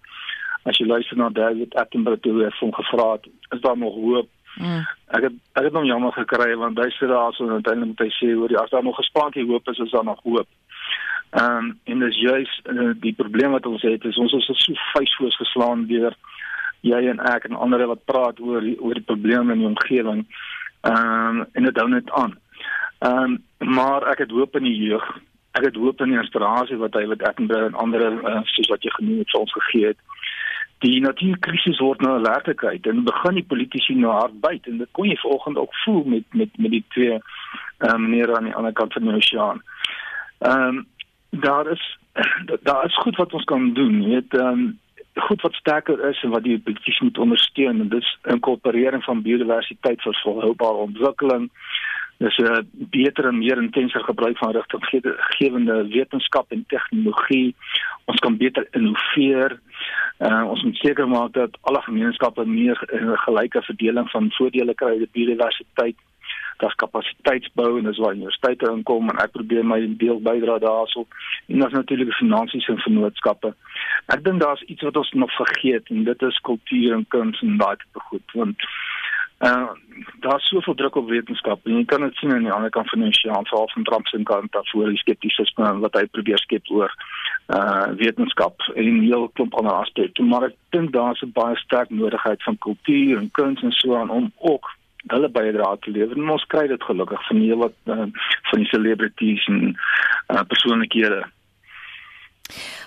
As 0.62 0.78
jy 0.78 0.86
luister 0.86 1.16
na 1.16 1.28
David 1.28 1.74
Attenborough 1.74 2.22
toe 2.22 2.42
hy 2.42 2.50
hom 2.58 2.74
gevra 2.74 3.12
het, 3.12 3.26
is 3.50 3.60
daar 3.60 3.78
nog 3.78 3.94
hoop? 3.94 4.28
Mm. 4.56 4.86
Ek 5.06 5.22
het 5.22 5.32
ek 5.52 5.64
het 5.64 5.72
hom 5.72 5.84
jammer 5.84 6.12
gekry 6.12 6.54
want 6.56 6.78
hy 6.78 6.90
sê 6.90 7.08
daar 7.08 7.32
so 7.32 7.48
uiteindelik 7.48 7.88
moet 7.88 8.04
hy 8.04 8.10
sê 8.18 8.34
hoor 8.34 8.56
as 8.60 8.70
daar 8.70 8.84
nog 8.84 8.96
gespaartjie 8.96 9.46
hoop 9.46 9.68
is, 9.68 9.78
is 9.78 9.90
daar 9.90 10.04
nog 10.04 10.20
hoop. 10.22 10.48
Ehm 11.30 11.56
um, 11.56 11.78
en 11.84 11.98
dis 11.98 12.18
juist 12.20 12.68
uh, 12.68 12.90
die 13.00 13.14
probleem 13.16 13.50
wat 13.50 13.66
ons 13.66 13.82
het 13.82 14.04
is 14.04 14.18
ons 14.18 14.32
is 14.32 14.44
so 14.44 14.74
vuisvoos 14.92 15.36
geslaan 15.36 15.86
deur 15.86 16.16
jy 16.82 17.00
en 17.08 17.20
ek 17.32 17.46
en 17.48 17.56
ander 17.56 17.86
wat 17.86 18.04
praat 18.04 18.40
oor 18.40 18.64
oor 18.78 18.98
die 18.98 19.08
probleme 19.08 19.54
in 19.54 19.62
die 19.62 19.70
omgewing. 19.70 20.26
Ehm 20.82 21.40
um, 21.40 21.44
en 21.52 21.62
dit 21.62 21.76
hou 21.76 21.88
net 21.88 22.10
aan. 22.10 22.38
Ehm 22.98 23.38
um, 23.58 23.74
maar 23.74 24.06
ek 24.10 24.18
het 24.18 24.30
hoop 24.30 24.56
in 24.56 24.66
die 24.66 24.76
jeug. 24.76 25.04
Ek 25.58 25.64
het 25.64 25.76
hoop 25.76 26.00
in 26.00 26.10
die 26.10 26.18
inspirasie 26.18 26.76
wat 26.80 26.94
hy 26.98 27.04
wat 27.06 27.22
Attenborough 27.28 27.70
en 27.70 27.78
ander 27.84 28.02
uh, 28.12 28.40
soos 28.54 28.70
wat 28.72 28.82
jy 28.82 28.90
genoem 28.96 29.20
het 29.22 29.30
vir 29.30 29.40
ons 29.40 29.54
gegee 29.58 29.92
het. 29.92 30.00
Die 30.82 31.00
natuurkrisis 31.00 31.78
word 31.78 32.02
nou 32.02 32.16
'n 32.18 32.26
werklikheid 32.26 32.86
en 32.86 33.04
begin 33.04 33.38
die 33.38 33.46
politici 33.52 33.94
nou 33.94 34.12
hard 34.12 34.40
byt 34.40 34.66
en 34.66 34.78
dit 34.78 34.88
kon 34.98 35.08
jy 35.08 35.16
vanoggend 35.22 35.56
ook 35.56 35.74
voel 35.84 36.04
met 36.04 36.24
met 36.34 36.58
met 36.58 36.70
die 36.70 36.84
twee 36.88 37.12
ehm 37.12 37.94
um, 37.94 38.10
meneer 38.10 38.36
aan 38.36 38.50
die 38.50 38.54
ander 38.54 38.72
kant 38.72 38.92
van 38.92 39.02
die 39.02 39.14
oseaan. 39.14 39.62
Ehm 40.38 40.68
um, 40.68 40.86
daar 41.30 41.70
is 41.70 41.98
daar 42.68 42.84
is 42.84 43.02
goed 43.04 43.16
wat 43.16 43.32
ons 43.32 43.44
kan 43.44 43.72
doen. 43.74 44.02
Jy 44.02 44.08
weet 44.08 44.34
ehm 44.34 44.46
um, 44.48 44.78
goed 45.14 45.40
wat 45.42 45.54
sterker 45.54 46.08
is 46.08 46.22
en 46.22 46.30
wat 46.30 46.42
die 46.42 46.58
politiek 46.58 47.00
moet 47.00 47.18
ondersteun. 47.18 47.80
En 47.80 47.88
dis 47.88 48.18
inkorporering 48.22 49.04
van 49.04 49.22
biodiversiteit 49.22 50.02
vir 50.02 50.20
volhoubare 50.24 50.86
ontwikkeling. 50.88 51.50
Dis 52.18 52.38
'n 52.38 52.68
beter 52.72 53.26
en 53.26 53.38
meer 53.38 53.62
intense 53.62 53.98
gebruik 53.98 54.38
van 54.38 54.52
rigtinggewende 54.52 55.88
wetenskap 55.88 56.50
en 56.50 56.64
tegnologie. 56.66 57.54
Ons 58.04 58.18
kan 58.18 58.36
beter 58.36 58.66
innoveer. 58.70 59.60
Uh, 60.18 60.44
ons 60.48 60.62
moet 60.62 60.76
seker 60.76 61.08
maak 61.08 61.32
dat 61.32 61.58
alle 61.60 61.82
gemeenskappe 61.82 62.44
meer 62.44 62.78
'n 62.92 63.16
gelyke 63.16 63.62
verdeling 63.62 64.10
van 64.10 64.30
voordele 64.30 64.74
kry 64.74 64.98
uit 64.98 65.12
biodiversiteit 65.12 65.96
daar's 66.56 66.74
kapasiteitsbou 66.74 67.78
en 67.78 67.84
dis 67.84 67.98
waar 67.98 68.14
universiteite 68.14 68.70
inkom 68.70 69.10
en 69.10 69.22
ek 69.24 69.34
probeer 69.36 69.64
my 69.66 69.80
deel 69.98 70.20
bydra 70.20 70.58
daarso. 70.58 71.06
En 71.46 71.58
daar's 71.58 71.78
natuurlik 71.78 72.14
finansies 72.14 72.68
en 72.68 72.78
vennootskappe. 72.86 73.54
Ek 74.06 74.24
dink 74.24 74.40
daar's 74.40 74.62
iets 74.62 74.82
wat 74.82 74.96
ons 74.96 75.12
nog 75.12 75.34
vergeet 75.36 75.88
en 75.88 76.04
dit 76.04 76.22
is 76.22 76.40
kultuur 76.48 76.98
en 76.98 77.06
kuns 77.08 77.42
en 77.42 77.56
daai 77.56 77.76
tipe 77.76 78.00
goed 78.10 78.38
want 78.38 78.70
Uh, 79.42 79.70
daar's 80.20 80.48
soveel 80.48 80.74
druk 80.74 80.94
op 80.94 81.08
wetenskap 81.08 81.66
en 81.66 81.72
jy 81.74 81.84
kan 81.90 82.04
dit 82.06 82.14
sien 82.14 82.30
aan 82.30 82.44
die 82.46 82.52
ander 82.54 82.70
kant 82.70 82.90
van 82.90 83.00
die 83.02 83.08
oseaan 83.10 83.46
veral 83.50 83.66
van 83.72 83.82
Trump 83.88 84.06
se 84.06 84.20
kant 84.22 84.56
af 84.56 84.68
voor 84.70 84.92
die 84.92 85.00
skeptisisme 85.00 85.70
wat 85.82 85.96
hy 85.98 86.04
probeer 86.14 86.38
skep 86.38 86.70
oor 86.70 86.94
uh 87.56 87.88
wetenskap 87.98 88.62
en 88.74 88.86
'n 88.86 89.00
heel 89.02 89.26
klomp 89.34 89.56
ander 89.58 89.72
aspekte 89.72 90.22
maar 90.22 90.46
ek 90.50 90.54
dink 90.76 90.92
daar's 90.92 91.24
'n 91.26 91.34
baie 91.34 91.56
sterk 91.56 91.90
nodigheid 91.90 92.42
van 92.42 92.58
kultuur 92.58 93.18
en 93.18 93.30
kuns 93.30 93.62
en 93.62 93.72
so 93.72 93.96
aan 93.96 94.10
om 94.10 94.32
ook 94.38 94.70
hulle 95.10 95.28
bydrae 95.28 95.78
te 95.80 95.90
lewer. 95.90 96.16
En 96.16 96.34
ons 96.36 96.46
kry 96.54 96.66
dit 96.70 96.82
gelukkig 96.82 97.26
van 97.26 97.40
heel 97.40 97.62
wat 97.62 97.74
uh, 97.90 98.06
van 98.50 98.62
die 98.62 98.70
celebrities 98.70 99.46
en 99.50 99.62
uh, 99.72 100.42
persoonlikhede 100.48 101.24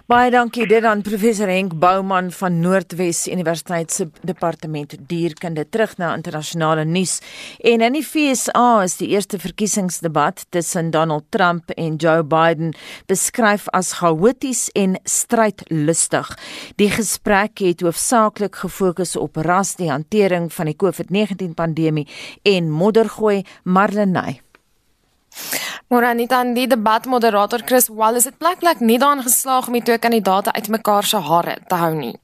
Baie 0.05 0.30
dankie 0.30 0.68
dit 0.70 0.86
aan 0.86 0.99
professor 1.01 1.49
Henk 1.49 1.72
Bouman 1.82 2.28
van 2.38 2.59
Noordwes 2.61 3.24
Universiteit 3.26 3.89
se 3.89 4.05
departement 4.22 4.91
dierkunde 5.09 5.63
terug 5.74 5.95
na 5.97 6.11
internasionale 6.13 6.84
nuus. 6.86 7.16
En 7.57 7.82
in 7.82 7.97
die 7.97 8.03
FSA 8.05 8.84
is 8.84 8.99
die 8.99 9.09
eerste 9.16 9.39
verkiesingsdebat 9.41 10.45
tussen 10.53 10.91
Donald 10.93 11.26
Trump 11.34 11.74
en 11.74 11.97
Joe 11.97 12.22
Biden 12.22 12.76
beskryf 13.09 13.66
as 13.74 13.95
chaoties 13.97 14.68
en 14.78 14.99
strydlustig. 15.09 16.30
Die 16.78 16.91
gesprek 16.93 17.66
het 17.66 17.82
hoofsaaklik 17.82 18.61
gefokus 18.61 19.18
op 19.18 19.41
ras, 19.41 19.74
die 19.82 19.89
hantering 19.89 20.51
van 20.53 20.70
die 20.70 20.78
COVID-19 20.78 21.57
pandemie 21.57 22.05
en 22.45 22.70
moddergooi 22.70 23.41
Marlenae. 23.63 24.43
Moranita 25.93 26.39
en 26.41 26.53
die 26.55 26.65
debatmoderator 26.67 27.61
Chris 27.65 27.88
Wallace 27.93 28.29
het 28.31 28.38
plek 28.41 28.59
plek 28.59 28.79
nie 28.81 28.97
daarin 28.99 29.21
geslaag 29.23 29.67
om 29.69 29.73
die 29.77 29.83
twee 29.86 29.99
kandidaate 30.01 30.53
uitmekaar 30.57 31.03
se 31.05 31.17
hare 31.21 31.57
te 31.69 31.75
hou 31.77 31.93
nie. 31.95 32.15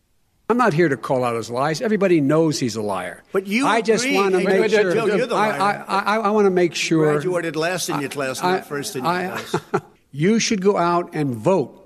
I'm 0.50 0.58
not 0.58 0.74
here 0.74 0.90
to 0.90 0.98
call 0.98 1.24
out 1.24 1.36
his 1.36 1.50
lies. 1.50 1.80
Everybody 1.80 2.20
knows 2.20 2.60
he's 2.60 2.76
a 2.76 2.82
liar. 2.82 3.22
But 3.32 3.48
you 3.48 3.66
I 3.68 3.82
just 3.82 4.04
agree, 4.04 4.18
want 4.18 4.32
to 4.34 4.44
make 4.44 4.70
sure. 4.70 4.94
Joe, 4.94 5.06
you're 5.06 5.28
the 5.28 5.36
I, 5.36 5.58
liar. 5.58 5.86
I, 5.88 6.00
I, 6.16 6.18
I 6.18 6.30
want 6.32 6.46
to 6.46 6.52
make 6.52 6.76
sure. 6.76 7.14
Graduated 7.14 7.56
last 7.56 7.88
in 7.90 8.02
your 8.02 8.10
class, 8.10 8.42
not 8.42 8.66
first 8.66 8.96
in 8.96 9.04
your 9.06 9.14
I- 9.14 9.28
class. 9.28 9.56
you 10.12 10.40
should 10.40 10.62
go 10.62 10.76
out 10.78 11.14
and 11.14 11.36
vote. 11.36 11.78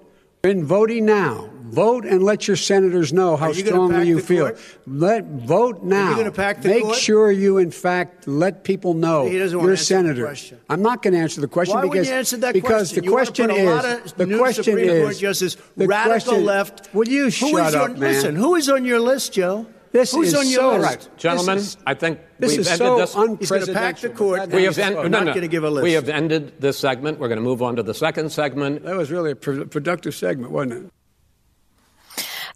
In 0.44 0.64
voting 0.66 1.06
now, 1.06 1.50
vote 1.72 2.06
and 2.06 2.24
let 2.24 2.48
your 2.48 2.58
senators 2.58 3.12
know 3.14 3.36
how 3.36 3.48
you 3.50 3.66
strongly 3.66 4.08
you 4.08 4.20
feel. 4.20 4.46
court? 4.46 4.60
Let 4.88 5.26
vote 5.26 5.84
now. 5.84 6.16
gonna 6.16 6.32
pack 6.32 6.62
the 6.62 6.70
Make 6.70 6.84
court? 6.84 6.96
sure 6.98 7.32
you, 7.32 7.58
in 7.58 7.72
fact, 7.72 8.28
let 8.28 8.64
people 8.64 8.94
know 8.94 9.28
He 9.28 9.38
doesn't 9.38 9.58
wanna 9.58 9.68
you're 9.68 9.74
a 9.74 9.78
the 9.78 9.84
senator. 9.84 10.36
I'm 10.70 10.82
not 10.82 11.02
going 11.02 11.14
to 11.14 11.20
answer 11.20 11.42
the 11.42 11.48
question 11.48 11.76
Why 11.76 11.82
because 11.82 11.90
wouldn't 11.90 12.08
you 12.08 12.14
answer 12.14 12.38
that 12.38 12.54
because 12.54 12.72
question? 12.92 13.00
the 13.00 13.06
You 13.06 13.12
wanna 13.14 13.26
question 13.26 13.48
put 13.48 13.56
a 13.56 13.60
is 13.60 13.70
lot 13.70 13.86
of 13.86 14.16
the 14.18 14.26
new 14.26 14.38
question 14.38 14.64
Supreme 14.64 14.90
is 14.90 15.04
Court 15.04 15.18
justice, 15.18 15.58
the 15.76 15.88
radical 15.88 16.18
question- 16.20 16.46
left. 16.46 16.90
Will 16.94 17.08
you 17.08 17.30
shut 17.30 17.50
is 17.68 17.74
your, 17.74 17.82
up, 17.84 17.92
man? 17.92 18.00
Listen, 18.00 18.36
who 18.36 18.56
is 18.56 18.70
on 18.70 18.86
your 18.86 19.00
list, 19.00 19.34
Joe? 19.34 19.66
This 19.92 20.12
Who's 20.12 20.28
is 20.28 20.36
on 20.36 20.48
your 20.50 20.60
so 20.62 20.72
list? 20.78 20.84
right. 20.84 21.18
Gentlemen, 21.18 21.56
This 21.56 21.68
is- 21.68 21.78
I 21.88 21.94
think 21.94 22.20
this 22.38 22.52
we've 22.52 22.60
is 22.60 22.68
ended 22.68 22.86
so 22.86 22.98
this. 22.98 23.40
He's 23.40 23.50
going 23.50 23.66
to 23.66 23.72
pack 23.74 23.98
the 24.02 24.10
court. 24.10 24.50
We 24.50 24.64
have 24.64 24.76
He's 24.76 24.84
en- 24.86 24.94
no, 24.94 25.04
not 25.04 25.24
no. 25.24 25.32
going 25.32 25.42
to 25.44 25.48
give 25.48 25.64
a 25.64 25.70
list. 25.70 25.84
We 25.86 25.94
have 25.94 26.10
ended 26.10 26.52
this 26.60 26.78
segment. 26.78 27.18
We're 27.18 27.30
going 27.30 27.38
to 27.38 27.42
move 27.44 27.62
on 27.62 27.78
to 27.78 27.84
the 27.84 27.94
second 27.94 28.30
segment. 28.34 28.84
That 28.84 28.98
was 28.98 29.10
really 29.10 29.32
a 29.32 29.36
pro- 29.38 29.64
productive 29.66 30.14
segment, 30.14 30.52
wasn't 30.52 30.74
it? 30.74 30.92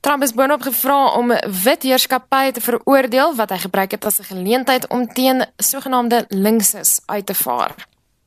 Trump 0.02 0.24
is 0.24 0.34
boonop 0.34 0.62
gevra 0.64 1.12
om 1.18 1.34
wit 1.64 1.84
heerskappy 1.84 2.52
te 2.56 2.62
veroordeel 2.64 3.34
wat 3.36 3.52
hy 3.52 3.58
gebruik 3.66 3.92
het 3.92 4.06
as 4.06 4.20
'n 4.20 4.24
geleentheid 4.32 4.88
om 4.88 5.08
teen 5.14 5.46
sogenaamde 5.58 6.26
linkses 6.30 7.00
uit 7.06 7.26
te 7.26 7.34
vaar. 7.34 7.76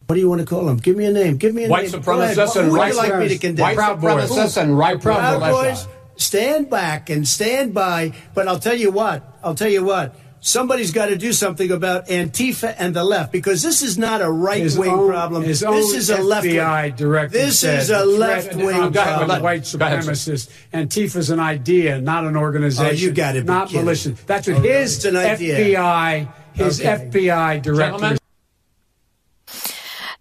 What 0.06 0.16
do 0.18 0.26
you 0.26 0.28
want 0.28 0.46
to 0.46 0.56
call 0.56 0.68
him? 0.68 0.78
Give 0.82 0.96
me 0.96 1.06
a 1.06 1.10
name. 1.10 1.36
Give 1.38 1.52
me 1.52 1.64
a 1.64 1.68
White 1.68 1.90
name. 1.90 2.02
Supremacists 2.02 2.56
and 2.56 2.72
right- 2.72 2.94
like 2.94 3.16
me 3.16 3.28
to 3.28 3.38
condemn? 3.38 3.66
white 3.66 3.74
Proud 3.76 4.00
supremacists 4.00 4.56
and 4.56 4.78
right 4.78 5.00
Proud 5.00 5.40
militia. 5.40 5.68
Boys, 5.68 5.86
stand 6.16 6.68
back 6.68 7.08
and 7.10 7.26
stand 7.28 7.72
by. 7.72 8.12
But 8.34 8.46
I'll 8.46 8.58
tell 8.58 8.76
you 8.76 8.92
what. 8.92 9.22
I'll 9.42 9.54
tell 9.54 9.70
you 9.70 9.84
what. 9.84 10.14
Somebody's 10.44 10.90
got 10.90 11.06
to 11.06 11.14
do 11.16 11.32
something 11.32 11.70
about 11.70 12.08
Antifa 12.08 12.74
and 12.76 12.94
the 12.96 13.04
left 13.04 13.30
because 13.30 13.62
this 13.62 13.80
is 13.80 13.96
not 13.96 14.20
a 14.20 14.28
right 14.28 14.68
wing 14.76 14.90
problem. 15.06 15.44
his 15.44 15.60
This 15.60 15.68
own 15.68 15.96
is 15.96 16.10
a 16.10 16.20
left 16.20 16.44
FBI 16.46 16.82
wing. 16.82 16.94
director 16.96 17.38
This 17.38 17.60
said 17.60 17.78
is 17.82 17.90
a 17.90 18.04
left 18.04 18.56
wing 18.56 18.90
problem. 18.92 19.40
white 19.40 19.62
Go 19.78 19.84
ahead, 19.86 20.02
sir. 20.02 20.34
supremacists. 20.34 21.30
An 21.30 21.38
idea, 21.38 22.00
not 22.00 22.24
an 22.24 22.36
organization. 22.36 22.86
Oh, 22.90 23.06
you 23.06 23.12
got 23.12 23.36
it. 23.36 23.44
not 23.44 23.68
kidding. 23.68 23.84
militia. 23.84 24.14
That's 24.26 24.48
what 24.48 24.56
Oh, 24.58 24.62
his 24.62 24.96
it's 24.96 25.04
an 25.04 25.16
idea. 25.16 25.54
FBI, 25.78 26.28
his 26.54 26.80
Okay. 26.80 26.88
FBI 27.06 27.60
director. 27.62 27.98
Gentlemen. 27.98 28.18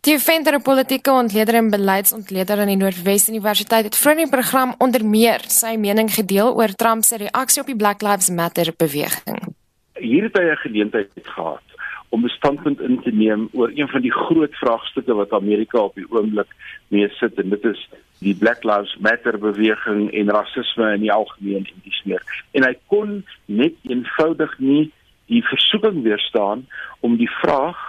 Die 0.02 0.20
venter 0.20 0.54
'n 0.54 0.62
politieke 0.62 1.12
ontleder 1.12 1.56
en 1.56 1.70
beleidsontleder 1.70 2.60
aan 2.60 2.68
die 2.68 2.76
Noordwes 2.78 3.28
Universiteit 3.30 3.84
het 3.86 3.96
vroeër 3.96 4.18
in 4.20 4.24
die 4.30 4.32
program 4.38 4.76
onder 4.78 5.06
meer 5.06 5.42
sy 5.48 5.76
mening 5.78 6.14
gedeel 6.14 6.54
oor 6.56 6.68
Trump 6.76 7.04
se 7.04 7.18
reaksie 7.18 7.62
op 7.62 7.68
die 7.68 7.76
Black 7.76 8.02
Lives 8.02 8.30
Matter 8.30 8.74
beweging. 8.78 9.56
Hier 10.02 10.24
het 10.24 10.38
hy 10.38 10.50
'n 10.52 10.66
geleentheid 10.66 11.12
gehad 11.24 11.68
om 12.10 12.26
'n 12.26 12.30
standpunt 12.30 12.82
in 12.82 13.02
te 13.02 13.12
neem 13.12 13.50
oor 13.54 13.72
een 13.74 13.88
van 13.88 14.02
die 14.02 14.12
groot 14.12 14.56
vraagstukke 14.56 15.14
wat 15.14 15.32
Amerika 15.32 15.80
op 15.80 15.96
die 15.96 16.10
oomblik 16.10 16.48
mee 16.88 17.10
sit 17.10 17.40
en 17.40 17.50
dit 17.50 17.66
is 17.66 17.90
die 18.20 18.36
Black 18.36 18.64
Lives 18.64 18.98
Matter 19.00 19.40
beweging 19.40 20.12
en 20.12 20.30
rasisme 20.30 20.94
in 20.94 21.00
die 21.00 21.12
algemeen 21.12 21.66
en 21.66 21.82
dis 21.84 22.02
meer. 22.04 22.24
En 22.52 22.64
hy 22.64 22.76
kon 22.88 23.26
net 23.46 23.74
eenvoudig 23.82 24.60
nie 24.60 24.92
die 25.26 25.44
versoeking 25.44 26.04
weerstaan 26.04 26.68
om 27.00 27.16
die 27.18 27.32
vraag 27.42 27.80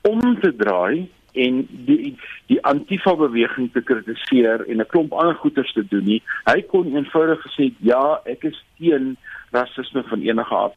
om 0.00 0.40
te 0.40 0.56
draai 0.56 1.08
en 1.32 1.66
die 1.86 2.16
die 2.46 2.60
Antifa 2.68 3.14
beweging 3.16 3.72
te 3.72 3.82
kritiseer 3.82 4.64
en 4.68 4.80
'n 4.80 4.86
klomp 4.86 5.12
ander 5.12 5.34
goeters 5.34 5.72
te 5.72 5.84
doen 5.88 6.04
nie. 6.04 6.22
Hy 6.44 6.62
kon 6.62 6.96
eenvoudig 6.96 7.40
gesê 7.46 7.72
ja, 7.80 8.20
ek 8.24 8.44
is 8.44 8.64
teen 8.78 9.16
rasisme 9.50 10.02
van 10.02 10.20
enige 10.20 10.54
aard. 10.54 10.76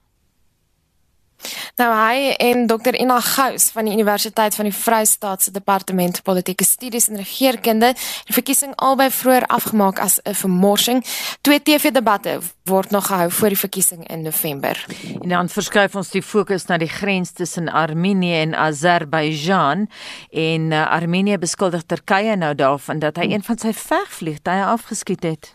Nou 1.75 1.89
hy 1.91 2.29
en 2.39 2.67
Dr 2.71 2.95
Ina 2.95 3.17
Gous 3.19 3.65
van 3.75 3.83
die 3.83 3.93
Universiteit 3.93 4.55
van 4.55 4.69
die 4.69 4.73
Vrystaat 4.73 5.41
se 5.43 5.51
Departement 5.51 6.21
Politieke 6.23 6.63
Studies 6.63 7.09
en 7.09 7.19
Regeringskunde 7.19 7.89
het 7.91 8.03
die 8.29 8.35
verkiesing 8.37 8.71
albei 8.79 9.09
vroeër 9.11 9.43
afgemaak 9.51 9.99
as 9.99 10.21
'n 10.23 10.33
vermorsing. 10.33 11.03
Twee 11.41 11.61
TV-debatte 11.61 12.39
word 12.63 12.89
nog 12.91 13.07
gehou 13.07 13.31
voor 13.31 13.47
die 13.47 13.57
verkiesing 13.57 14.07
in 14.07 14.21
November. 14.21 14.85
En 15.21 15.29
dan 15.29 15.49
verskuif 15.49 15.95
ons 15.95 16.09
die 16.09 16.23
fokus 16.23 16.65
na 16.65 16.77
die 16.77 16.87
grens 16.87 17.31
tussen 17.31 17.69
Armenië 17.69 18.33
en 18.33 18.55
Azerbeidjan 18.55 19.89
en 20.31 20.71
uh, 20.71 20.91
Armenië 20.91 21.37
beskuldig 21.37 21.83
Turkye 21.85 22.35
nou 22.35 22.55
daarvan 22.55 22.99
dat 22.99 23.15
hy 23.15 23.31
een 23.33 23.43
van 23.43 23.57
sy 23.57 23.73
vegvliegtuie 23.73 24.63
afgeskiet 24.63 25.23
het. 25.23 25.54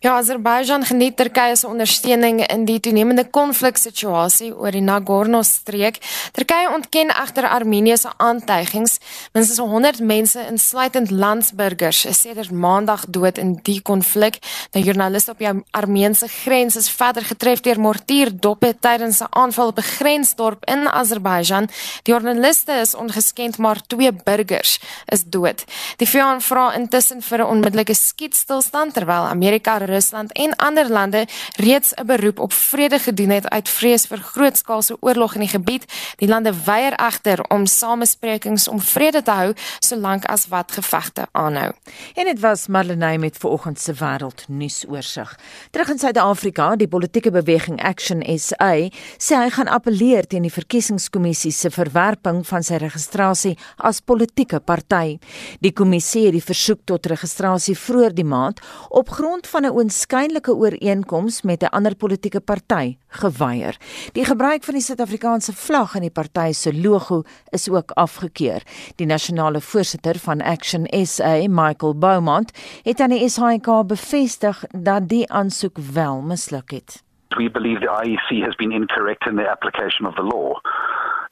Ja, 0.00 0.16
Azerbaijan 0.16 0.84
geniet 0.84 1.16
Turkye 1.16 1.56
se 1.56 1.68
ondersteuning 1.68 2.40
in 2.46 2.64
die 2.64 2.80
toenemende 2.80 3.24
konfliksituasie 3.30 4.50
oor 4.54 4.70
die 4.70 4.82
Nagorno-streek. 4.82 6.00
Turkye 6.32 6.70
ontken 6.74 7.10
egter 7.10 7.48
Armenië 7.48 7.96
se 7.96 8.10
aantuigings. 8.16 8.98
Minstens 9.32 9.58
100 9.58 10.00
mense, 10.00 10.40
insluitend 10.50 11.10
landsburgers, 11.10 12.04
is 12.04 12.20
sedert 12.20 12.50
Maandag 12.50 13.04
dood 13.08 13.38
in 13.38 13.54
die 13.62 13.80
konflik. 13.82 14.38
Nou 14.72 14.84
joernaliste 14.84 15.34
op 15.34 15.38
die 15.38 15.50
Armeense 15.70 16.28
grens 16.28 16.76
is 16.76 16.90
verder 16.90 17.24
getref 17.24 17.60
deur 17.60 17.80
mortierdoppe 17.80 18.74
tydens 18.80 19.20
'n 19.20 19.30
aanval 19.30 19.66
op 19.66 19.78
'n 19.78 19.82
grensdorp 19.82 20.64
in 20.64 20.88
Azerbaijan. 20.88 21.68
Die 22.02 22.12
joernaliste 22.12 22.72
is 22.72 22.94
ongeskend, 22.94 23.58
maar 23.58 23.80
twee 23.86 24.12
burgers 24.12 24.80
is 25.06 25.24
dood. 25.24 25.64
Die 25.96 26.08
VN 26.08 26.40
vra 26.40 26.74
intussen 26.74 27.22
vir 27.22 27.38
'n 27.38 27.46
onmiddellike 27.46 27.94
skietstilstand 27.94 28.94
terwyl 28.94 29.26
Amerika, 29.26 29.51
Rusland 29.60 30.32
en 30.32 30.56
ander 30.56 30.90
lande 30.90 31.26
reeds 31.56 31.92
'n 31.94 32.06
beroep 32.06 32.38
op 32.38 32.52
vrede 32.52 32.98
gedoen 32.98 33.30
het 33.30 33.48
uit 33.48 33.68
vrees 33.68 34.06
vir 34.06 34.18
grootskaalse 34.18 34.96
oorlog 35.00 35.34
in 35.34 35.40
die 35.40 35.48
gebied. 35.48 35.84
Die 36.16 36.28
lande 36.28 36.52
weier 36.64 36.92
egter 36.92 37.44
om 37.48 37.66
samesprekings 37.66 38.68
om 38.68 38.80
vrede 38.80 39.22
te 39.22 39.30
hou 39.30 39.54
solank 39.78 40.24
as 40.24 40.48
wat 40.48 40.72
gevegte 40.72 41.26
aanhou. 41.32 41.72
En 42.14 42.24
dit 42.24 42.40
was 42.40 42.66
Marlenae 42.66 43.18
met 43.18 43.36
vanoggend 43.36 43.80
se 43.80 43.92
wêreld 43.92 44.44
nuusoorseig. 44.48 45.38
Terug 45.70 45.88
in 45.88 45.98
Suid-Afrika, 45.98 46.76
die 46.76 46.88
politieke 46.88 47.30
beweging 47.30 47.82
Action 47.82 48.38
SA 48.38 48.88
sê 49.18 49.34
hy 49.36 49.50
gaan 49.50 49.68
appeleer 49.68 50.26
teen 50.26 50.42
die 50.42 50.52
verkiesingskommissie 50.52 51.52
se 51.52 51.70
verwerping 51.70 52.46
van 52.46 52.62
sy 52.62 52.74
registrasie 52.82 53.56
as 53.76 54.00
politieke 54.00 54.60
party. 54.60 55.18
Die 55.60 55.72
kommissie 55.72 56.24
het 56.24 56.36
die 56.36 56.44
versoek 56.44 56.84
tot 56.84 57.06
registrasie 57.06 57.76
vroeër 57.78 58.14
die 58.14 58.26
maand 58.28 58.60
op 58.88 59.08
grond 59.08 59.41
van 59.46 59.62
'n 59.64 59.74
oënskynlike 59.78 60.54
ooreenkoms 60.54 61.42
met 61.42 61.62
'n 61.62 61.74
ander 61.76 61.94
politieke 61.96 62.40
party 62.40 62.96
geweier. 63.08 63.76
Die 64.12 64.24
gebruik 64.24 64.64
van 64.64 64.74
die 64.74 64.82
Suid-Afrikaanse 64.82 65.52
vlag 65.52 65.94
in 65.94 66.00
die 66.00 66.10
party 66.10 66.52
se 66.52 66.80
logo 66.80 67.22
is 67.50 67.70
ook 67.70 67.90
afgekeur. 67.90 68.62
Die 68.96 69.06
nasionale 69.06 69.60
voorsitter 69.60 70.18
van 70.18 70.40
Action 70.40 70.86
SA, 71.04 71.48
Michael 71.48 71.98
Beaumont, 71.98 72.52
het 72.82 73.00
aan 73.00 73.10
die 73.10 73.28
SAIK 73.28 73.86
bevestig 73.86 74.64
dat 74.70 75.08
die 75.08 75.32
aansoek 75.32 75.78
wel 75.92 76.20
misluk 76.20 76.70
het. 76.70 77.02
We 77.28 77.50
believe 77.50 77.80
the 77.80 78.04
IEC 78.04 78.44
has 78.44 78.54
been 78.54 78.72
incorrect 78.72 79.26
in 79.26 79.36
their 79.36 79.50
application 79.50 80.06
of 80.06 80.14
the 80.14 80.22
law. 80.22 80.60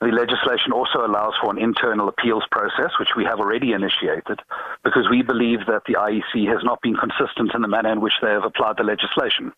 The 0.00 0.12
legislation 0.12 0.72
also 0.72 1.04
allows 1.04 1.36
for 1.36 1.50
an 1.50 1.58
internal 1.58 2.08
appeals 2.08 2.46
process, 2.48 2.98
which 2.98 3.14
we 3.16 3.24
have 3.24 3.38
already 3.38 3.72
initiated, 3.72 4.40
because 4.84 5.08
we 5.10 5.22
believe 5.22 5.60
that 5.66 5.82
the 5.86 5.94
IEC 5.94 6.48
has 6.48 6.64
not 6.64 6.80
been 6.82 6.96
consistent 6.96 7.54
in 7.54 7.62
the 7.62 7.68
manner 7.68 7.92
in 7.92 8.00
which 8.00 8.14
they 8.22 8.30
have 8.30 8.44
applied 8.44 8.76
the 8.78 8.84
legislation. 8.84 9.52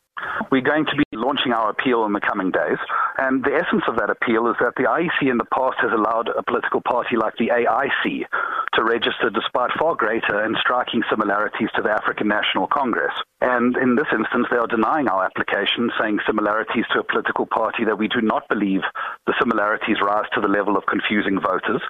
We're 0.51 0.63
going 0.63 0.87
to 0.87 0.97
be 0.97 1.05
launching 1.17 1.53
our 1.53 1.71
appeal 1.71 2.05
in 2.05 2.13
the 2.13 2.21
coming 2.21 2.51
days, 2.51 2.79
and 3.19 3.43
the 3.45 3.55
essence 3.55 3.83
of 3.89 3.97
that 3.97 4.11
appeal 4.11 4.49
is 4.49 4.57
that 4.61 4.75
the 4.77 4.85
IEC 4.85 5.31
in 5.31 5.39
the 5.39 5.49
past 5.55 5.79
has 5.81 5.93
allowed 5.93 6.29
a 6.29 6.43
political 6.43 6.81
party 6.81 7.17
like 7.17 7.35
the 7.39 7.49
AIC 7.49 8.27
to 8.75 8.85
register 8.85 9.31
despite 9.31 9.71
far 9.79 9.95
greater 9.95 10.43
and 10.45 10.57
striking 10.61 11.03
similarities 11.09 11.71
to 11.77 11.83
the 11.83 11.91
African 11.91 12.29
National 12.29 12.67
Congress. 12.67 13.13
And 13.41 13.77
in 13.77 13.97
this 13.97 14.11
instance, 14.13 14.47
they 14.51 14.57
are 14.57 14.67
denying 14.67 15.09
our 15.09 15.25
application, 15.25 15.91
saying 15.99 16.21
similarities 16.27 16.85
to 16.93 17.01
a 17.01 17.05
political 17.05 17.47
party 17.47 17.85
that 17.85 17.99
we 17.99 18.09
do 18.09 18.21
not 18.21 18.49
believe 18.49 18.83
the 19.27 19.35
similarities 19.41 20.01
rise 20.03 20.29
to 20.35 20.41
the 20.41 20.49
level 20.49 20.77
of 20.77 20.87
confusing 20.87 21.41
voters. 21.41 21.83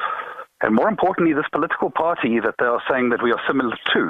And 0.62 0.76
more 0.76 0.88
importantly, 0.88 1.34
this 1.34 1.50
political 1.50 1.90
party 1.90 2.38
that 2.38 2.54
they 2.58 2.66
are 2.66 2.82
saying 2.88 3.10
that 3.10 3.20
we 3.20 3.32
are 3.32 3.42
similar 3.48 3.76
to 3.94 4.02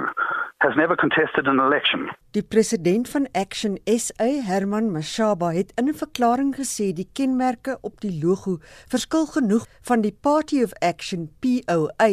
has 0.61 0.76
never 0.76 0.94
contested 0.94 1.48
an 1.48 1.59
election. 1.59 2.11
Die 2.36 2.42
president 2.42 3.09
van 3.09 3.26
Action 3.32 3.78
SA, 3.86 4.28
Herman 4.48 4.90
Mashaba, 4.92 5.48
het 5.57 5.72
in 5.80 5.88
'n 5.88 5.94
verklaring 5.94 6.53
gesê 6.55 6.92
die 6.92 7.09
kenmerke 7.12 7.78
op 7.80 8.00
die 8.00 8.20
logo 8.24 8.59
verskil 8.88 9.26
genoeg 9.26 9.66
van 9.80 10.00
die 10.03 10.16
Party 10.20 10.62
of 10.62 10.76
Action 10.80 11.30
POA, 11.40 12.11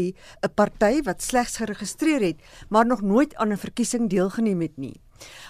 'n 0.47 0.53
party 0.55 1.01
wat 1.03 1.21
slegs 1.21 1.57
geregistreer 1.57 2.21
het, 2.21 2.65
maar 2.69 2.85
nog 2.85 3.01
nooit 3.01 3.35
aan 3.35 3.51
'n 3.51 3.57
verkiesing 3.57 4.09
deelgeneem 4.09 4.61
het 4.61 4.77
nie. 4.77 5.01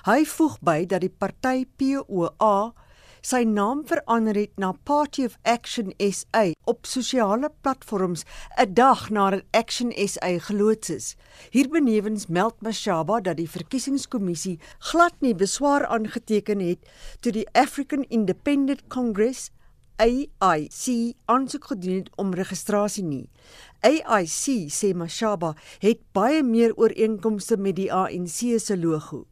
Hy 0.05 0.25
voeg 0.25 0.59
by 0.61 0.85
dat 0.85 1.01
die 1.01 1.15
party 1.17 1.65
POA 1.77 2.73
sy 3.22 3.43
naam 3.43 3.84
verander 3.88 4.36
het 4.36 4.55
na 4.57 4.72
Party 4.84 5.26
of 5.26 5.38
Action 5.43 5.93
SA 5.97 6.51
op 6.65 6.86
sosiale 6.86 7.49
platforms 7.61 8.24
'n 8.57 8.74
dag 8.74 9.09
nadat 9.09 9.43
Action 9.51 9.91
SA 9.91 10.39
geloods 10.39 10.89
is. 10.89 11.15
Hierbenewens 11.51 12.28
meld 12.28 12.61
Mashaba 12.61 13.22
dat 13.22 13.38
die 13.38 13.49
verkiesingskommissie 13.49 14.59
glad 14.80 15.13
nie 15.20 15.36
beswaar 15.36 15.86
aangeteken 15.86 16.59
het 16.59 16.80
toe 17.20 17.32
die 17.32 17.47
African 17.51 18.05
Independent 18.09 18.88
Congress 18.88 19.51
AIC 19.99 21.15
aansoek 21.26 21.65
gedoen 21.65 21.95
het 21.95 22.09
om 22.15 22.34
registrasie 22.34 23.03
nie. 23.03 23.30
AIC 23.84 24.70
sê 24.72 24.93
Mashaba 24.95 25.55
het 25.84 25.99
baie 26.15 26.43
meer 26.43 26.76
ooreenkomste 26.76 27.57
met 27.57 27.76
die 27.76 27.91
ANC 27.93 28.59
se 28.59 28.78
logo. 28.78 29.26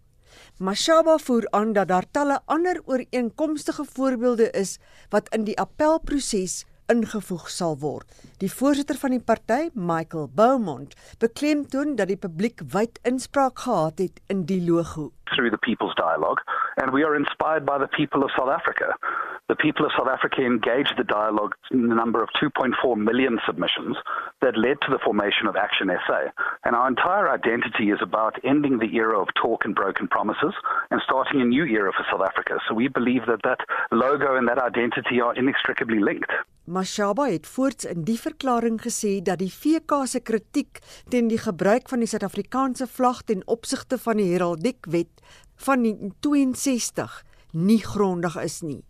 Mashaba 0.60 1.18
voer 1.18 1.46
aan 1.50 1.74
dat 1.74 1.88
daar 1.88 2.06
talle 2.12 2.40
ander 2.46 2.82
ooreenkomstige 2.86 3.86
voorbeelde 3.94 4.50
is 4.52 4.78
wat 5.10 5.30
in 5.30 5.44
die 5.44 5.58
appelproses 5.58 6.66
ingevoeg 6.88 7.50
sal 7.50 7.78
word. 7.80 8.06
Die 8.42 8.52
voorsitter 8.52 8.98
van 9.02 9.16
die 9.16 9.24
party, 9.24 9.70
Michael 9.74 10.30
Beaumont, 10.36 10.96
beklemtoon 11.20 11.96
dat 11.96 12.08
die 12.08 12.20
publiek 12.20 12.64
wyd 12.74 13.00
inspraak 13.04 13.60
gehad 13.66 14.00
het 14.04 14.22
in 14.28 14.46
die 14.46 14.62
logo. 14.64 15.12
through 15.36 15.52
the 15.52 15.58
People's 15.58 15.94
Dialogue, 15.96 16.40
and 16.78 16.92
we 16.92 17.04
are 17.04 17.16
inspired 17.16 17.66
by 17.66 17.78
the 17.78 17.88
people 17.88 18.24
of 18.24 18.32
South 18.38 18.50
Africa. 18.50 18.96
The 19.50 19.56
people 19.56 19.86
of 19.86 19.92
South 19.98 20.08
Africa 20.08 20.42
engaged 20.42 20.94
the 20.98 21.04
dialogue 21.04 21.56
in 21.72 21.88
the 21.88 21.96
number 21.96 22.22
of 22.22 22.30
2.4 22.42 22.98
million 22.98 23.40
submissions 23.46 23.96
that 24.42 24.58
led 24.58 24.78
to 24.82 24.92
the 24.92 25.00
formation 25.04 25.48
of 25.48 25.56
Action 25.56 25.90
SA. 26.06 26.32
And 26.66 26.76
our 26.76 26.88
entire 26.88 27.30
identity 27.30 27.92
is 27.92 28.00
about 28.02 28.36
ending 28.44 28.80
the 28.80 28.94
era 28.96 29.20
of 29.20 29.30
talk 29.42 29.64
and 29.64 29.74
broken 29.74 30.08
promises 30.08 30.54
and 30.92 31.02
starting 31.06 31.42
a 31.42 31.46
new 31.46 31.66
era 31.66 31.94
for 31.96 32.06
South 32.12 32.28
Africa. 32.28 32.60
So 32.68 32.76
we 32.76 32.88
believe 32.90 33.26
that 33.28 33.44
that 33.44 33.60
logo 33.92 34.36
and 34.36 34.48
that 34.50 34.60
identity 34.60 35.22
are 35.22 35.34
inextricably 35.34 36.00
linked. 36.00 36.32
Mashaba 36.68 37.30
het 37.32 37.46
voorts 37.48 37.86
in 37.88 38.02
die 38.04 38.18
verklaring 38.20 38.76
gesê 38.84 39.22
dat 39.24 39.40
die 39.40 39.52
VK 39.54 40.02
se 40.12 40.20
kritiek 40.20 40.82
teen 41.08 41.30
die 41.32 41.40
gebruik 41.40 41.88
van 41.88 42.04
die 42.04 42.10
Suid-Afrikaanse 42.12 42.90
vlag 42.92 43.22
ten 43.24 43.46
opsigte 43.48 43.96
van 44.04 44.20
die 44.20 44.26
heraldiekwet 44.34 45.24
van 45.64 45.86
1962 45.86 47.16
nie 47.54 47.80
grondig 47.86 48.36
is 48.44 48.60
nie. 48.68 48.82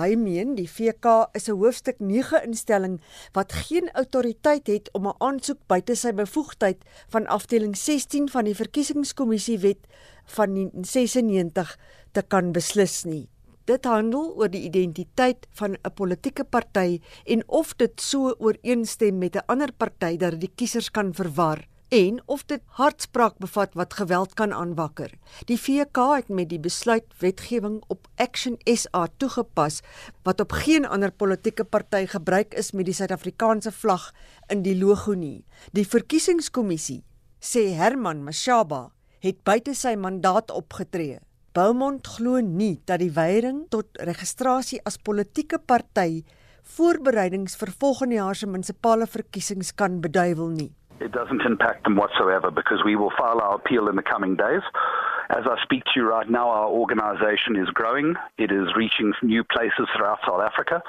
Hy 0.00 0.16
meen 0.16 0.56
die 0.56 0.64
VK 0.64 1.28
is 1.36 1.50
'n 1.52 1.60
hoofstuk 1.60 2.00
9 2.00 2.40
instelling 2.48 2.96
wat 3.36 3.52
geen 3.52 3.92
autoriteit 3.92 4.66
het 4.66 4.88
om 4.96 5.06
'n 5.08 5.20
aansoek 5.20 5.60
buite 5.68 5.94
sy 5.94 6.16
bevoegdheid 6.16 6.80
van 7.12 7.26
afdeling 7.26 7.76
16 7.76 8.30
van 8.32 8.44
die 8.44 8.56
verkiesingskommissie 8.56 9.58
wet 9.58 9.84
van 10.24 10.54
1996 10.54 11.78
te 12.12 12.22
kan 12.22 12.52
beslis 12.52 13.04
nie. 13.04 13.28
Dit 13.66 13.82
handel 13.84 14.28
oor 14.38 14.46
die 14.46 14.62
identiteit 14.62 15.48
van 15.58 15.74
'n 15.74 15.94
politieke 15.94 16.44
party 16.44 17.00
en 17.24 17.42
of 17.48 17.74
dit 17.74 18.00
so 18.00 18.34
ooreenstem 18.38 19.18
met 19.18 19.34
'n 19.34 19.46
ander 19.46 19.72
party 19.72 20.16
dat 20.16 20.30
dit 20.30 20.40
die 20.40 20.52
kiesers 20.54 20.90
kan 20.90 21.14
verwar 21.14 21.66
en 21.88 22.22
of 22.26 22.44
dit 22.44 22.62
hartspraak 22.66 23.38
bevat 23.38 23.74
wat 23.74 23.94
geweld 23.94 24.34
kan 24.34 24.52
aanwakker. 24.52 25.10
Die 25.44 25.58
VK 25.58 25.96
het 26.14 26.28
met 26.28 26.48
die 26.48 26.60
besluit 26.60 27.04
wetgewing 27.18 27.82
op 27.88 28.08
Action 28.14 28.56
SA 28.64 29.06
toegepas 29.16 29.80
wat 30.22 30.40
op 30.40 30.52
geen 30.52 30.86
ander 30.86 31.10
politieke 31.10 31.64
party 31.64 32.06
gebruik 32.06 32.54
is 32.54 32.72
met 32.72 32.84
die 32.84 32.94
Suid-Afrikaanse 32.94 33.72
vlag 33.72 34.12
in 34.46 34.62
die 34.62 34.78
logo 34.78 35.14
nie. 35.14 35.44
Die 35.72 35.86
verkiesingskommissie 35.86 37.04
sê 37.40 37.74
Herman 37.74 38.22
Mashaba 38.22 38.92
het 39.18 39.42
buite 39.42 39.74
sy 39.74 39.94
mandaat 39.94 40.50
opgetree. 40.50 41.18
Beaumont 41.56 42.04
glo 42.04 42.36
nie 42.44 42.74
dat 42.84 43.00
die 43.00 43.14
weiering 43.16 43.62
tot 43.72 43.96
registrasie 44.04 44.76
as 44.84 44.98
politieke 45.00 45.56
party 45.56 46.20
voorbereidings 46.76 47.54
vir 47.56 47.72
volgende 47.80 48.18
jaar 48.18 48.36
se 48.36 48.48
munisipale 48.50 49.06
verkiesings 49.08 49.72
kan 49.72 49.96
beduiwel 50.04 50.50
nie. 50.52 50.68
It 51.00 51.16
doesn't 51.16 51.46
impact 51.48 51.84
them 51.84 51.96
whatsoever 51.96 52.50
because 52.50 52.84
we 52.84 52.94
will 53.00 53.14
file 53.16 53.40
our 53.40 53.56
appeal 53.56 53.88
in 53.88 53.96
the 53.96 54.04
coming 54.04 54.36
days. 54.36 54.68
As 55.32 55.48
I 55.48 55.56
speak 55.64 55.84
to 55.84 55.92
you 55.96 56.04
right 56.04 56.28
now, 56.28 56.46
our 56.50 56.68
organization 56.68 57.56
is 57.56 57.72
growing. 57.72 58.16
It 58.36 58.52
is 58.52 58.76
reaching 58.76 59.14
new 59.22 59.42
places 59.42 59.88
throughout 59.96 60.20
South 60.28 60.44
Africa. 60.44 60.82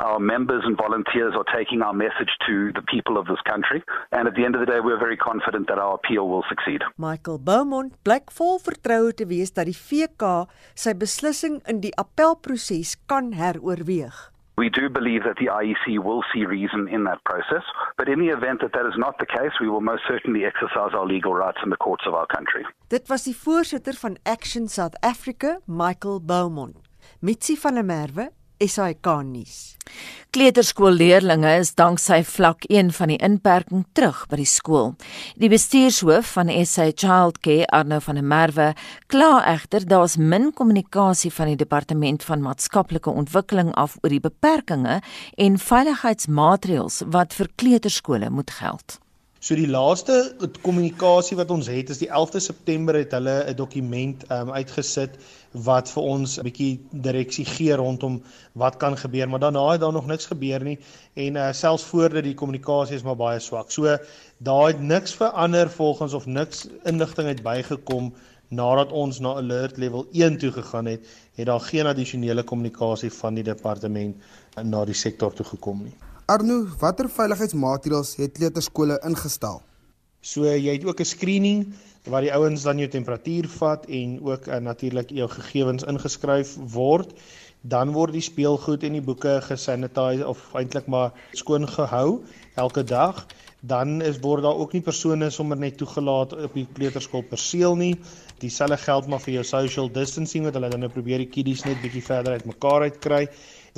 Our 0.00 0.18
members 0.18 0.62
and 0.64 0.78
volunteers 0.78 1.34
are 1.36 1.44
taking 1.54 1.82
our 1.82 1.92
message 1.92 2.32
to 2.46 2.72
the 2.72 2.80
people 2.80 3.18
of 3.18 3.26
this 3.26 3.42
country. 3.44 3.82
And 4.12 4.26
at 4.26 4.34
the 4.34 4.46
end 4.46 4.54
of 4.54 4.60
the 4.60 4.70
day, 4.72 4.80
we're 4.80 4.98
very 4.98 5.16
confident 5.16 5.68
that 5.68 5.78
our 5.78 5.94
appeal 6.00 6.26
will 6.26 6.44
succeed. 6.48 6.80
Michael 6.96 7.36
Beaumont 7.36 7.92
blyk 8.02 8.32
vol 8.32 8.56
vertroue 8.64 9.12
te 9.12 9.26
wees 9.28 9.52
dat 9.52 9.68
die 9.68 9.76
VK 9.76 10.48
sy 10.72 10.96
beslissing 10.96 11.60
in 11.68 11.82
die 11.84 11.92
appelproses 12.00 12.96
kan 13.12 13.34
heroorweeg. 13.36 14.16
We 14.56 14.72
do 14.72 14.88
believe 14.88 15.24
that 15.28 15.36
the 15.36 15.52
IEC 15.52 16.00
will 16.00 16.24
see 16.32 16.44
reason 16.48 16.88
in 16.88 17.04
that 17.04 17.20
process, 17.24 17.64
but 17.96 18.08
in 18.08 18.20
the 18.24 18.32
event 18.32 18.60
that 18.64 18.72
that 18.72 18.88
is 18.88 18.96
not 18.96 19.20
the 19.20 19.28
case, 19.28 19.60
we 19.60 19.68
will 19.68 19.84
most 19.84 20.08
certainly 20.08 20.44
exercise 20.44 20.96
our 20.96 21.04
legal 21.04 21.34
rights 21.34 21.60
in 21.64 21.68
the 21.68 21.80
courts 21.80 22.04
of 22.08 22.14
our 22.14 22.28
country. 22.32 22.64
Dit 22.88 23.08
was 23.12 23.28
die 23.28 23.36
voorsitter 23.36 23.96
van 24.00 24.16
Action 24.24 24.68
South 24.68 24.96
Africa, 25.04 25.58
Michael 25.66 26.20
Beaumont. 26.24 26.76
Mitsi 27.20 27.56
van 27.56 27.74
der 27.74 27.84
Merwe, 27.84 28.30
SAK 28.60 29.06
nuus. 29.24 29.76
Kleuterskoolleerdlinge 30.30 31.56
is 31.58 31.72
danksy 31.74 32.20
vlak 32.22 32.66
1 32.68 32.92
van 32.94 33.10
die 33.10 33.18
inperking 33.18 33.82
terug 33.98 34.20
by 34.30 34.38
die 34.38 34.46
skool. 34.46 34.92
Die 35.40 35.50
bestuurshoof 35.50 36.36
van 36.36 36.52
SA 36.62 36.90
Childcare, 36.92 37.66
Arno 37.74 37.98
van 38.04 38.20
der 38.20 38.28
Merwe, 38.34 38.68
kla 39.10 39.32
egter 39.50 39.88
daar's 39.88 40.14
min 40.20 40.52
kommunikasie 40.54 41.32
van 41.34 41.50
die 41.50 41.58
departement 41.58 42.24
van 42.28 42.44
maatskaplike 42.46 43.10
ontwikkeling 43.10 43.74
af 43.74 43.98
oor 44.04 44.14
die 44.14 44.22
beperkings 44.22 45.00
en 45.34 45.58
veiligheidsmaatreëls 45.58 47.02
wat 47.10 47.34
vir 47.34 47.50
kleuterskole 47.56 48.30
moet 48.30 48.54
geld. 48.60 49.00
So 49.40 49.56
die 49.56 49.70
laaste 49.72 50.14
kommunikasie 50.60 51.36
wat 51.38 51.52
ons 51.54 51.68
het 51.72 51.88
is 51.92 52.00
die 52.02 52.10
11de 52.12 52.42
September 52.44 52.96
het 52.98 53.14
hulle 53.16 53.36
'n 53.48 53.54
dokument 53.56 54.24
um, 54.36 54.50
uitgesit 54.52 55.14
wat 55.66 55.88
vir 55.88 56.08
ons 56.14 56.34
'n 56.36 56.44
bietjie 56.44 56.74
direksie 57.06 57.46
gee 57.48 57.78
rondom 57.80 58.18
wat 58.52 58.76
kan 58.76 58.96
gebeur, 59.00 59.28
maar 59.28 59.40
daarna 59.40 59.62
het 59.70 59.80
daar 59.80 59.96
nog 59.96 60.10
niks 60.12 60.28
gebeur 60.28 60.60
nie 60.64 60.76
en 61.14 61.36
uh, 61.40 61.46
selfs 61.52 61.86
voordat 61.88 62.28
die 62.28 62.34
kommunikasie 62.34 62.96
is 62.96 63.02
maar 63.02 63.16
baie 63.16 63.40
swak. 63.40 63.70
So 63.70 63.96
daar 64.38 64.66
het 64.66 64.80
niks 64.80 65.16
verander 65.16 65.70
volgens 65.70 66.12
of 66.12 66.26
niks 66.26 66.68
inligting 66.84 67.28
het 67.28 67.42
bygekom 67.42 68.12
nadat 68.48 68.92
ons 68.92 69.20
na 69.20 69.34
alert 69.40 69.76
level 69.76 70.06
1 70.12 70.38
toe 70.38 70.52
gegaan 70.52 70.86
het, 70.86 71.08
het 71.34 71.46
daar 71.46 71.60
geen 71.60 71.86
addisionele 71.86 72.44
kommunikasie 72.44 73.12
van 73.12 73.34
die 73.34 73.44
departement 73.44 74.16
na 74.62 74.84
die 74.84 74.94
sektor 74.94 75.32
toe 75.32 75.46
gekom 75.46 75.84
nie. 75.88 76.09
Arno, 76.30 76.60
watter 76.78 77.08
veiligheidsmaatreëls 77.10 78.12
het 78.20 78.36
kleuterskole 78.36 79.00
ingestel? 79.08 79.56
So 80.22 80.46
jy 80.46 80.76
het 80.76 80.84
ook 80.86 81.00
'n 81.02 81.08
screening 81.12 81.64
waar 82.06 82.22
die 82.22 82.30
ouens 82.30 82.62
dan 82.62 82.78
jou 82.78 82.88
temperatuur 82.88 83.48
vat 83.48 83.86
en 83.86 84.20
ook 84.22 84.46
uh, 84.46 84.60
natuurlik 84.62 85.10
jou 85.10 85.26
gegevens 85.28 85.82
ingeskryf 85.82 86.54
word. 86.74 87.10
Dan 87.62 87.90
word 87.92 88.12
die 88.12 88.22
speelgoed 88.22 88.86
en 88.86 88.92
die 88.92 89.02
boeke 89.02 89.40
gesanitiseer 89.42 90.26
of 90.28 90.54
eintlik 90.54 90.86
maar 90.86 91.10
skoon 91.32 91.66
gehou 91.66 92.22
elke 92.54 92.84
dag. 92.84 93.26
Dan 93.60 94.00
is 94.00 94.20
word 94.20 94.42
daar 94.42 94.56
ook 94.56 94.72
nie 94.72 94.86
persone 94.86 95.30
sommer 95.30 95.56
net 95.56 95.76
toegelaat 95.76 96.32
op 96.32 96.54
die 96.54 96.68
kleuterskool 96.72 97.22
perseel 97.22 97.74
nie. 97.76 97.96
Dieselfde 98.38 98.76
geld 98.76 99.06
maar 99.06 99.20
vir 99.20 99.32
jou 99.32 99.44
social 99.44 99.90
distancing 99.92 100.44
wat 100.44 100.54
hulle 100.54 100.70
dan 100.70 100.80
nou 100.80 100.90
probeer 100.90 101.18
die 101.18 101.32
kiddies 101.34 101.64
net 101.64 101.82
bietjie 101.82 102.04
verder 102.04 102.32
uit 102.32 102.44
mekaar 102.44 102.82
uitkry 102.82 103.28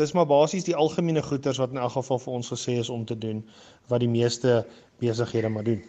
Dis 0.01 0.15
maar 0.17 0.27
basies 0.27 0.65
die 0.65 0.77
algemene 0.77 1.23
goeders 1.23 1.59
wat 1.61 1.75
in 1.75 1.81
elk 1.83 1.93
geval 1.97 2.21
vir 2.23 2.33
ons 2.39 2.53
gesê 2.55 2.79
is 2.81 2.91
om 2.93 3.05
te 3.05 3.19
doen 3.19 3.43
wat 3.93 4.01
die 4.01 4.09
meeste 4.09 4.63
besighede 5.03 5.51
maar 5.53 5.67
doen. 5.67 5.83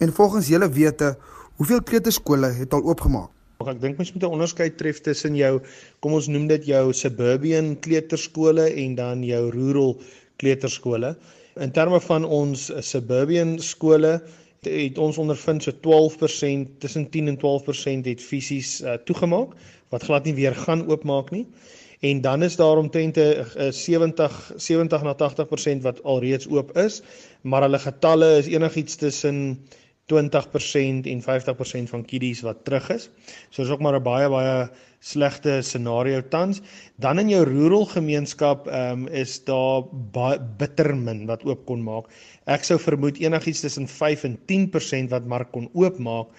En 0.00 0.12
volgens 0.16 0.48
julle 0.48 0.68
wete, 0.72 1.16
hoeveel 1.60 1.82
kleuterskole 1.82 2.48
het 2.56 2.72
al 2.72 2.86
oopgemaak? 2.88 3.28
Ek 3.68 3.80
dink 3.82 3.98
mens 4.00 4.12
moet 4.14 4.22
'n 4.24 4.32
onderskeid 4.32 4.78
tref 4.80 5.00
tussen 5.04 5.36
jou 5.36 5.60
kom 6.00 6.12
ons 6.16 6.28
noem 6.32 6.46
dit 6.48 6.64
jou 6.64 6.92
suburban 6.92 7.76
kleuterskole 7.84 8.64
en 8.72 8.94
dan 8.94 9.22
jou 9.22 9.50
rural 9.50 10.00
kleuterskole. 10.40 11.16
In 11.60 11.72
terme 11.72 12.00
van 12.00 12.24
ons 12.24 12.70
suburban 12.80 13.58
skole 13.58 14.22
het 14.64 14.98
ons 14.98 15.18
ondervind 15.18 15.62
so 15.62 15.72
12% 15.72 16.78
tussen 16.78 17.10
10 17.10 17.28
en 17.28 17.36
12% 17.36 18.08
het 18.08 18.20
fisies 18.20 18.80
uh, 18.80 18.94
toegemaak 19.04 19.52
wat 19.90 20.02
glad 20.02 20.24
nie 20.24 20.34
weer 20.34 20.54
gaan 20.54 20.86
oopmaak 20.88 21.30
nie. 21.30 21.46
En 22.00 22.20
dan 22.20 22.42
is 22.42 22.56
daar 22.56 22.76
omtrent 22.76 23.16
'n 23.16 23.72
70 23.72 24.52
70 24.56 25.02
na 25.02 25.14
80% 25.14 25.82
wat 25.82 26.02
alreeds 26.02 26.48
oop 26.48 26.76
is, 26.76 27.02
maar 27.40 27.62
hulle 27.62 27.78
getalle 27.78 28.36
is 28.38 28.46
enigiets 28.46 28.96
tussen 28.96 29.66
20% 30.06 31.06
en 31.06 31.22
50% 31.22 31.90
van 31.90 32.04
kiddies 32.04 32.40
wat 32.40 32.64
terug 32.64 32.90
is. 32.90 33.10
So 33.48 33.62
is 33.62 33.68
ook 33.68 33.80
maar 33.80 33.94
'n 33.94 34.02
baie 34.02 34.28
baie 34.28 34.70
slegte 35.00 35.62
scenario 35.62 36.20
tans. 36.28 36.60
Dan 37.00 37.18
in 37.18 37.30
jou 37.32 37.44
rural 37.48 37.86
gemeenskap 37.88 38.68
ehm 38.68 39.06
um, 39.06 39.08
is 39.08 39.38
daar 39.44 39.84
bitter 40.58 40.94
min 40.96 41.26
wat 41.26 41.44
oop 41.48 41.64
kon 41.66 41.82
maak. 41.82 42.12
Ek 42.50 42.64
sou 42.64 42.76
vermoed 42.80 43.20
enigiets 43.20 43.60
tussen 43.62 43.86
5 43.88 44.24
en 44.26 44.36
10% 44.50 45.12
wat 45.12 45.26
maar 45.28 45.44
kon 45.52 45.68
oopmaak 45.72 46.32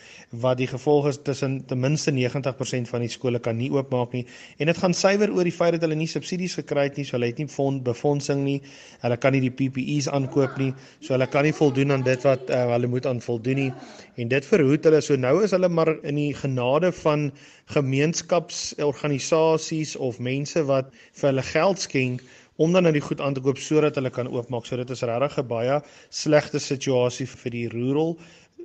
wat 0.44 0.58
die 0.60 0.68
gevolg 0.68 1.08
is 1.08 1.20
tussen 1.24 1.60
ten 1.66 1.80
minste 1.80 2.12
90% 2.12 2.90
van 2.90 3.06
die 3.06 3.10
skole 3.10 3.40
kan 3.40 3.58
nie 3.58 3.70
oopmaak 3.72 4.14
nie 4.14 4.26
en 4.58 4.68
dit 4.72 4.78
gaan 4.78 4.94
suiwer 4.94 5.32
oor 5.32 5.48
die 5.48 5.56
feit 5.56 5.76
dat 5.78 5.86
hulle 5.86 5.96
nie 5.96 6.10
subsidies 6.10 6.58
gekry 6.60 6.88
het 6.90 6.98
nie, 6.98 7.06
so 7.06 7.18
hulle 7.18 7.32
het 7.32 7.40
nie 7.40 7.48
fond 7.48 7.84
befondsing 7.84 8.44
nie. 8.46 8.60
Hulle 9.02 9.18
kan 9.18 9.34
nie 9.34 9.42
die 9.48 9.54
PPE's 9.54 10.10
aankoop 10.12 10.58
nie, 10.62 10.72
so 11.00 11.16
hulle 11.16 11.28
kan 11.32 11.48
nie 11.48 11.56
voldoen 11.56 11.96
aan 11.96 12.06
dit 12.06 12.28
wat 12.28 12.50
uh, 12.50 12.66
hulle 12.76 12.92
moet 12.92 13.08
aan 13.10 13.22
voldoen 13.22 13.64
nie 13.66 13.72
en 14.16 14.28
dit 14.28 14.46
verhoed 14.46 14.84
hulle. 14.88 15.02
So 15.02 15.16
nou 15.16 15.44
is 15.46 15.52
hulle 15.56 15.70
maar 15.70 16.04
in 16.04 16.16
die 16.20 16.34
genade 16.36 16.92
van 17.02 17.32
gemeenskapsorganisasies 17.72 19.96
of 19.96 20.20
mense 20.20 20.64
wat 20.70 20.86
vir 21.20 21.30
hulle 21.32 21.46
geld 21.54 21.80
skenk 21.80 22.22
om 22.62 22.74
dan 22.76 22.84
nou 22.84 22.94
die 22.94 23.02
goed 23.02 23.22
aan 23.22 23.34
te 23.34 23.42
koop 23.42 23.58
sodat 23.58 23.96
hulle 23.98 24.10
kan 24.14 24.28
oopmaak. 24.28 24.66
So 24.66 24.78
dit 24.78 24.90
is 24.90 25.02
regtig 25.02 25.38
'n 25.40 25.48
baie 25.48 25.82
slegte 26.10 26.60
situasie 26.60 27.28
vir 27.28 27.52
die 27.52 27.70
rural 27.70 28.18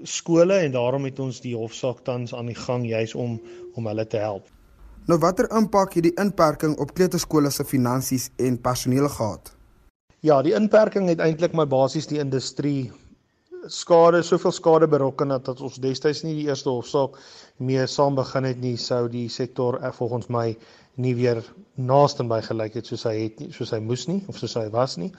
skole 0.02 0.54
en 0.54 0.72
daarom 0.72 1.04
het 1.04 1.18
ons 1.18 1.40
die 1.40 1.56
hofsaak 1.56 2.04
tans 2.04 2.34
aan 2.34 2.46
die 2.46 2.60
gang 2.66 2.86
juis 2.86 3.14
om 3.14 3.40
om 3.74 3.86
hulle 3.86 4.06
te 4.06 4.16
help. 4.16 4.44
Nou 5.06 5.18
watter 5.18 5.56
impak 5.56 5.94
het 5.94 6.02
die 6.02 6.20
inperking 6.20 6.78
op 6.78 6.94
kleuterskole 6.94 7.50
se 7.50 7.64
finansies 7.64 8.30
en 8.36 8.60
personeel 8.60 9.08
gehad? 9.08 9.56
Ja, 10.20 10.42
die 10.42 10.54
inperking 10.54 11.08
het 11.08 11.20
eintlik 11.20 11.52
my 11.52 11.66
basies 11.66 12.06
die 12.06 12.18
industrie 12.18 12.92
skade, 13.68 14.22
soveel 14.22 14.52
skade 14.52 14.88
berokken 14.88 15.28
dat, 15.28 15.44
dat 15.44 15.60
ons 15.60 15.76
destyds 15.82 16.22
nie 16.24 16.34
die 16.34 16.46
eerste 16.48 16.70
hofsaak 16.70 17.18
mee 17.58 17.86
saam 17.86 18.14
begin 18.14 18.44
het 18.44 18.60
nie, 18.60 18.76
sou 18.76 19.06
die 19.08 19.28
sektor 19.32 19.78
eh, 19.80 19.92
volgens 19.92 20.28
my 20.28 20.56
nie 20.96 21.14
weer 21.16 21.42
naaste 21.76 22.24
by 22.24 22.40
gelyk 22.44 22.78
het 22.78 22.88
soos 22.88 23.04
hy 23.04 23.14
het 23.26 23.40
nie, 23.40 23.50
soos 23.52 23.72
hy 23.74 23.80
moes 23.84 24.06
nie 24.08 24.22
of 24.28 24.38
soos 24.40 24.56
hy 24.56 24.68
was 24.72 24.96
nie. 25.00 25.12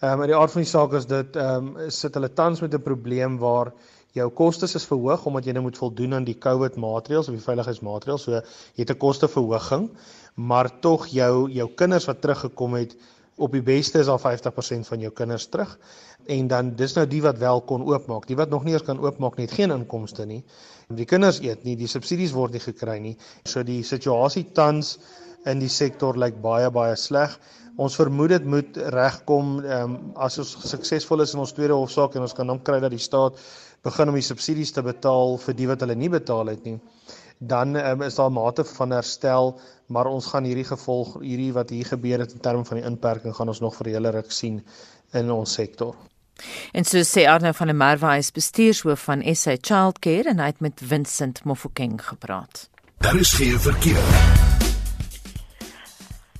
Ehm 0.00 0.20
um, 0.20 0.24
in 0.24 0.30
die 0.30 0.38
aard 0.38 0.54
van 0.54 0.62
die 0.62 0.70
saak 0.70 0.92
is 0.94 1.08
dit 1.10 1.36
ehm 1.36 1.70
um, 1.76 1.90
sit 1.90 2.14
hulle 2.14 2.30
tans 2.40 2.62
met 2.64 2.74
'n 2.74 2.82
probleem 2.82 3.38
waar 3.38 3.72
jou 4.16 4.28
kostes 4.30 4.74
is 4.74 4.86
verhoog 4.88 5.26
omdat 5.26 5.44
jy 5.46 5.52
nou 5.52 5.64
moet 5.66 5.78
voldoen 5.78 6.14
aan 6.14 6.24
die 6.24 6.38
COVID 6.38 6.76
maatreëls 6.76 7.28
of 7.28 7.36
die 7.36 7.44
veiligheidsmaatreëls. 7.44 8.22
So 8.22 8.32
jy 8.32 8.84
het 8.84 8.90
'n 8.90 8.98
kosteverhoging, 9.04 9.90
maar 10.34 10.70
tog 10.80 11.06
jou 11.06 11.50
jou 11.50 11.68
kinders 11.74 12.06
wat 12.06 12.20
teruggekom 12.20 12.74
het 12.74 12.96
op 13.38 13.54
die 13.54 13.62
beste 13.62 14.02
is 14.02 14.10
al 14.10 14.20
50% 14.22 14.88
van 14.88 15.02
jou 15.04 15.12
kinders 15.14 15.46
terug 15.52 15.76
en 16.28 16.48
dan 16.50 16.74
dis 16.76 16.94
nou 16.96 17.06
die 17.08 17.22
wat 17.24 17.38
wel 17.38 17.62
kon 17.68 17.86
oopmaak. 17.88 18.26
Die 18.28 18.36
wat 18.36 18.50
nog 18.50 18.64
nie 18.66 18.74
eens 18.76 18.84
kan 18.84 19.00
oopmaak 19.00 19.38
nie, 19.38 19.46
het 19.46 19.54
geen 19.56 19.72
inkomste 19.72 20.26
nie. 20.28 20.42
Die 20.92 21.06
kinders 21.08 21.38
eet 21.44 21.64
nie, 21.64 21.76
die 21.76 21.88
subsidies 21.88 22.34
word 22.36 22.56
nie 22.56 22.62
gekry 22.64 22.98
nie. 23.00 23.14
So 23.48 23.62
die 23.64 23.80
situasie 23.86 24.48
tans 24.56 24.96
in 25.48 25.62
die 25.62 25.70
sektor 25.72 26.18
lyk 26.18 26.40
baie 26.44 26.68
baie 26.74 26.96
sleg. 27.00 27.38
Ons 27.78 27.96
vermoed 27.96 28.34
dit 28.34 28.44
moet 28.44 28.78
regkom 28.94 29.58
ehm 29.62 29.94
um, 29.94 29.96
as 30.18 30.40
ons 30.42 30.50
suksesvol 30.68 31.22
is 31.24 31.34
in 31.36 31.44
ons 31.44 31.54
tweede 31.54 31.76
hofsaak 31.78 32.16
en 32.16 32.26
ons 32.26 32.34
kan 32.34 32.48
dan 32.50 32.60
kry 32.66 32.80
dat 32.82 32.92
die 32.92 33.02
staat 33.02 33.38
begin 33.86 34.10
om 34.10 34.18
die 34.18 34.26
subsidies 34.26 34.74
te 34.74 34.82
betaal 34.82 35.38
vir 35.44 35.54
die 35.54 35.68
wat 35.70 35.84
hulle 35.84 35.94
nie 35.94 36.10
betaal 36.10 36.50
het 36.50 36.64
nie. 36.66 36.78
Dan 37.38 37.76
um, 37.76 38.02
is 38.02 38.14
daar 38.14 38.32
mate 38.32 38.64
van 38.64 38.90
herstel, 38.90 39.60
maar 39.86 40.06
ons 40.06 40.26
gaan 40.26 40.44
hierdie 40.44 40.66
gevolg 40.66 41.20
hierdie 41.22 41.52
wat 41.52 41.70
hier 41.70 41.86
gebeur 41.86 42.18
het 42.18 42.32
in 42.32 42.40
terme 42.40 42.64
van 42.64 42.80
die 42.80 42.86
inperking 42.86 43.34
gaan 43.34 43.48
ons 43.48 43.60
nog 43.60 43.76
vir 43.78 43.94
hele 43.94 44.10
ruk 44.10 44.32
sien 44.34 44.64
in 45.12 45.30
ons 45.30 45.52
sektor. 45.52 45.94
En 46.72 46.84
so 46.84 47.02
sê 47.02 47.26
Arno 47.26 47.52
van 47.52 47.70
der 47.70 47.78
Merwe 47.78 48.10
hy 48.10 48.18
is 48.22 48.34
bestuurshoof 48.34 49.06
van 49.10 49.22
SA 49.34 49.56
Childcare 49.60 50.34
en 50.34 50.42
hy 50.42 50.52
het 50.52 50.60
met 50.60 50.82
Vincent 50.82 51.44
Mofokeng 51.44 51.98
gepraat. 52.10 52.68
Daar 52.98 53.16
is 53.16 53.32
geen 53.32 53.60
verkeer. 53.60 54.47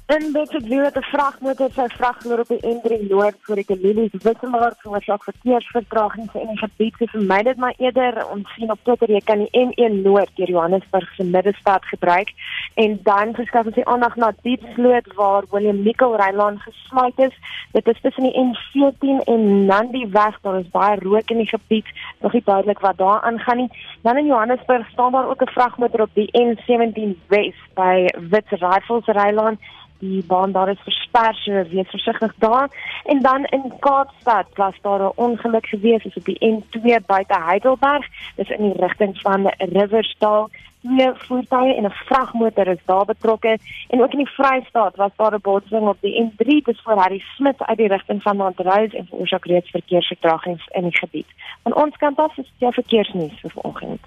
En 0.09 0.33
dit 0.33 0.53
het 0.53 0.69
weer 0.69 0.91
'n 0.95 1.03
vragmotor 1.03 1.71
sy 1.71 1.87
vrag 1.87 2.25
loop 2.25 2.39
op 2.39 2.49
die 2.49 2.67
N3 2.75 3.09
Noord 3.09 3.37
voor 3.41 3.55
die 3.57 3.79
Lilies 3.81 4.23
Wisselaar 4.23 4.75
veroorsaak 4.79 5.23
verkeersvertragings 5.23 6.35
in 6.35 6.47
die 6.47 6.59
gebied. 6.59 6.95
Vir 6.97 7.23
my 7.23 7.43
dit 7.43 7.57
maar 7.57 7.75
eerder 7.77 8.27
ons 8.27 8.55
sien 8.55 8.71
op 8.71 8.79
Twitter 8.83 9.11
jy 9.11 9.21
kan 9.21 9.39
die 9.39 9.67
N1 9.67 10.03
Noord 10.03 10.31
deur 10.35 10.49
Johannesburg 10.49 11.15
se 11.15 11.25
middestad 11.25 11.85
gebruik 11.85 12.29
en 12.75 13.01
dan 13.03 13.35
verskaf 13.35 13.67
ons 13.67 13.75
die 13.75 13.87
aandag 13.87 14.17
na 14.17 14.33
Diepsloot 14.43 15.15
waar 15.15 15.45
Willem 15.51 15.83
Nicol 15.83 16.17
Rylaan 16.17 16.59
gesluit 16.59 17.19
is. 17.19 17.37
Dit 17.73 17.89
is 17.89 18.01
tussen 18.01 18.23
die 18.23 18.39
N14 18.45 19.25
en 19.25 19.67
Nandi 19.67 20.07
weg. 20.11 20.41
Daar 20.41 20.59
is 20.59 20.71
baie 20.71 20.99
rook 21.01 21.31
in 21.31 21.37
die 21.37 21.49
gebied. 21.49 21.87
Nog 22.21 22.33
nie 22.33 22.43
duidelik 22.45 22.79
wat 22.79 22.97
daar 22.97 23.21
aangaan 23.21 23.57
nie. 23.57 23.71
Dan 24.03 24.17
in 24.17 24.27
Johannesburg 24.27 24.89
staan 24.89 25.13
daar 25.13 25.29
ook 25.29 25.43
'n 25.43 25.53
vragmotor 25.53 26.01
op 26.01 26.15
die 26.15 26.31
N17 26.33 27.21
Wes 27.27 27.55
by 27.75 28.07
Wits 28.31 28.51
Rifles 28.51 29.07
Rylaan 29.07 29.59
die 29.99 30.25
baan 30.27 30.53
daar 30.53 30.69
is 30.69 30.81
versper 30.85 31.35
so 31.35 31.53
wees 31.71 31.91
versigtig 31.91 32.35
daar. 32.39 32.69
En 33.05 33.21
dan 33.23 33.45
in 33.45 33.73
Kaapstad 33.79 34.47
was 34.55 34.75
daar 34.83 35.01
'n 35.01 35.13
ongeluk 35.15 35.67
gewees 35.67 36.05
op 36.05 36.25
die 36.25 36.39
N2 36.39 37.01
buite 37.07 37.39
Heidelberg. 37.41 38.07
Dis 38.37 38.49
in 38.49 38.63
die 38.63 38.81
rigting 38.81 39.21
van 39.21 39.53
Riversdal. 39.59 40.51
Twee 40.81 41.11
voertuie 41.15 41.75
en 41.75 41.85
'n 41.85 41.91
vragmotor 41.91 42.67
is 42.67 42.85
daar 42.85 43.05
betrokke. 43.05 43.59
En 43.89 44.03
ook 44.03 44.13
in 44.13 44.19
die 44.19 44.31
Vrystaat 44.31 44.97
was 44.97 45.11
daar 45.17 45.35
'n 45.35 45.41
botsing 45.41 45.89
op 45.89 45.97
die 46.01 46.23
N3 46.23 46.63
dis 46.65 46.81
voor 46.83 46.99
Harry 46.99 47.19
Smith 47.19 47.63
uit 47.63 47.77
die 47.77 47.89
rigting 47.89 48.23
van 48.23 48.37
Montrose 48.37 48.97
en 48.97 49.07
veroorsaak 49.07 49.45
reeds 49.45 49.71
verkeersvertragings 49.71 50.67
in 50.73 50.83
die 50.83 50.99
gebied. 50.99 51.27
Van 51.63 51.75
ons 51.75 51.97
kant 51.97 52.19
af 52.19 52.37
is 52.37 52.53
die 52.59 52.73
verkeersnuus 52.73 53.41
vir 53.41 53.51
vanoggend. 53.51 54.01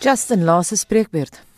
Justin 0.00 0.44
Lasse 0.44 0.76
spreekbeurt 0.76 1.49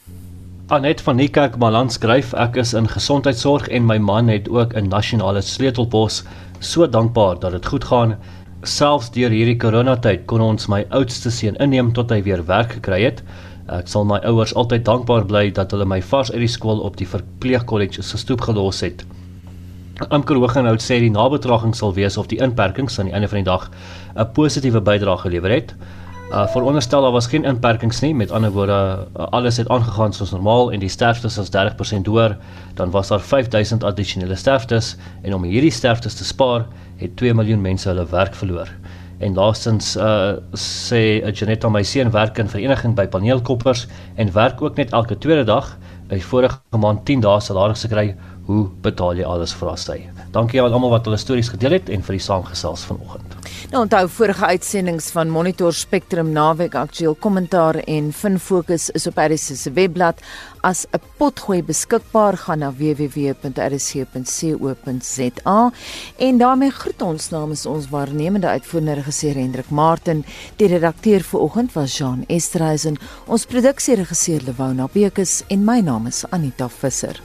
Anet 0.73 1.03
van 1.05 1.19
Niekerk 1.21 1.59
Malan 1.61 1.91
skryf 1.93 2.31
ek 2.41 2.55
is 2.57 2.71
in 2.73 2.87
gesondheidsorg 2.89 3.67
en 3.77 3.85
my 3.85 3.99
man 4.01 4.31
het 4.33 4.47
ook 4.49 4.73
'n 4.73 4.89
nasionale 4.89 5.43
sleutelpos. 5.45 6.23
So 6.61 6.89
dankbaar 6.89 7.39
dat 7.39 7.53
dit 7.53 7.67
goed 7.67 7.85
gaan. 7.85 8.17
Selfs 8.63 9.11
deur 9.11 9.31
hierdie 9.31 9.57
coronatyd 9.57 10.25
kon 10.25 10.41
ons 10.41 10.67
my 10.67 10.87
oudste 10.89 11.31
seun 11.31 11.57
inneem 11.57 11.93
tot 11.93 12.11
hy 12.11 12.23
weer 12.23 12.47
werk 12.47 12.73
gekry 12.73 13.03
het. 13.03 13.23
Ek 13.69 13.87
sal 13.87 14.05
my 14.05 14.19
ouers 14.25 14.55
altyd 14.55 14.85
dankbaar 14.85 15.27
bly 15.27 15.51
dat 15.51 15.71
hulle 15.71 15.85
my 15.85 16.03
vars 16.03 16.33
uit 16.33 16.41
die 16.41 16.49
skool 16.49 16.81
op 16.81 16.97
die 16.97 17.09
verpleegkollege 17.09 18.03
se 18.03 18.19
stoep 18.19 18.41
gelos 18.41 18.81
het. 18.81 19.05
Amker 20.09 20.37
Hooggenhout 20.37 20.81
sê 20.81 21.01
die 21.01 21.11
nabetragting 21.11 21.75
sal 21.77 21.95
wees 21.95 22.17
of 22.17 22.27
die 22.27 22.41
inperkings 22.41 22.99
aan 22.99 23.07
die 23.07 23.15
einde 23.15 23.29
van 23.29 23.45
die 23.45 23.51
dag 23.51 23.71
'n 24.17 24.33
positiewe 24.33 24.81
bydrae 24.81 25.19
gelewer 25.19 25.51
het. 25.51 25.75
Uh 26.33 26.47
veronderstel 26.49 27.03
daar 27.03 27.13
was 27.13 27.27
geen 27.27 27.45
inperkings 27.45 28.01
nie, 28.01 28.15
met 28.15 28.31
ander 28.31 28.51
woorde 28.51 28.73
uh, 28.73 29.27
alles 29.37 29.57
het 29.57 29.69
aangegaan 29.69 30.13
soos 30.17 30.31
normaal 30.31 30.73
en 30.73 30.81
die 30.81 30.89
sterftes 30.89 31.37
was 31.37 31.51
30% 31.53 32.09
hoër, 32.09 32.39
dan 32.75 32.91
was 32.91 33.09
daar 33.13 33.21
5000 33.21 33.85
addisionele 33.85 34.35
sterftes 34.35 34.97
en 35.23 35.35
om 35.35 35.45
hierdie 35.45 35.71
sterftes 35.71 36.15
te 36.15 36.25
spaar, 36.25 36.65
het 36.97 37.17
2 37.17 37.35
miljoen 37.35 37.61
mense 37.61 37.89
hulle 37.89 38.07
werk 38.09 38.35
verloor. 38.35 38.73
En 39.21 39.37
laastens 39.37 39.93
uh 39.97 40.41
sê 40.57 41.21
Janetta 41.21 41.69
my 41.69 41.85
seun 41.85 42.11
werk 42.17 42.41
in 42.41 42.49
vereniging 42.49 42.97
by 42.97 43.07
paneelkoppers 43.07 43.87
en 44.17 44.33
werk 44.33 44.63
ook 44.63 44.81
net 44.81 44.97
elke 44.97 45.19
tweede 45.19 45.45
dag. 45.45 45.77
Hy 46.09 46.21
vorige 46.33 46.81
maand 46.81 47.05
10 47.05 47.29
dae 47.29 47.41
salaris 47.41 47.85
gekry. 47.85 48.15
Hoe 48.49 48.71
betaal 48.81 49.21
jy 49.21 49.29
alles 49.29 49.53
vir 49.53 49.77
daai? 49.77 50.22
Dankie 50.33 50.63
aan 50.63 50.73
almal 50.73 50.95
wat 50.95 51.05
hulle 51.05 51.19
stories 51.21 51.51
gedeel 51.53 51.75
het 51.77 51.91
en 51.93 52.01
vir 52.05 52.17
die 52.17 52.25
saamgesels 52.25 52.87
vanoggend. 52.89 53.35
Nou 53.73 53.83
onthou 53.85 54.09
vorige 54.09 54.47
uitsendings 54.47 55.11
van 55.13 55.29
Monitor 55.33 55.73
Spectrum 55.77 56.33
naweek 56.33 56.75
aktueel 56.75 57.15
kommentaar 57.21 57.75
en 57.85 58.13
fin 58.17 58.39
fokus 58.41 58.91
is 58.97 59.07
op 59.07 59.17
RC 59.21 59.39
se 59.57 59.73
webblad. 59.73 60.21
As 60.61 60.87
'n 60.93 61.01
potgooi 61.19 61.63
beskikbaar 61.63 62.37
gaan 62.37 62.59
na 62.59 62.73
www.rc.co.za 62.73 63.41
en 66.17 66.39
daarmee 66.39 66.71
groet 66.71 67.03
ons 67.03 67.29
namens 67.29 67.67
ons 67.67 67.89
waarnemende 67.89 68.47
uitvoerende 68.47 68.95
regisseur 68.95 69.35
Hendrik 69.35 69.71
Martin. 69.71 70.25
Die 70.57 70.69
redakteur 70.69 71.21
vir 71.21 71.41
oggend 71.41 71.73
was 71.73 71.99
Jean 71.99 72.25
Estreisen. 72.27 72.97
Ons 73.27 73.45
produksieregisseur 73.45 74.41
Lewona 74.45 74.89
Bekes 74.93 75.43
en 75.49 75.65
my 75.65 75.81
naam 75.81 76.07
is 76.07 76.25
Anita 76.31 76.69
Visser 76.69 77.21